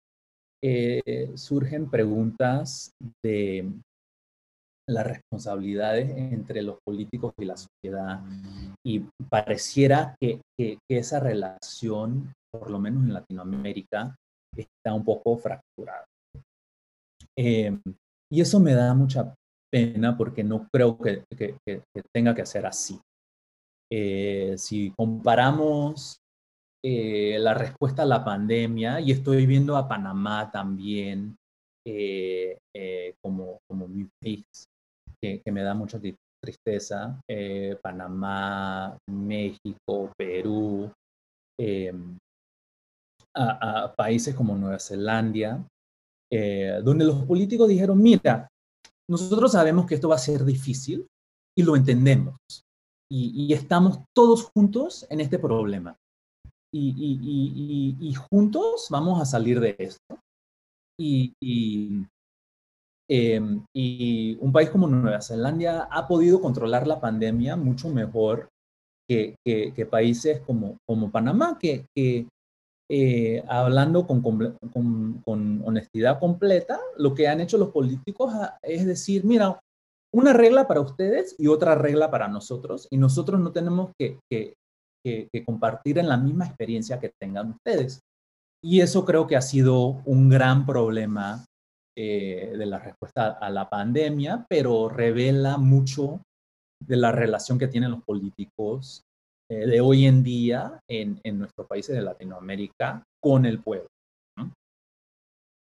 eh, 0.63 1.31
surgen 1.35 1.89
preguntas 1.89 2.91
de 3.23 3.71
las 4.87 5.07
responsabilidades 5.07 6.09
entre 6.15 6.61
los 6.61 6.77
políticos 6.85 7.33
y 7.39 7.45
la 7.45 7.57
sociedad 7.57 8.21
y 8.85 8.99
pareciera 9.29 10.15
que, 10.19 10.41
esa 10.89 11.19
relación, 11.19 12.33
por 12.51 12.69
lo 12.69 12.79
menos 12.79 13.03
en 13.03 13.13
Latinoamérica, 13.13 14.15
está 14.55 14.93
un 14.93 15.03
poco 15.03 15.37
fracturada. 15.37 16.05
Eh, 17.37 17.77
y 18.31 18.41
eso 18.41 18.59
me 18.59 18.73
da 18.73 18.93
mucha 18.93 19.33
pena 19.71 20.15
porque 20.17 20.43
no 20.43 20.67
creo 20.71 20.97
que, 20.97 21.23
tenga 22.13 22.35
que 22.35 22.45
ser 22.45 22.65
así. 22.65 22.99
si 24.57 24.91
comparamos 24.91 26.19
eh, 26.87 27.39
la 27.39 27.55
respuesta 27.55 28.03
a 28.03 28.05
la 28.05 28.23
pandemia 28.23 28.99
y 28.99 29.09
estoy 29.09 29.47
viendo 29.47 29.75
a 29.75 29.87
Panamá 29.87 30.51
también 30.51 31.35
eh, 31.83 32.59
eh, 32.75 33.15
como, 33.23 33.57
como 33.67 33.87
mi 33.87 34.07
país, 34.21 34.45
que, 35.19 35.41
me 35.51 35.63
da 35.63 35.73
mucha 35.73 35.99
tristeza. 36.39 37.19
Panamá, 37.81 38.95
México, 39.09 40.11
Perú, 40.15 40.91
em, 41.59 42.19
a, 43.35 43.91
países 43.97 44.35
como 44.35 44.55
Nueva 44.55 44.77
Zelanda, 44.77 45.65
donde 46.83 47.03
los 47.03 47.25
políticos 47.25 47.67
dijeron, 47.67 47.99
mira, 47.99 48.47
nosotros 49.09 49.53
sabemos 49.53 49.87
que 49.87 49.95
esto 49.95 50.09
va 50.09 50.15
a 50.15 50.19
ser 50.19 50.45
difícil 50.45 51.07
y 51.57 51.63
lo 51.63 51.75
entendemos. 51.75 52.35
y, 53.09 53.51
estamos 53.53 54.03
todos 54.15 54.51
juntos 54.53 55.07
en 55.09 55.21
este 55.21 55.39
problema 55.39 55.95
y, 56.77 58.13
juntos 58.29 58.87
vamos 58.89 59.21
a 59.21 59.25
salir 59.25 59.59
de 59.59 59.75
esto. 59.79 60.19
Y, 60.97 61.33
em, 63.09 63.63
y, 63.73 64.37
un 64.39 64.51
país 64.51 64.69
como 64.69 64.87
Nueva 64.87 65.21
Zelanda 65.21 65.87
ha 65.91 66.07
podido 66.07 66.41
controlar 66.41 66.87
la 66.87 66.99
pandemia 66.99 67.55
mucho 67.55 67.89
mejor 67.89 68.49
que, 69.07 69.35
países 69.89 70.41
como, 70.41 70.77
Panamá, 71.11 71.57
que, 71.59 71.85
eh, 72.89 73.43
hablando 73.47 74.05
con, 74.05 75.23
honestidad 75.65 76.19
completa, 76.19 76.79
lo 76.97 77.13
que 77.13 77.27
han 77.27 77.41
hecho 77.41 77.57
los 77.57 77.71
políticos 77.71 78.33
es 78.61 78.85
decir, 78.85 79.23
mira, 79.25 79.59
una 80.13 80.33
regla 80.33 80.67
para 80.67 80.81
ustedes 80.81 81.35
y 81.37 81.47
otra 81.47 81.75
regla 81.75 82.09
para 82.09 82.27
nosotros, 82.27 82.87
y 82.89 82.97
nosotros 82.97 83.39
no 83.39 83.51
tenemos 83.51 83.91
que, 83.99 84.19
compartir 85.45 85.99
en 85.99 86.07
la 86.07 86.17
misma 86.17 86.45
experiencia 86.45 86.99
que 86.99 87.11
tengan 87.21 87.51
ustedes. 87.51 87.99
Y 88.63 88.81
eso 88.81 89.05
creo 89.05 89.27
que 89.27 89.35
ha 89.35 89.41
sido 89.41 90.01
un 90.05 90.29
gran 90.29 90.65
problema 90.65 91.45
eh, 91.97 92.53
de 92.57 92.65
la 92.65 92.79
respuesta 92.79 93.37
a 93.39 93.49
la 93.49 93.69
pandemia, 93.69 94.45
pero 94.49 94.89
revela 94.89 95.57
mucho 95.57 96.21
de 96.83 96.97
la 96.97 97.11
relación 97.11 97.57
que 97.57 97.67
tienen 97.67 97.91
los 97.91 98.03
políticos 98.03 99.03
eh, 99.49 99.65
de 99.65 99.79
hoy 99.79 100.05
en 100.05 100.23
día 100.23 100.79
en, 100.89 101.21
en, 101.23 101.39
nuestros 101.39 101.67
países 101.67 101.95
de 101.95 102.01
Latinoamérica 102.01 103.03
con 103.23 103.45
el 103.45 103.61
pueblo. 103.61 103.87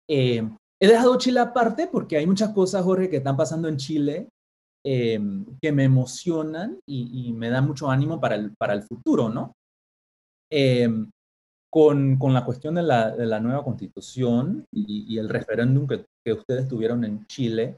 Eh, 0.10 0.50
he 0.82 0.88
dejado 0.88 1.18
Chile 1.18 1.39
aparte 1.39 1.88
porque 1.88 2.18
hay 2.18 2.26
muchas 2.26 2.50
cosas, 2.50 2.84
Jorge, 2.84 3.10
que 3.10 3.18
están 3.18 3.38
pasando 3.38 3.68
en 3.68 3.78
Chile 3.78 4.30
Em, 4.86 5.45
que 5.61 5.71
me 5.71 5.86
emocionan 5.86 6.79
y, 6.86 7.31
me 7.34 7.49
dan 7.49 7.65
mucho 7.65 7.89
ánimo 7.89 8.19
para 8.19 8.36
el, 8.36 8.53
para 8.57 8.73
el 8.73 8.84
futuro, 8.84 9.29
¿no? 9.29 9.53
Em, 10.51 11.09
con, 11.71 12.17
con, 12.17 12.34
la 12.34 12.43
cuestión 12.43 12.75
de 12.75 12.84
la, 12.84 13.11
de 13.15 13.25
la 13.25 13.39
nueva 13.39 13.63
constitución 13.63 14.65
y, 14.71 15.17
el 15.17 15.29
referéndum 15.29 15.88
que, 15.88 16.05
que, 16.23 16.34
ustedes 16.34 16.67
tuvieron 16.67 17.03
en 17.05 17.25
Chile, 17.27 17.77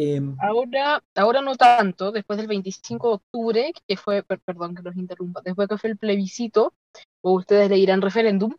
Em, 0.00 0.36
Ahora, 0.40 1.02
ahora 1.16 1.42
no 1.42 1.56
tanto, 1.56 2.12
después 2.12 2.36
del 2.36 2.46
25 2.46 3.08
de 3.08 3.14
octubre, 3.14 3.72
que 3.84 3.96
fue, 3.96 4.22
per- 4.22 4.38
perdón 4.38 4.76
que 4.76 4.82
los 4.82 4.94
interrumpa, 4.94 5.40
después 5.44 5.66
que 5.66 5.76
fue 5.76 5.90
el 5.90 5.98
plebiscito, 5.98 6.72
o 7.20 7.32
ustedes 7.32 7.68
le 7.68 7.74
dirán 7.74 8.00
referéndum, 8.00 8.54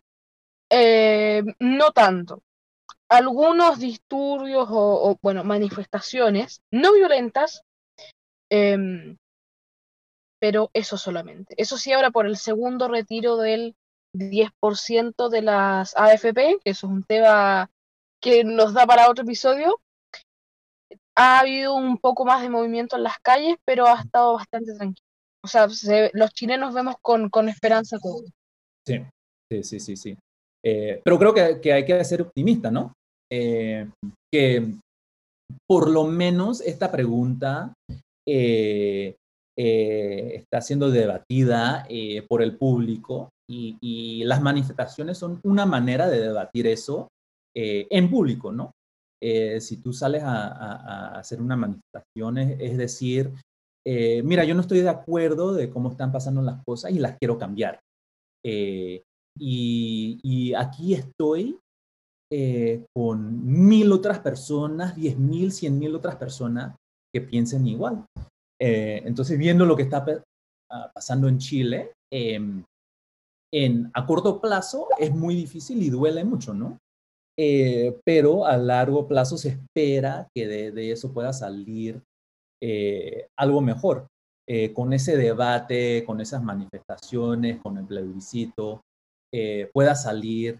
eh, 0.68 1.42
no 1.58 1.92
tanto. 1.92 2.42
Algunos 3.08 3.78
disturbios 3.78 4.68
o, 4.70 5.10
o, 5.12 5.18
bueno, 5.22 5.42
manifestaciones 5.42 6.60
no 6.70 6.92
violentas, 6.92 7.62
em, 8.50 9.16
pero 10.40 10.70
eso 10.72 10.96
solamente. 10.96 11.54
Eso 11.56 11.76
sí, 11.76 11.92
ahora 11.92 12.10
por 12.10 12.26
el 12.26 12.36
segundo 12.36 12.88
retiro 12.88 13.36
del 13.36 13.74
10% 14.14 15.28
de 15.28 15.42
las 15.42 15.96
AFP, 15.96 16.58
que 16.64 16.70
eso 16.70 16.86
es 16.86 16.92
un 16.92 17.04
tema 17.04 17.70
que 18.22 18.44
nos 18.44 18.74
da 18.74 18.86
para 18.86 19.08
otro 19.10 19.24
episodio, 19.24 19.80
ha 21.16 21.40
habido 21.40 21.74
un 21.74 21.98
poco 21.98 22.24
más 22.24 22.42
de 22.42 22.48
movimiento 22.48 22.96
en 22.96 23.02
las 23.04 23.18
calles, 23.20 23.56
pero 23.64 23.86
ha 23.86 24.00
estado 24.00 24.34
bastante 24.34 24.74
tranquilo. 24.74 25.06
O 25.44 25.48
sea, 25.48 25.68
se- 25.68 26.10
los 26.14 26.30
chilenos 26.32 26.74
vemos 26.74 26.96
con, 27.02 27.28
con 27.30 27.48
esperanza 27.48 27.98
todo. 27.98 28.24
Sí, 28.86 29.00
sí, 29.50 29.62
sí, 29.62 29.80
sí, 29.80 29.96
sí. 29.96 30.16
Eh, 30.64 31.00
pero 31.04 31.18
creo 31.18 31.32
que, 31.34 31.60
que 31.60 31.72
hay 31.72 31.84
que 31.84 32.04
ser 32.04 32.22
optimista, 32.22 32.70
¿no? 32.70 32.92
Eh, 33.32 33.88
que 34.32 34.74
por 35.68 35.90
lo 35.90 36.04
menos 36.04 36.60
esta 36.60 36.90
pregunta 36.90 37.72
eh, 38.30 39.16
eh, 39.58 40.32
está 40.36 40.60
siendo 40.60 40.90
debatida 40.90 41.84
eh, 41.88 42.22
por 42.28 42.42
el 42.42 42.56
público 42.56 43.30
y, 43.50 43.76
y 43.80 44.24
las 44.24 44.40
manifestaciones 44.40 45.18
son 45.18 45.40
una 45.42 45.66
manera 45.66 46.08
de 46.08 46.20
debatir 46.20 46.66
eso 46.68 47.08
eh, 47.56 47.86
en 47.90 48.08
público, 48.10 48.52
¿no? 48.52 48.70
Eh, 49.22 49.60
si 49.60 49.82
tú 49.82 49.92
sales 49.92 50.22
a, 50.22 50.46
a- 50.48 50.76
a 51.16 51.18
hacer 51.18 51.40
una 51.42 51.56
manifestación, 51.56 52.38
es, 52.38 52.56
es 52.60 52.78
decir, 52.78 53.32
eh, 53.86 54.22
mira, 54.22 54.44
yo 54.44 54.54
no 54.54 54.60
estoy 54.62 54.80
de 54.80 54.88
acuerdo 54.88 55.52
de 55.52 55.68
cómo 55.68 55.90
están 55.90 56.12
pasando 56.12 56.40
las 56.42 56.62
cosas 56.64 56.92
y 56.92 56.98
las 57.00 57.16
quiero 57.18 57.36
cambiar. 57.38 57.80
Y, 59.38 60.20
y 60.22 60.54
aquí 60.54 60.94
estoy 60.94 61.58
eh, 62.32 62.84
con 62.94 63.44
mil 63.68 63.92
otras 63.92 64.20
personas, 64.20 64.94
diez 64.96 65.18
mil, 65.18 65.52
cien 65.52 65.78
mil 65.78 65.94
otras 65.94 66.16
personas 66.16 66.76
que 67.12 67.20
piensen 67.20 67.66
igual. 67.66 68.06
Eh, 68.60 69.02
entonces, 69.04 69.38
viendo 69.38 69.64
lo 69.64 69.76
que 69.76 69.84
está 69.84 70.04
ah, 70.70 70.90
pasando 70.94 71.28
en 71.28 71.38
Chile, 71.38 71.92
em, 72.12 72.62
en, 73.52 73.90
a 73.94 74.06
corto 74.06 74.40
plazo 74.40 74.88
es 74.98 75.12
muy 75.12 75.34
difícil 75.34 75.82
y 75.82 75.90
duele 75.90 76.24
mucho, 76.24 76.54
¿no? 76.54 76.78
Eh, 77.38 77.98
pero 78.04 78.44
a 78.44 78.56
largo 78.56 79.08
plazo 79.08 79.38
se 79.38 79.48
espera 79.50 80.28
que 80.34 80.46
de, 80.46 80.92
eso 80.92 81.12
pueda 81.12 81.32
salir 81.32 82.02
eh, 82.62 83.26
algo 83.38 83.60
mejor. 83.60 84.06
Con 84.74 84.92
ese 84.92 85.16
debate, 85.16 86.02
con 86.04 86.20
esas 86.20 86.42
manifestaciones, 86.42 87.60
con 87.60 87.78
el 87.78 87.86
plebiscito, 87.86 88.80
pueda 89.72 89.94
salir 89.94 90.58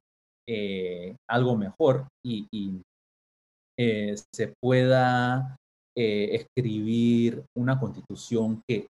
algo 1.28 1.56
mejor 1.56 2.06
y, 2.24 2.46
se 3.76 4.54
pueda 4.62 5.56
eh, 5.96 6.30
escribir 6.34 7.44
una 7.56 7.78
constitución 7.78 8.62
que, 8.68 8.86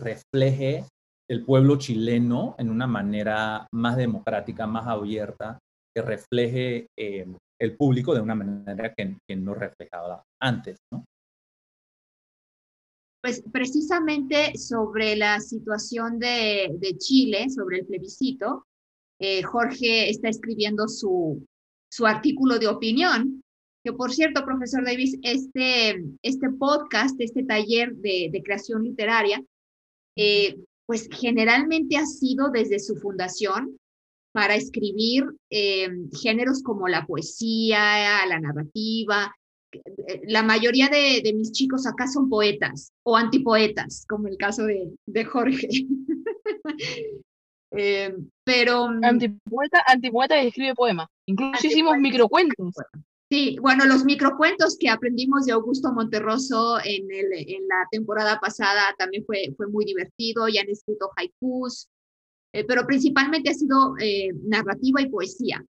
refleje 0.00 0.84
el 1.28 1.44
pueblo 1.44 1.76
chileno 1.76 2.56
en 2.58 2.70
una 2.70 2.86
manera 2.86 3.66
más 3.72 3.96
democrática, 3.96 4.66
más 4.66 4.86
abierta, 4.86 5.58
que 5.94 6.02
refleje 6.02 6.88
eh, 6.98 7.26
el 7.60 7.76
público 7.76 8.14
de 8.14 8.20
una 8.20 8.34
manera 8.34 8.92
que, 8.94 9.16
que 9.28 9.36
no 9.36 9.54
reflejaba 9.54 10.22
antes. 10.40 10.78
Pues 13.22 13.42
precisamente 13.52 14.56
sobre 14.56 15.14
la 15.14 15.40
situación 15.40 16.18
de, 16.18 16.74
de 16.78 16.96
Chile, 16.96 17.50
sobre 17.50 17.80
el 17.80 17.86
plebiscito, 17.86 18.64
eh, 19.20 19.42
Jorge 19.42 20.08
está 20.08 20.30
escribiendo 20.30 20.88
su, 20.88 21.46
su 21.92 22.06
artículo 22.06 22.58
de 22.58 22.68
opinión, 22.68 23.42
que 23.82 23.92
por 23.92 24.12
cierto, 24.12 24.44
profesor 24.44 24.84
Davis, 24.84 25.18
este, 25.22 26.04
este 26.22 26.50
podcast, 26.50 27.18
este 27.20 27.44
taller 27.44 27.94
de, 27.94 28.28
de 28.30 28.42
creación 28.42 28.82
literaria, 28.82 29.42
eh, 30.16 30.56
pues 30.86 31.08
generalmente 31.10 31.96
ha 31.96 32.04
sido 32.04 32.50
desde 32.50 32.78
su 32.78 32.96
fundación 32.96 33.78
para 34.32 34.54
escribir 34.54 35.24
eh, 35.50 35.88
géneros 36.20 36.62
como 36.62 36.88
la 36.88 37.06
poesía, 37.06 38.26
la 38.26 38.40
narrativa. 38.40 39.34
La 40.24 40.42
mayoría 40.42 40.88
de, 40.88 41.20
de, 41.22 41.32
mis 41.32 41.52
chicos 41.52 41.86
acá 41.86 42.06
son 42.06 42.28
poetas 42.28 42.92
o 43.04 43.16
antipoetas, 43.16 44.04
como 44.08 44.28
el 44.28 44.36
caso 44.36 44.64
de, 44.64 44.90
de 45.06 45.24
Jorge. 45.24 45.68
eh, 47.70 48.14
pero... 48.44 48.86
Antipoeta, 49.02 49.84
antipoeta 49.86 50.42
y 50.42 50.48
escribe 50.48 50.74
poemas. 50.74 51.08
Incluso 51.26 51.66
hicimos 51.66 51.96
microcuentos. 51.98 52.74
Sí, 53.32 53.58
bueno, 53.60 53.84
los 53.84 54.04
microcuentos 54.04 54.76
que 54.76 54.88
aprendimos 54.88 55.46
de 55.46 55.52
Augusto 55.52 55.92
Monterroso 55.92 56.78
en, 56.82 57.08
el, 57.12 57.32
en 57.32 57.68
la 57.68 57.86
temporada 57.88 58.40
pasada 58.40 58.82
también 58.98 59.24
fue, 59.24 59.54
fue 59.56 59.68
muy 59.68 59.84
divertido 59.84 60.48
y 60.48 60.58
han 60.58 60.68
escrito 60.68 61.10
haikus, 61.14 61.88
eh, 62.52 62.64
pero 62.64 62.84
principalmente 62.86 63.50
ha 63.50 63.54
sido 63.54 63.94
eh, 64.00 64.32
narrativa 64.42 65.00
y 65.00 65.08
poesía. 65.08 65.64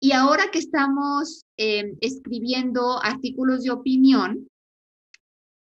Y 0.00 0.12
ahora 0.12 0.52
que 0.52 0.60
estamos 0.60 1.46
eh, 1.56 1.96
escribiendo 2.00 3.02
artículos 3.02 3.64
de 3.64 3.72
opinión, 3.72 4.46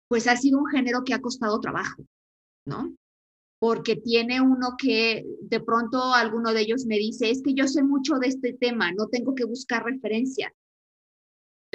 pues 0.08 0.26
ha 0.26 0.36
sido 0.36 0.58
un 0.58 0.66
género 0.66 1.02
que 1.02 1.14
ha 1.14 1.22
costado 1.22 1.60
trabajo, 1.60 2.04
¿no? 2.66 2.94
Porque 3.58 3.96
tiene 3.96 4.42
uno 4.42 4.74
que 4.76 5.24
de 5.40 5.60
pronto 5.60 6.12
alguno 6.12 6.52
de 6.52 6.60
ellos 6.60 6.84
me 6.84 6.98
dice, 6.98 7.30
es 7.30 7.42
que 7.42 7.54
yo 7.54 7.66
sé 7.68 7.82
mucho 7.82 8.18
de 8.18 8.26
este 8.26 8.52
tema, 8.52 8.92
no 8.92 9.06
tengo 9.06 9.34
que 9.34 9.44
buscar 9.44 9.82
referencia 9.82 10.52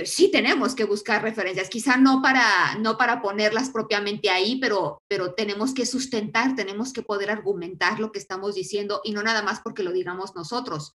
sí 0.05 0.29
tenemos 0.31 0.75
que 0.75 0.83
buscar 0.83 1.23
referencias, 1.23 1.69
quizá 1.69 1.97
no 1.97 2.21
para, 2.21 2.75
no 2.79 2.97
para 2.97 3.21
ponerlas 3.21 3.71
propiamente 3.71 4.29
ahí, 4.29 4.59
pero, 4.59 5.01
pero 5.07 5.33
tenemos 5.33 5.73
que 5.73 5.85
sustentar, 5.85 6.55
tenemos 6.55 6.93
que 6.93 7.01
poder 7.01 7.31
argumentar 7.31 7.99
lo 7.99 8.11
que 8.11 8.19
estamos 8.19 8.53
diciendo 8.55 9.01
y 9.03 9.11
no 9.11 9.23
nada 9.23 9.41
más 9.41 9.59
porque 9.61 9.83
lo 9.83 9.91
digamos 9.91 10.35
nosotros. 10.35 10.93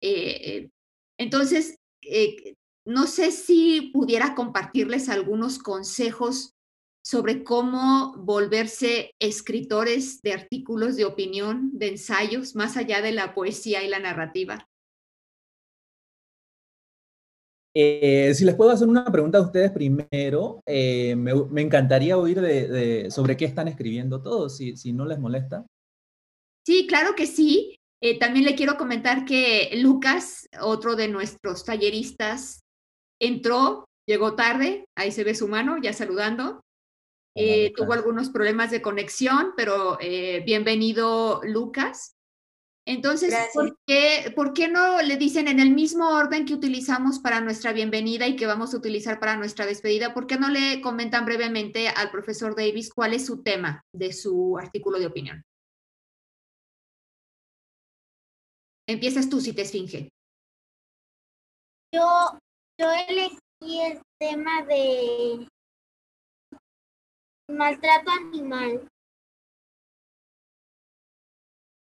Eh, 0.00 0.70
entonces, 1.18 1.78
eh, 2.02 2.54
no 2.86 3.06
sé 3.06 3.32
si 3.32 3.90
pudiera 3.92 4.34
compartirles 4.34 5.08
algunos 5.08 5.58
consejos 5.58 6.54
sobre 7.02 7.42
cómo 7.42 8.14
volverse 8.16 9.14
escritores 9.18 10.22
de 10.22 10.34
artículos 10.34 10.96
de 10.96 11.04
opinión, 11.04 11.70
de 11.72 11.88
ensayos, 11.88 12.54
más 12.54 12.76
allá 12.76 13.02
de 13.02 13.12
la 13.12 13.34
poesía 13.34 13.82
y 13.82 13.88
la 13.88 13.98
narrativa. 13.98 14.69
Eh, 17.72 18.32
si 18.34 18.44
les 18.44 18.56
puedo 18.56 18.70
hacer 18.70 18.88
una 18.88 19.04
pregunta 19.04 19.38
a 19.38 19.42
ustedes 19.42 19.70
primero, 19.70 20.60
eh, 20.66 21.14
me, 21.14 21.32
me, 21.50 21.62
encantaría 21.62 22.18
oír 22.18 22.40
de, 22.40 22.66
de, 22.66 23.10
sobre 23.10 23.36
qué 23.36 23.44
están 23.44 23.68
escribiendo 23.68 24.22
todos, 24.22 24.56
si, 24.56 24.76
si, 24.76 24.92
no 24.92 25.04
les 25.04 25.20
molesta. 25.20 25.64
Sí, 26.66 26.86
claro 26.88 27.14
que 27.14 27.26
sí. 27.26 27.76
Eh, 28.02 28.18
también 28.18 28.44
le 28.44 28.56
quiero 28.56 28.76
comentar 28.76 29.24
que 29.24 29.70
Lucas, 29.76 30.48
otro 30.60 30.96
de 30.96 31.06
nuestros 31.06 31.64
talleristas, 31.64 32.60
entró, 33.20 33.84
llegó 34.08 34.34
tarde, 34.34 34.86
ahí 34.96 35.12
se 35.12 35.22
ve 35.22 35.34
su 35.34 35.46
mano, 35.46 35.76
ya 35.80 35.92
saludando. 35.92 36.60
Hola, 37.36 37.70
tuvo 37.76 37.92
algunos 37.92 38.30
problemas 38.30 38.72
de 38.72 38.82
conexión, 38.82 39.52
pero 39.56 39.96
bienvenido 40.44 41.40
Lucas. 41.44 42.14
Entonces, 42.90 43.32
¿por 43.54 43.78
qué, 43.86 44.32
¿por 44.34 44.52
qué, 44.52 44.66
no 44.66 45.00
le 45.00 45.16
dicen 45.16 45.46
en 45.46 45.60
el 45.60 45.70
mismo 45.70 46.08
orden 46.08 46.44
que 46.44 46.54
utilizamos 46.54 47.20
para 47.20 47.40
nuestra 47.40 47.72
bienvenida 47.72 48.26
y 48.26 48.34
que 48.34 48.46
vamos 48.46 48.74
a 48.74 48.78
utilizar 48.78 49.20
para 49.20 49.36
nuestra 49.36 49.64
despedida? 49.64 50.12
¿Por 50.12 50.26
qué 50.26 50.36
no 50.38 50.48
le 50.48 50.80
comentan 50.80 51.24
brevemente 51.24 51.86
al 51.86 52.10
profesor 52.10 52.56
Davis 52.56 52.92
cuál 52.92 53.14
es 53.14 53.24
su 53.24 53.44
tema 53.44 53.84
de 53.94 54.12
su 54.12 54.58
artículo 54.58 54.98
de 54.98 55.06
opinión? 55.06 55.44
Empiezas 58.88 59.28
tú 59.28 59.40
si 59.40 59.52
te 59.52 59.62
esfinge. 59.62 60.08
Yo, 61.94 62.40
yo 62.76 62.90
elegí 63.08 63.80
el 63.82 64.02
tema 64.18 64.64
de 64.64 65.46
maltrato 67.48 68.10
animal. 68.10 68.88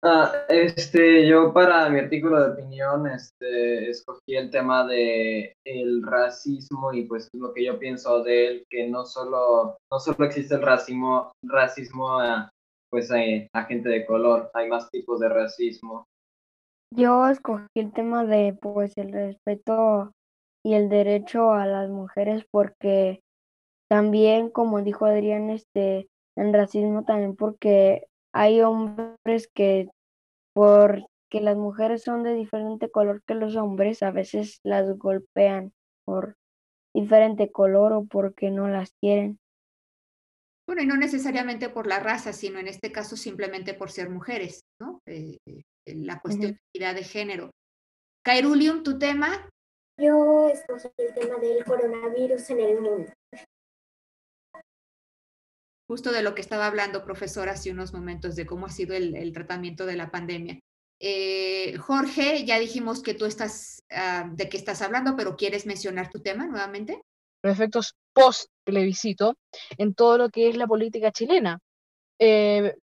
Ah, 0.09 0.31
este, 0.49 1.27
yo 1.27 1.53
para 1.53 1.89
mi 1.89 1.99
artículo 1.99 2.41
de 2.41 2.53
opinión, 2.53 3.09
este, 3.09 3.91
escogí 3.91 4.37
el 4.37 4.53
tema 4.53 4.87
de 4.87 5.53
el 5.65 6.01
racismo 6.05 6.93
y 6.93 7.09
pues 7.09 7.29
lo 7.33 7.53
que 7.53 7.65
yo 7.65 7.77
pienso 7.77 8.23
de 8.23 8.47
él, 8.47 8.65
que 8.71 8.87
no 8.87 9.05
solo, 9.05 9.77
no 9.91 9.99
solo 9.99 10.25
existe 10.25 10.55
el 10.55 10.63
racismo, 10.63 11.33
racismo 11.43 12.21
a, 12.21 12.49
pues 12.89 13.11
a, 13.11 13.17
a 13.53 13.65
gente 13.65 13.89
de 13.89 14.07
color, 14.07 14.49
hay 14.55 14.69
más 14.69 14.89
tipos 14.93 15.19
de 15.19 15.29
racismo. 15.29 16.05
Yo 16.95 17.27
escogí 17.29 17.67
el 17.75 17.93
tema 17.93 18.25
de 18.25 18.57
pues 18.63 18.97
el 18.97 19.13
respeto 19.13 20.13
y 20.65 20.75
el 20.75 20.89
derecho 20.89 21.51
a 21.51 21.67
las 21.67 21.91
mujeres 21.91 22.45
porque 22.53 23.23
también, 23.91 24.51
como 24.51 24.83
dijo 24.83 25.05
Adrián, 25.05 25.51
este, 25.51 26.07
en 26.39 26.55
racismo 26.55 27.05
también 27.05 27.35
porque 27.35 28.07
hay 28.33 28.61
hombres 28.61 29.49
que 29.53 29.89
porque 30.57 31.43
las 31.43 31.59
mujeres 31.59 32.03
son 32.03 32.23
de 32.23 32.33
diferente 32.33 32.91
color 32.91 33.23
que 33.27 33.35
los 33.35 33.57
hombres, 33.57 34.03
a 34.03 34.11
veces 34.11 34.59
las 34.63 34.97
golpean 34.97 35.75
por 36.07 36.39
diferente 36.95 37.53
color 37.53 37.93
o 37.93 38.07
porque 38.07 38.51
no 38.51 38.67
las 38.67 38.95
quieren. 39.03 39.39
Bueno, 40.67 40.83
y 40.83 40.87
no 40.87 40.97
necesariamente 40.97 41.69
por 41.69 41.87
la 41.87 42.01
raza, 42.01 42.33
sino 42.33 42.59
en 42.59 42.69
este 42.69 42.91
caso 42.91 43.19
simplemente 43.19 43.75
por 43.75 43.91
ser 43.91 44.09
mujeres, 44.09 44.63
¿no? 44.81 45.03
Eh, 45.05 45.37
eh, 45.47 45.63
la 45.95 46.21
cuestión 46.21 46.53
de 46.53 46.61
equidad 46.73 46.95
de 46.95 47.05
género. 47.05 47.51
Kairulium, 48.25 48.83
¿tu 48.83 48.99
tema? 48.99 49.51
Yo 50.01 50.49
escogí 50.49 50.89
el 50.97 51.13
tema 51.13 51.37
del 51.37 51.67
coronavirus 51.67 52.49
en 52.49 52.61
el 52.61 52.81
mundo. 52.81 53.13
Justo 55.89 56.11
de 56.11 56.23
lo 56.23 56.35
que 56.35 56.41
estaba 56.41 56.67
hablando, 56.67 57.05
profesor, 57.05 57.49
hace 57.49 57.71
unos 57.71 57.93
momentos, 57.93 58.35
de 58.35 58.45
cómo 58.45 58.67
ha 58.67 58.71
sido 58.71 58.95
el, 58.95 59.33
tratamiento 59.33 59.87
de 59.87 59.97
la 59.97 60.11
pandemia. 60.11 60.59
Eh, 60.99 61.77
Jorge, 61.79 62.45
ya 62.45 62.59
dijimos 62.59 63.03
que 63.03 63.15
tú 63.15 63.25
estás, 63.25 63.85
ah, 63.91 64.29
de 64.33 64.49
qué 64.49 64.57
estás 64.57 64.83
hablando, 64.83 65.15
pero 65.17 65.37
¿quieres 65.37 65.65
mencionar 65.67 66.11
tu 66.11 66.21
tema 66.21 66.47
nuevamente? 66.47 67.01
Los 67.43 67.53
efectos 67.53 67.95
post 68.13 68.51
plebiscito 68.65 69.37
en 69.79 69.95
todo 69.95 70.19
lo 70.19 70.31
que 70.31 70.49
es 70.49 70.57
la 70.57 70.67
política 70.67 71.13
chilena. 71.13 71.61
Eh, 72.19 72.75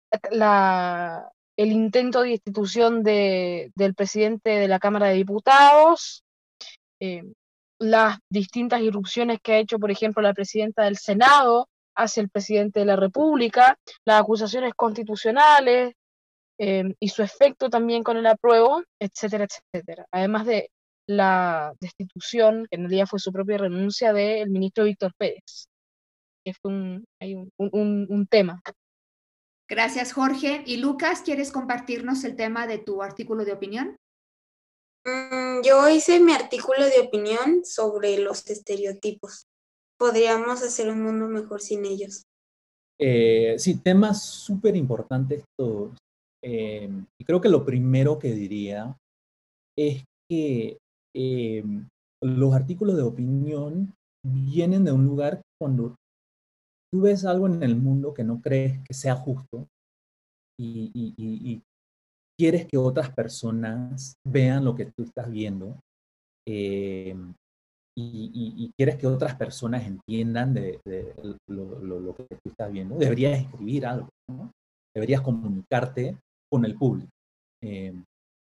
el 1.57 1.71
intento 1.71 2.21
de 2.21 2.31
institución 2.31 3.03
del 3.03 3.95
presidente 3.95 4.51
de 4.51 4.67
la 4.67 4.79
Cámara 4.79 5.07
de 5.07 5.15
Diputados, 5.15 6.23
eh, 6.99 7.23
las 7.79 8.17
distintas 8.29 8.81
irrupciones 8.81 9.39
que 9.41 9.53
ha 9.53 9.57
hecho, 9.57 9.79
por 9.79 9.91
ejemplo, 9.91 10.21
la 10.21 10.33
presidenta 10.33 10.83
del 10.83 10.97
Senado 10.97 11.67
hacia 11.95 12.21
el 12.21 12.29
presidente 12.29 12.79
de 12.79 12.85
la 12.85 12.95
República, 12.95 13.77
las 14.05 14.21
acusaciones 14.21 14.73
constitucionales 14.75 15.93
eh, 16.59 16.93
y 16.99 17.09
su 17.09 17.23
efecto 17.23 17.69
también 17.69 18.03
con 18.03 18.17
el 18.17 18.25
apruebo, 18.25 18.83
etcétera, 18.99 19.45
etcétera. 19.45 20.05
Además 20.11 20.45
de 20.45 20.69
la 21.07 21.73
destitución, 21.79 22.67
que 22.69 22.77
en 22.77 22.83
realidad 22.83 23.07
fue 23.07 23.19
su 23.19 23.31
propia 23.31 23.57
renuncia 23.57 24.13
del 24.13 24.49
ministro 24.49 24.85
Víctor 24.85 25.13
Pérez, 25.17 25.67
que 26.45 26.53
fue 26.53 26.71
un, 26.71 27.05
un, 27.57 28.07
un, 28.09 28.27
tema. 28.27 28.61
Gracias, 29.67 30.13
Jorge. 30.13 30.63
Y 30.65 30.77
Lucas, 30.77 31.21
¿quieres 31.21 31.51
compartirnos 31.51 32.23
el 32.23 32.35
tema 32.35 32.67
de 32.67 32.77
tu 32.77 33.01
artículo 33.01 33.43
de 33.45 33.53
opinión? 33.53 33.97
Mm, 35.05 35.61
yo 35.63 35.89
hice 35.89 36.19
mi 36.19 36.33
artículo 36.33 36.85
de 36.85 37.01
opinión 37.01 37.65
sobre 37.65 38.17
los 38.19 38.49
estereotipos. 38.49 39.47
Podríamos 40.03 40.61
hacer 40.61 40.91
un 40.91 41.01
mundo 41.01 41.29
mejor 41.29 41.61
sin 41.61 41.85
ellos. 41.85 42.23
Eh, 42.99 43.55
sí, 43.57 43.79
temas 43.79 44.21
súper 44.21 44.75
importantes 44.75 45.45
todos. 45.57 45.97
Eh, 46.43 46.89
y 47.17 47.23
creo 47.23 47.39
que 47.39 47.47
lo 47.47 47.63
primero 47.63 48.19
que 48.19 48.33
diría 48.33 48.97
es 49.79 50.03
que 50.29 50.77
eh, 51.15 51.63
los 52.21 52.53
artículos 52.53 52.97
de 52.97 53.03
opinión 53.03 53.93
vienen 54.27 54.83
de 54.83 54.91
un 54.91 55.05
lugar 55.05 55.41
cuando 55.57 55.95
tú 56.91 57.03
ves 57.03 57.23
algo 57.23 57.47
en 57.47 57.63
el 57.63 57.77
mundo 57.77 58.13
que 58.13 58.25
no 58.25 58.41
crees 58.41 58.83
que 58.85 58.93
sea 58.93 59.15
justo 59.15 59.69
y, 60.59 61.61
quieres 62.37 62.67
que 62.67 62.77
otras 62.77 63.09
personas 63.09 64.15
vean 64.27 64.65
lo 64.65 64.75
que 64.75 64.87
tú 64.87 65.03
estás 65.03 65.31
viendo 65.31 65.79
eh, 66.45 67.15
y, 67.95 68.71
quieres 68.75 68.97
que 68.97 69.07
otras 69.07 69.35
personas 69.35 69.85
entiendan 69.85 70.53
de, 70.53 70.79
lo, 71.47 72.15
que 72.15 72.35
tú 72.35 72.49
estás 72.49 72.71
viendo, 72.71 72.97
deberías 72.97 73.39
escribir 73.39 73.85
algo, 73.85 74.09
deberías 74.95 75.21
comunicarte 75.21 76.17
con 76.51 76.65
el 76.65 76.75
público. 76.75 77.09
Eh, 77.61 77.93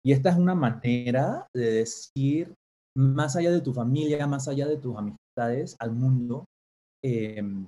y 0.04 0.12
esta 0.12 0.30
es 0.30 0.36
una 0.36 0.54
manera 0.54 1.48
de 1.54 1.70
decir, 1.72 2.54
más 2.96 3.36
allá 3.36 3.50
de 3.50 3.60
tu 3.60 3.72
familia, 3.72 4.26
más 4.26 4.48
allá 4.48 4.66
de 4.66 4.78
tus 4.78 4.96
amistades, 4.96 5.76
al 5.78 5.92
mundo, 5.92 6.44
em, 7.04 7.66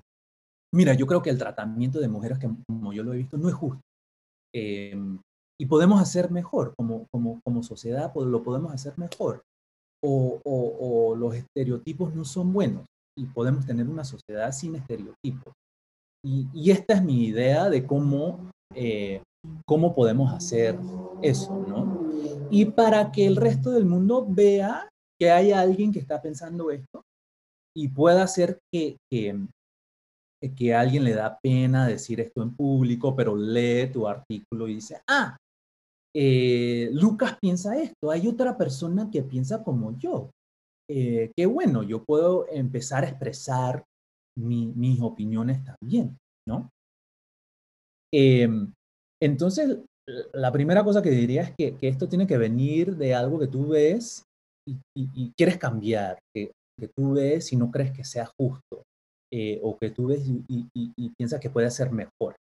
mira, 0.73 0.95
yo 0.95 1.07
creo 1.07 1.23
que 1.23 1.31
el 1.31 1.39
tratamiento 1.39 2.01
de 2.01 2.09
mujeres, 2.09 2.39
que 2.39 2.49
como 2.66 2.93
yo 2.93 3.03
lo 3.03 3.12
he 3.12 3.19
visto, 3.19 3.37
no 3.37 3.49
es 3.49 3.55
justo. 3.55 3.81
Em, 4.55 5.21
y 5.61 5.66
podemos 5.66 6.01
hacer 6.01 6.31
mejor, 6.31 6.75
como, 6.77 7.07
como, 7.11 7.41
como 7.45 7.62
sociedad 7.62 8.12
lo 8.14 8.43
podemos 8.43 8.73
hacer 8.73 8.97
mejor. 8.97 9.43
O, 10.03 11.14
los 11.16 11.34
estereotipos 11.34 12.14
no 12.14 12.24
son 12.24 12.53
buenos 12.53 12.86
y 13.18 13.26
podemos 13.26 13.66
tener 13.66 13.88
una 13.88 14.05
sociedad 14.05 14.53
sin 14.53 14.76
estereotipos. 14.76 15.53
Y, 16.24 16.46
y 16.53 16.70
esta 16.70 16.94
es 16.94 17.03
mi 17.03 17.24
idea 17.26 17.68
de 17.68 17.84
cómo, 17.84 18.51
eh, 18.74 19.22
cómo 19.66 19.94
podemos 19.94 20.32
hacer 20.32 20.78
eso, 21.22 21.64
¿no? 21.66 22.09
y 22.51 22.66
para 22.66 23.11
que 23.12 23.26
el 23.26 23.36
resto 23.36 23.70
del 23.70 23.84
mundo 23.84 24.26
vea 24.28 24.88
que 25.20 25.30
hay 25.30 25.53
alguien 25.53 25.92
que 25.92 25.99
está 25.99 26.20
pensando 26.20 26.70
esto 26.70 27.03
y 27.76 27.88
pueda 27.88 28.22
hacer 28.22 28.59
que, 28.72 28.96
que, 29.11 29.46
que 30.57 30.74
alguien 30.74 31.05
le 31.05 31.14
da 31.14 31.38
pena 31.42 31.86
decir 31.86 32.20
esto 32.20 32.42
en 32.42 32.55
público, 32.55 33.14
pero 33.14 33.36
lee 33.36 33.90
tu 33.92 34.07
artículo 34.07 34.68
y 34.68 34.74
dice, 34.74 35.01
ah, 35.09 35.36
eh, 36.21 36.91
Lucas 36.95 37.39
piensa 37.41 37.81
esto, 37.81 38.11
hay 38.11 38.27
otra 38.27 38.59
persona 38.59 39.09
que 39.09 39.23
piensa 39.23 39.62
como 39.62 39.97
yo. 40.01 40.31
Eh, 40.91 41.31
qué 41.37 41.47
bueno, 41.47 41.85
yo 41.85 42.03
puedo 42.03 42.49
empezar 42.49 43.05
a 43.05 43.09
expresar 43.09 43.85
mis 44.37 45.01
opiniones 45.01 45.62
también, 45.64 46.19
¿no? 46.49 46.71
Em, 48.12 48.73
entonces, 49.23 49.79
la 50.33 50.51
primera 50.51 50.83
cosa 50.83 51.03
que 51.03 51.11
diría 51.11 51.43
es 51.43 51.55
que, 51.57 51.77
esto 51.83 52.09
tiene 52.09 52.27
que 52.27 52.39
venir 52.39 52.97
de 52.97 53.14
algo 53.14 53.39
que 53.39 53.47
tú 53.47 53.69
ves 53.69 54.25
y, 54.66 55.33
quieres 55.37 55.57
cambiar, 55.57 56.19
que, 56.35 56.51
tú 56.97 57.12
ves 57.12 57.53
y 57.53 57.57
no 57.57 57.71
crees 57.71 57.93
que 57.93 58.03
sea 58.03 58.29
justo, 58.41 58.83
eh, 59.33 59.61
o 59.62 59.79
que 59.79 59.91
tú 59.91 60.09
ves 60.09 60.23
y, 60.27 61.11
piensas 61.16 61.39
que 61.39 61.51
puede 61.51 61.71
ser 61.71 61.93
mejor. 61.93 62.35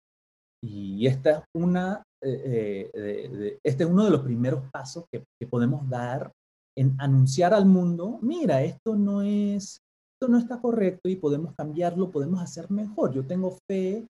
Y 0.62 1.06
esta 1.06 1.30
es 1.30 1.42
una, 1.54 2.02
eh, 2.22 2.90
eh, 2.92 3.58
este 3.64 3.84
es 3.84 3.90
uno 3.90 4.04
de 4.04 4.10
los 4.10 4.22
primeros 4.22 4.64
pasos 4.70 5.04
que, 5.12 5.24
podemos 5.46 5.88
dar 5.88 6.32
en 6.76 6.94
anunciar 6.98 7.54
al 7.54 7.66
mundo, 7.66 8.18
mira, 8.20 8.62
esto 8.62 8.96
no 8.96 9.22
es, 9.22 9.78
esto 10.14 10.28
no 10.28 10.38
está 10.38 10.60
correcto 10.60 11.08
y 11.08 11.16
podemos 11.16 11.54
cambiarlo, 11.56 12.10
podemos 12.10 12.40
hacer 12.40 12.70
mejor. 12.70 13.12
Yo 13.12 13.26
tengo 13.26 13.56
fe 13.70 14.06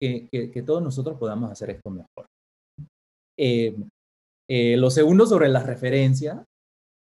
que, 0.00 0.62
todos 0.64 0.82
nosotros 0.82 1.18
podamos 1.18 1.50
hacer 1.50 1.70
esto 1.70 1.90
mejor. 1.90 2.26
Eh, 3.38 3.74
eh, 4.48 4.76
lo 4.76 4.90
segundo 4.90 5.26
sobre 5.26 5.48
la 5.48 5.62
referencia, 5.62 6.44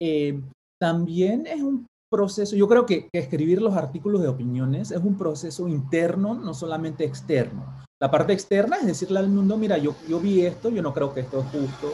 eh, 0.02 0.42
también 0.80 1.46
es 1.46 1.62
un 1.62 1.86
proceso, 2.12 2.56
yo 2.56 2.68
creo 2.68 2.86
que, 2.86 3.10
escribir 3.14 3.62
los 3.62 3.76
artículos 3.76 4.22
de 4.22 4.28
opiniones 4.28 4.92
es 4.92 5.04
un 5.04 5.18
proceso 5.18 5.68
interno, 5.68 6.34
no 6.36 6.54
solamente 6.54 7.04
externo. 7.04 7.66
La 8.00 8.12
parte 8.12 8.34
externa 8.34 8.78
es 8.78 8.86
decirle 8.86 9.20
al 9.20 9.30
mundo, 9.30 9.58
mira, 9.58 9.78
yo, 9.78 9.96
yo 10.08 10.20
vi 10.20 10.46
esto, 10.46 10.70
yo 10.70 10.82
no 10.82 10.94
creo 10.94 11.14
que 11.14 11.22
esto 11.22 11.40
es 11.40 11.46
justo, 11.48 11.94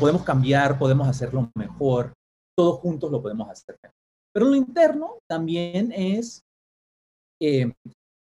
podemos 0.00 0.24
cambiar, 0.24 0.78
podemos 0.78 1.06
hacerlo 1.06 1.50
mejor, 1.54 2.12
todos 2.56 2.80
juntos 2.80 3.10
lo 3.10 3.22
podemos 3.22 3.48
hacer. 3.48 3.78
Pero 4.34 4.46
lo 4.46 4.56
interno 4.56 5.18
también 5.28 5.92
es 5.92 6.42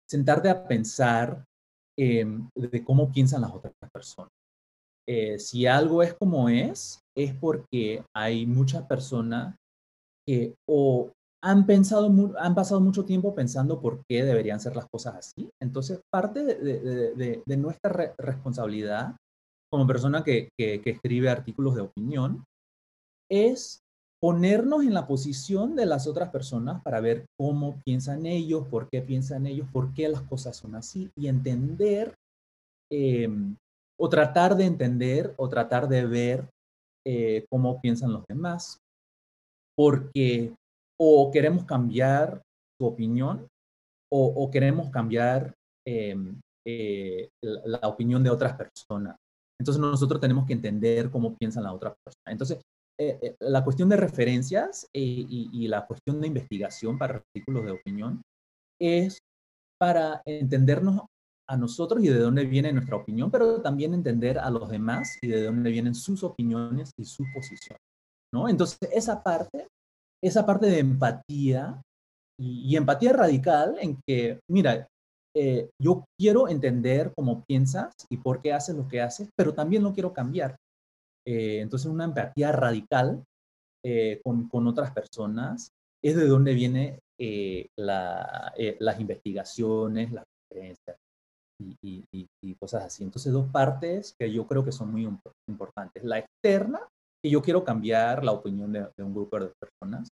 sentarte 0.09 0.49
a 0.49 0.67
pensar 0.67 1.45
de 1.97 2.83
cómo 2.85 3.11
piensan 3.11 3.41
las 3.41 3.53
otras 3.53 3.73
personas. 3.93 4.31
Eh, 5.07 5.37
si 5.37 5.67
algo 5.67 6.01
es 6.01 6.13
como 6.15 6.49
es, 6.49 6.99
es 7.15 7.33
porque 7.35 8.03
hay 8.15 8.45
muchas 8.45 8.85
personas 8.85 9.55
que 10.27 10.55
o 10.67 11.11
han 11.45 11.67
pensado, 11.67 12.11
han 12.39 12.55
pasado 12.55 12.81
mucho 12.81 13.05
tiempo 13.05 13.35
pensando 13.35 13.79
por 13.79 14.03
qué 14.09 14.23
deberían 14.23 14.59
ser 14.59 14.75
las 14.75 14.87
cosas 14.87 15.15
así. 15.15 15.47
Entonces, 15.61 16.01
parte 16.11 16.43
de, 16.43 17.57
nuestra 17.57 18.15
responsabilidad 18.17 19.15
como 19.71 19.85
persona 19.85 20.23
que, 20.23 20.49
escribe 20.57 21.29
artículos 21.29 21.75
de 21.75 21.81
opinión 21.81 22.43
es 23.29 23.79
ponernos 24.19 24.83
en 24.83 24.95
la 24.95 25.05
posición 25.05 25.75
de 25.75 25.85
las 25.85 26.07
otras 26.07 26.31
personas 26.31 26.81
para 26.81 26.99
ver 26.99 27.25
cómo 27.39 27.79
piensan 27.85 28.25
ellos, 28.25 28.67
por 28.67 28.89
qué 28.89 29.03
piensan 29.03 29.45
ellos, 29.45 29.67
por 29.71 29.93
qué 29.93 30.09
las 30.09 30.23
cosas 30.23 30.57
son 30.57 30.73
así 30.73 31.11
y 31.15 31.27
entender 31.27 32.15
em, 32.91 33.55
o 33.99 34.09
tratar 34.09 34.55
de 34.55 34.65
entender 34.65 35.35
o 35.37 35.47
tratar 35.47 35.87
de 35.87 36.07
ver 36.07 36.49
eh, 37.05 37.45
cómo 37.51 37.79
piensan 37.81 38.13
los 38.13 38.25
demás, 38.27 38.79
porque 39.77 40.55
o 40.99 41.31
queremos 41.31 41.65
cambiar 41.65 42.41
su 42.79 42.87
opinión 42.87 43.47
o, 44.11 44.49
queremos 44.49 44.89
cambiar 44.91 45.53
em, 45.85 46.39
eh, 46.65 47.29
la, 47.41 47.79
opinión 47.83 48.23
de 48.23 48.29
otras 48.29 48.55
personas. 48.55 49.17
Entonces 49.59 49.81
nosotros 49.81 50.21
tenemos 50.21 50.45
que 50.45 50.53
entender 50.53 51.09
cómo 51.09 51.35
piensan 51.35 51.63
las 51.63 51.73
otras 51.73 51.95
personas. 52.03 52.31
Entonces, 52.31 52.61
eh, 52.97 53.35
la 53.41 53.63
cuestión 53.63 53.89
de 53.89 53.97
referencias 53.97 54.87
y, 54.93 55.49
y, 55.51 55.67
la 55.67 55.85
cuestión 55.85 56.21
de 56.21 56.27
investigación 56.27 56.97
para 56.97 57.15
artículos 57.15 57.65
de 57.65 57.71
opinión 57.71 58.21
es 58.79 59.17
para 59.77 60.21
entendernos 60.25 61.01
a 61.47 61.57
nosotros 61.57 62.03
y 62.03 62.07
de 62.07 62.19
dónde 62.19 62.45
viene 62.45 62.73
nuestra 62.73 62.95
opinión, 62.95 63.29
pero 63.29 63.61
también 63.61 63.93
entender 63.93 64.39
a 64.39 64.49
los 64.49 64.69
demás 64.69 65.17
y 65.21 65.27
de 65.27 65.43
dónde 65.43 65.69
vienen 65.71 65.93
sus 65.93 66.23
opiniones 66.23 66.91
y 66.97 67.05
sus 67.05 67.27
posiciones, 67.33 67.81
¿no? 68.33 68.49
Entonces, 68.49 68.79
esa 68.91 69.21
parte, 69.21 69.67
esa 70.27 70.45
parte 70.45 70.67
de 70.67 70.79
empatía 70.79 71.81
y, 72.39 72.75
empatía 72.75 73.13
radical 73.13 73.77
en 73.79 73.97
que, 74.05 74.39
mira, 74.49 74.87
eh, 75.35 75.69
yo 75.81 76.05
quiero 76.19 76.47
entender 76.47 77.13
cómo 77.15 77.43
piensas 77.45 77.93
y 78.09 78.17
por 78.17 78.41
qué 78.41 78.53
haces 78.53 78.75
lo 78.75 78.87
que 78.87 79.01
haces, 79.01 79.29
pero 79.37 79.53
también 79.53 79.83
lo 79.83 79.93
quiero 79.93 80.13
cambiar. 80.13 80.55
Eh, 81.27 81.59
entonces, 81.59 81.89
una 81.89 82.05
empatía 82.05 82.51
radical 82.51 83.23
eh, 83.85 84.21
con, 84.23 84.49
con, 84.49 84.67
otras 84.67 84.91
personas 84.91 85.69
es 86.03 86.15
de 86.15 86.27
donde 86.27 86.53
viene 86.53 86.99
la, 87.77 88.53
las 88.79 88.99
investigaciones, 88.99 90.11
las 90.11 90.23
conferencias 90.49 90.97
y, 91.61 92.05
y, 92.11 92.55
cosas 92.55 92.85
así. 92.85 93.03
Entonces, 93.03 93.31
dos 93.31 93.49
partes 93.49 94.15
que 94.19 94.31
yo 94.31 94.45
creo 94.47 94.63
que 94.63 94.71
son 94.71 94.91
muy 94.91 95.07
importantes. 95.47 96.03
La 96.03 96.19
externa, 96.19 96.81
que 97.25 97.31
yo 97.31 97.41
quiero 97.41 97.63
cambiar 97.63 98.23
la 98.23 98.33
opinión 98.33 98.71
de, 98.71 98.87
un 98.99 99.11
grupo 99.11 99.39
de 99.39 99.51
personas, 99.59 100.07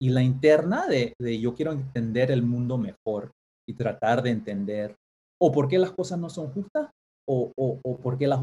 y 0.00 0.08
la 0.08 0.22
interna 0.22 0.86
de, 0.86 1.12
de, 1.20 1.38
yo 1.38 1.54
quiero 1.54 1.72
entender 1.72 2.30
el 2.30 2.42
mundo 2.42 2.78
mejor 2.78 3.30
y 3.68 3.74
tratar 3.74 4.22
de 4.22 4.30
entender 4.30 4.96
o 5.38 5.52
por 5.52 5.68
qué 5.68 5.78
las 5.78 5.92
cosas 5.92 6.18
no 6.18 6.30
son 6.30 6.50
justas 6.52 6.88
o, 7.28 7.52
o, 7.58 7.78
o 7.84 7.98
por 7.98 8.16
qué 8.16 8.26
las 8.26 8.40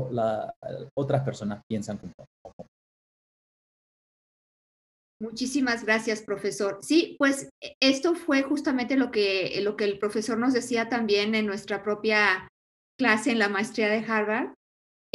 otras 0.95 1.23
personas 1.23 1.63
piensan 1.67 1.97
como, 1.97 2.13
Muchísimas 5.19 5.83
gracias, 5.83 6.21
profesor. 6.21 6.77
Sí, 6.83 7.15
pues 7.17 7.49
e, 7.63 7.75
esto 7.79 8.13
fue 8.13 8.43
justamente 8.43 8.95
lo 8.95 9.09
que, 9.09 9.59
lo 9.63 9.75
que 9.75 9.85
el 9.85 9.97
profesor 9.97 10.37
nos 10.37 10.53
decía 10.53 10.87
también 10.87 11.33
en 11.33 11.47
nuestra 11.47 11.81
propia 11.81 12.47
clase 12.99 13.31
en 13.31 13.39
la 13.39 13.49
maestría 13.49 13.89
de 13.89 14.05
Harvard, 14.05 14.53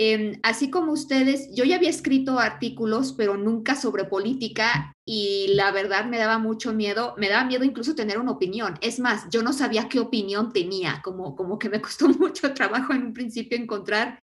Em, 0.01 0.39
así 0.45 0.71
como 0.71 0.93
ustedes, 0.93 1.53
yo 1.53 1.65
ya 1.65 1.75
había 1.75 1.91
escrito 1.91 2.39
artículos, 2.39 3.13
pero 3.15 3.37
nunca 3.37 3.75
sobre 3.75 4.05
política 4.05 4.93
y 5.05 5.49
la 5.55 5.73
verdad 5.73 6.07
me 6.07 6.19
daba 6.19 6.39
mucho 6.39 6.73
miedo, 6.73 7.15
me 7.19 7.29
daba 7.29 7.45
miedo 7.45 7.65
incluso 7.65 7.97
tener 7.97 8.21
una 8.21 8.31
opinión. 8.31 8.79
Es 8.81 9.01
más, 9.01 9.27
yo 9.29 9.43
no 9.43 9.53
sabía 9.53 9.89
qué 9.89 9.99
opinión 9.99 10.53
tenía, 10.53 11.03
como, 11.03 11.35
como 11.35 11.59
que 11.59 11.69
me 11.69 11.81
costó 11.83 12.09
mucho 12.09 12.55
trabajo 12.55 12.93
en 12.93 13.07
un 13.07 13.13
principio 13.13 13.59
encontrar 13.59 14.21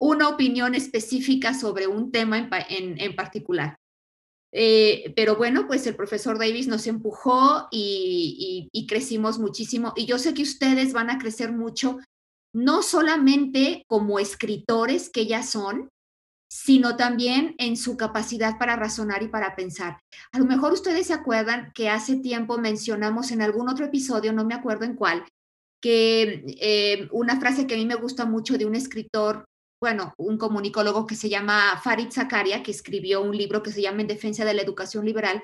una 0.00 0.30
opinión 0.30 0.74
específica 0.74 1.52
sobre 1.52 1.86
un 1.86 2.10
tema 2.10 2.48
en, 2.70 3.14
particular. 3.14 3.76
Eh, 4.52 5.12
pero 5.16 5.36
bueno, 5.36 5.66
pues 5.66 5.86
el 5.86 5.96
profesor 5.96 6.38
Davis 6.38 6.66
nos 6.66 6.86
empujó 6.86 7.68
y, 7.70 8.70
y, 8.72 8.86
crecimos 8.86 9.38
muchísimo. 9.38 9.92
Y 9.96 10.06
yo 10.06 10.18
sé 10.18 10.32
que 10.32 10.42
ustedes 10.42 10.92
van 10.92 11.10
a 11.10 11.18
crecer 11.18 11.52
mucho 11.52 11.98
no 12.54 12.82
solamente 12.82 13.84
como 13.88 14.18
escritores 14.18 15.10
que 15.10 15.26
ya 15.26 15.42
son, 15.42 15.90
sino 16.48 16.96
también 16.96 17.56
en 17.58 17.76
su 17.76 17.96
capacidad 17.96 18.58
para 18.58 18.76
razonar 18.76 19.24
y 19.24 19.28
para 19.28 19.56
pensar. 19.56 19.98
A 20.30 20.38
lo 20.38 20.44
mejor 20.44 20.72
ustedes 20.72 21.08
se 21.08 21.12
acuerdan 21.12 21.72
que 21.74 21.90
hace 21.90 22.16
tiempo 22.16 22.58
mencionamos 22.58 23.32
en 23.32 23.42
algún 23.42 23.68
otro 23.68 23.84
episodio, 23.84 24.32
no 24.32 24.44
me 24.44 24.54
acuerdo 24.54 24.84
en 24.84 24.94
cuál, 24.94 25.24
que 25.82 26.44
eh, 26.60 27.08
una 27.10 27.40
frase 27.40 27.66
que 27.66 27.74
a 27.74 27.76
mí 27.76 27.86
me 27.86 27.96
gusta 27.96 28.24
mucho 28.24 28.56
de 28.56 28.66
un 28.66 28.76
escritor, 28.76 29.44
bueno, 29.82 30.14
un 30.16 30.38
comunicólogo 30.38 31.06
que 31.06 31.16
se 31.16 31.28
llama 31.28 31.80
Farid 31.82 32.10
Zakaria, 32.12 32.62
que 32.62 32.70
escribió 32.70 33.20
un 33.20 33.36
libro 33.36 33.62
que 33.62 33.72
se 33.72 33.82
llama 33.82 34.02
En 34.02 34.06
defensa 34.06 34.44
de 34.44 34.54
la 34.54 34.62
educación 34.62 35.04
liberal, 35.04 35.42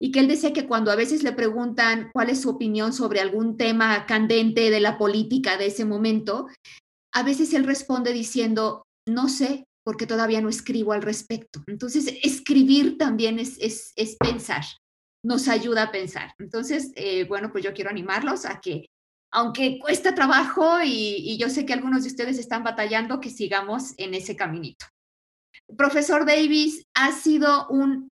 y 0.00 0.12
que 0.12 0.20
él 0.20 0.28
decía 0.28 0.52
que 0.52 0.66
cuando 0.66 0.90
a 0.90 0.96
veces 0.96 1.22
le 1.22 1.32
preguntan 1.32 2.10
cuál 2.12 2.30
es 2.30 2.42
su 2.42 2.50
opinión 2.50 2.92
sobre 2.92 3.20
algún 3.20 3.56
tema 3.56 4.06
candente 4.06 4.70
de 4.70 4.80
la 4.80 4.96
política 4.96 5.56
de 5.56 5.66
ese 5.66 5.84
momento, 5.84 6.46
a 7.12 7.22
veces 7.22 7.52
él 7.52 7.64
responde 7.64 8.12
diciendo, 8.12 8.86
no 9.06 9.28
sé, 9.28 9.64
porque 9.84 10.06
todavía 10.06 10.40
no 10.40 10.48
escribo 10.48 10.92
al 10.92 11.02
respecto. 11.02 11.62
Entonces, 11.66 12.14
escribir 12.22 12.96
también 12.98 13.38
es, 13.38 13.58
es, 13.58 14.16
pensar, 14.20 14.62
nos 15.24 15.48
ayuda 15.48 15.84
a 15.84 15.90
pensar. 15.90 16.32
Entonces, 16.38 16.92
eh, 16.94 17.24
bueno, 17.24 17.50
pues 17.50 17.64
yo 17.64 17.72
quiero 17.72 17.90
animarlos 17.90 18.44
a 18.44 18.60
que, 18.60 18.86
aunque 19.32 19.78
cuesta 19.80 20.14
trabajo 20.14 20.80
y, 20.84 21.16
y 21.16 21.38
yo 21.38 21.48
sé 21.48 21.66
que 21.66 21.72
algunos 21.72 22.02
de 22.02 22.10
ustedes 22.10 22.38
están 22.38 22.62
batallando, 22.62 23.20
que 23.20 23.30
sigamos 23.30 23.94
en 23.96 24.14
ese 24.14 24.36
caminito. 24.36 24.86
Profesor 25.76 26.24
Davis, 26.24 26.84
ha 26.94 27.12
sido 27.12 27.66
un 27.68 28.08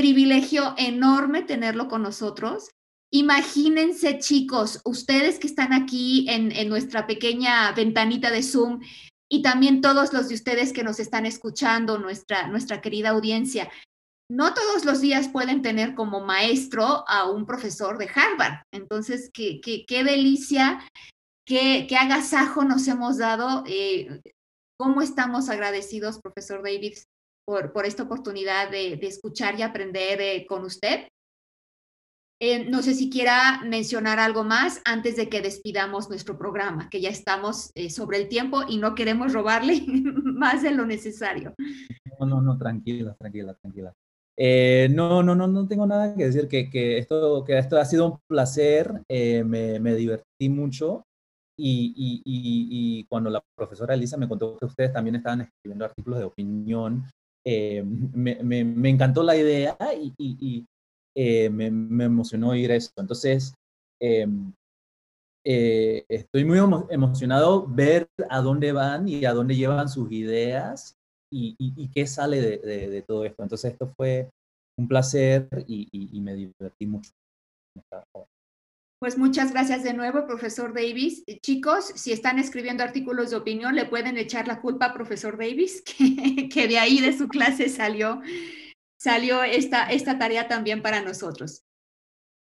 privilegio 0.00 0.72
enorme 0.78 1.42
tenerlo 1.42 1.86
con 1.86 2.02
nosotros. 2.02 2.70
Imagínense, 3.12 4.18
chicos, 4.18 4.80
ustedes 4.86 5.38
que 5.38 5.46
están 5.46 5.74
aquí 5.74 6.24
en, 6.30 6.70
nuestra 6.70 7.06
pequeña 7.06 7.70
ventanita 7.72 8.30
de 8.30 8.42
Zoom 8.42 8.80
y 9.30 9.42
también 9.42 9.82
todos 9.82 10.14
los 10.14 10.30
de 10.30 10.36
ustedes 10.36 10.72
que 10.72 10.84
nos 10.84 11.00
están 11.00 11.26
escuchando, 11.26 11.98
nuestra, 11.98 12.46
nuestra 12.46 12.80
querida 12.80 13.10
audiencia. 13.10 13.70
No 14.30 14.54
todos 14.54 14.86
los 14.86 15.02
días 15.02 15.28
pueden 15.28 15.60
tener 15.60 15.94
como 15.94 16.20
maestro 16.20 17.04
a 17.06 17.30
un 17.30 17.44
profesor 17.44 17.98
de 17.98 18.08
Harvard. 18.08 18.62
Entonces, 18.72 19.28
qué, 19.34 19.60
qué, 19.60 19.84
qué 19.86 20.02
delicia, 20.02 20.80
qué, 21.46 21.84
qué, 21.86 21.96
agasajo 21.96 22.64
nos 22.64 22.88
hemos 22.88 23.18
dado. 23.18 23.64
Eh, 23.66 24.22
¿Cómo 24.78 25.02
estamos 25.02 25.50
agradecidos, 25.50 26.20
profesor 26.22 26.62
David, 26.62 26.94
por, 27.72 27.84
esta 27.86 28.04
oportunidad 28.04 28.70
de, 28.70 28.92
escuchar 29.02 29.58
y 29.58 29.62
aprender 29.62 30.20
eh, 30.20 30.46
con 30.48 30.64
usted. 30.64 31.08
Eh, 32.42 32.70
no 32.70 32.80
sé 32.80 32.94
si 32.94 33.10
quiera 33.10 33.60
mencionar 33.64 34.18
algo 34.18 34.44
más 34.44 34.80
antes 34.86 35.16
de 35.16 35.28
que 35.28 35.42
despidamos 35.42 36.08
nuestro 36.08 36.38
programa, 36.38 36.88
que 36.88 37.00
ya 37.00 37.10
estamos 37.10 37.70
eh, 37.74 37.90
sobre 37.90 38.16
el 38.16 38.28
tiempo 38.28 38.62
y 38.66 38.78
no 38.78 38.94
queremos 38.94 39.32
robarle 39.32 39.82
más 40.24 40.62
de 40.62 40.70
lo 40.70 40.86
necesario. 40.86 41.54
No, 42.18 42.26
no, 42.26 42.40
no, 42.40 42.56
tranquila, 42.56 43.14
tranquila, 43.18 43.54
tranquila. 43.60 43.92
no, 44.90 45.22
no, 45.22 45.34
no, 45.34 45.46
no 45.48 45.68
tengo 45.68 45.86
nada 45.86 46.14
que 46.14 46.26
decir, 46.26 46.48
que, 46.48 46.70
que 46.70 46.98
esto, 46.98 47.44
que 47.44 47.58
esto 47.58 47.78
ha 47.78 47.84
sido 47.84 48.06
un 48.06 48.18
placer, 48.26 49.02
me, 49.08 49.78
me, 49.80 49.94
divertí 49.94 50.48
mucho 50.48 51.04
y, 51.58 51.92
y, 51.94 52.22
y, 52.24 53.04
cuando 53.04 53.28
la 53.28 53.42
profesora 53.54 53.92
Elisa 53.92 54.16
me 54.16 54.28
contó 54.28 54.56
que 54.56 54.64
ustedes 54.64 54.94
también 54.94 55.16
estaban 55.16 55.42
escribiendo 55.42 55.84
artículos 55.84 56.20
de 56.20 56.24
opinión, 56.24 57.04
eh, 57.44 57.82
me, 57.84 58.88
encantó 58.88 59.22
la 59.22 59.36
idea 59.36 59.76
y, 60.18 60.66
eh, 61.14 61.50
me, 61.50 61.66
emocionó 61.66 62.50
oír 62.50 62.70
esto. 62.70 63.00
Entonces, 63.00 63.54
eh, 64.00 64.26
estoy 66.08 66.44
muy 66.44 66.58
emocionado 66.90 67.66
ver 67.66 68.08
a 68.28 68.40
dónde 68.40 68.72
van 68.72 69.08
y 69.08 69.24
a 69.24 69.32
dónde 69.32 69.56
llevan 69.56 69.88
sus 69.88 70.10
ideas 70.12 70.96
y, 71.32 71.56
y 71.58 71.88
qué 71.90 72.06
sale 72.06 72.40
de, 72.40 72.88
de, 72.88 73.02
todo 73.02 73.24
esto. 73.24 73.42
Entonces, 73.42 73.72
esto 73.72 73.92
fue 73.96 74.28
un 74.80 74.88
placer 74.88 75.48
y, 75.66 76.20
me 76.20 76.34
divertí 76.34 76.86
mucho. 76.86 77.10
Pues 79.00 79.16
muchas 79.16 79.52
gracias 79.52 79.82
de 79.82 79.94
nuevo, 79.94 80.26
profesor 80.26 80.74
Davis. 80.74 81.24
Eh, 81.26 81.40
chicos, 81.40 81.90
si 81.94 82.12
están 82.12 82.38
escribiendo 82.38 82.84
artículos 82.84 83.30
de 83.30 83.36
opinión, 83.36 83.74
le 83.74 83.86
pueden 83.86 84.18
echar 84.18 84.46
la 84.46 84.60
culpa 84.60 84.86
a 84.86 84.92
profesor 84.92 85.38
Davis, 85.38 85.82
que, 86.52 86.68
de 86.68 86.78
ahí 86.78 87.00
de 87.00 87.16
su 87.16 87.26
clase 87.26 87.70
salió, 87.70 88.20
salió 89.00 89.42
esta, 89.42 89.90
esta 89.90 90.18
tarea 90.18 90.48
también 90.48 90.82
para 90.82 91.00
nosotros. 91.00 91.64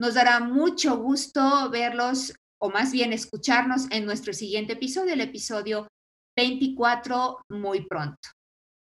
Nos 0.00 0.14
dará 0.14 0.40
mucho 0.40 0.98
gusto 0.98 1.70
verlos 1.70 2.34
o 2.60 2.70
más 2.70 2.92
bien 2.92 3.12
escucharnos 3.12 3.86
en 3.90 4.04
nuestro 4.04 4.32
siguiente 4.32 4.72
episodio, 4.72 5.12
el 5.12 5.20
episodio 5.20 5.86
24, 6.36 7.38
muy 7.50 7.86
pronto. 7.86 8.28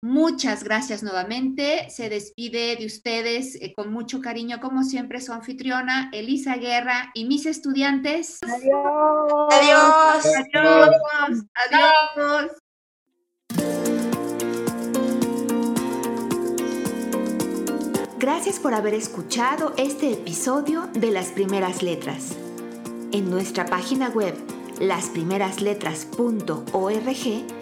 Muchas 0.04 0.64
gracias 0.64 1.04
nuevamente. 1.04 1.88
Se 1.88 2.08
despide 2.08 2.74
de 2.74 2.86
ustedes 2.86 3.54
eh, 3.54 3.72
con 3.72 3.92
mucho 3.92 4.20
cariño, 4.20 4.58
como 4.60 4.82
siempre, 4.82 5.20
su 5.20 5.32
anfitriona 5.32 6.10
Elisa 6.12 6.56
Guerra 6.56 7.12
y 7.14 7.26
mis 7.26 7.46
estudiantes. 7.46 8.40
Adiós. 8.42 9.48
Adiós. 9.52 10.26
Adiós. 10.54 10.90
Adiós. 11.70 12.50
Gracias 18.18 18.58
por 18.58 18.74
haber 18.74 18.94
escuchado 18.94 19.72
este 19.76 20.12
episodio 20.12 20.88
de 20.94 21.12
Las 21.12 21.28
Primeras 21.28 21.84
Letras. 21.84 22.36
En 23.12 23.30
nuestra 23.30 23.66
página 23.66 24.08
web 24.08 24.34
lasprimerasletras.org 24.80 27.61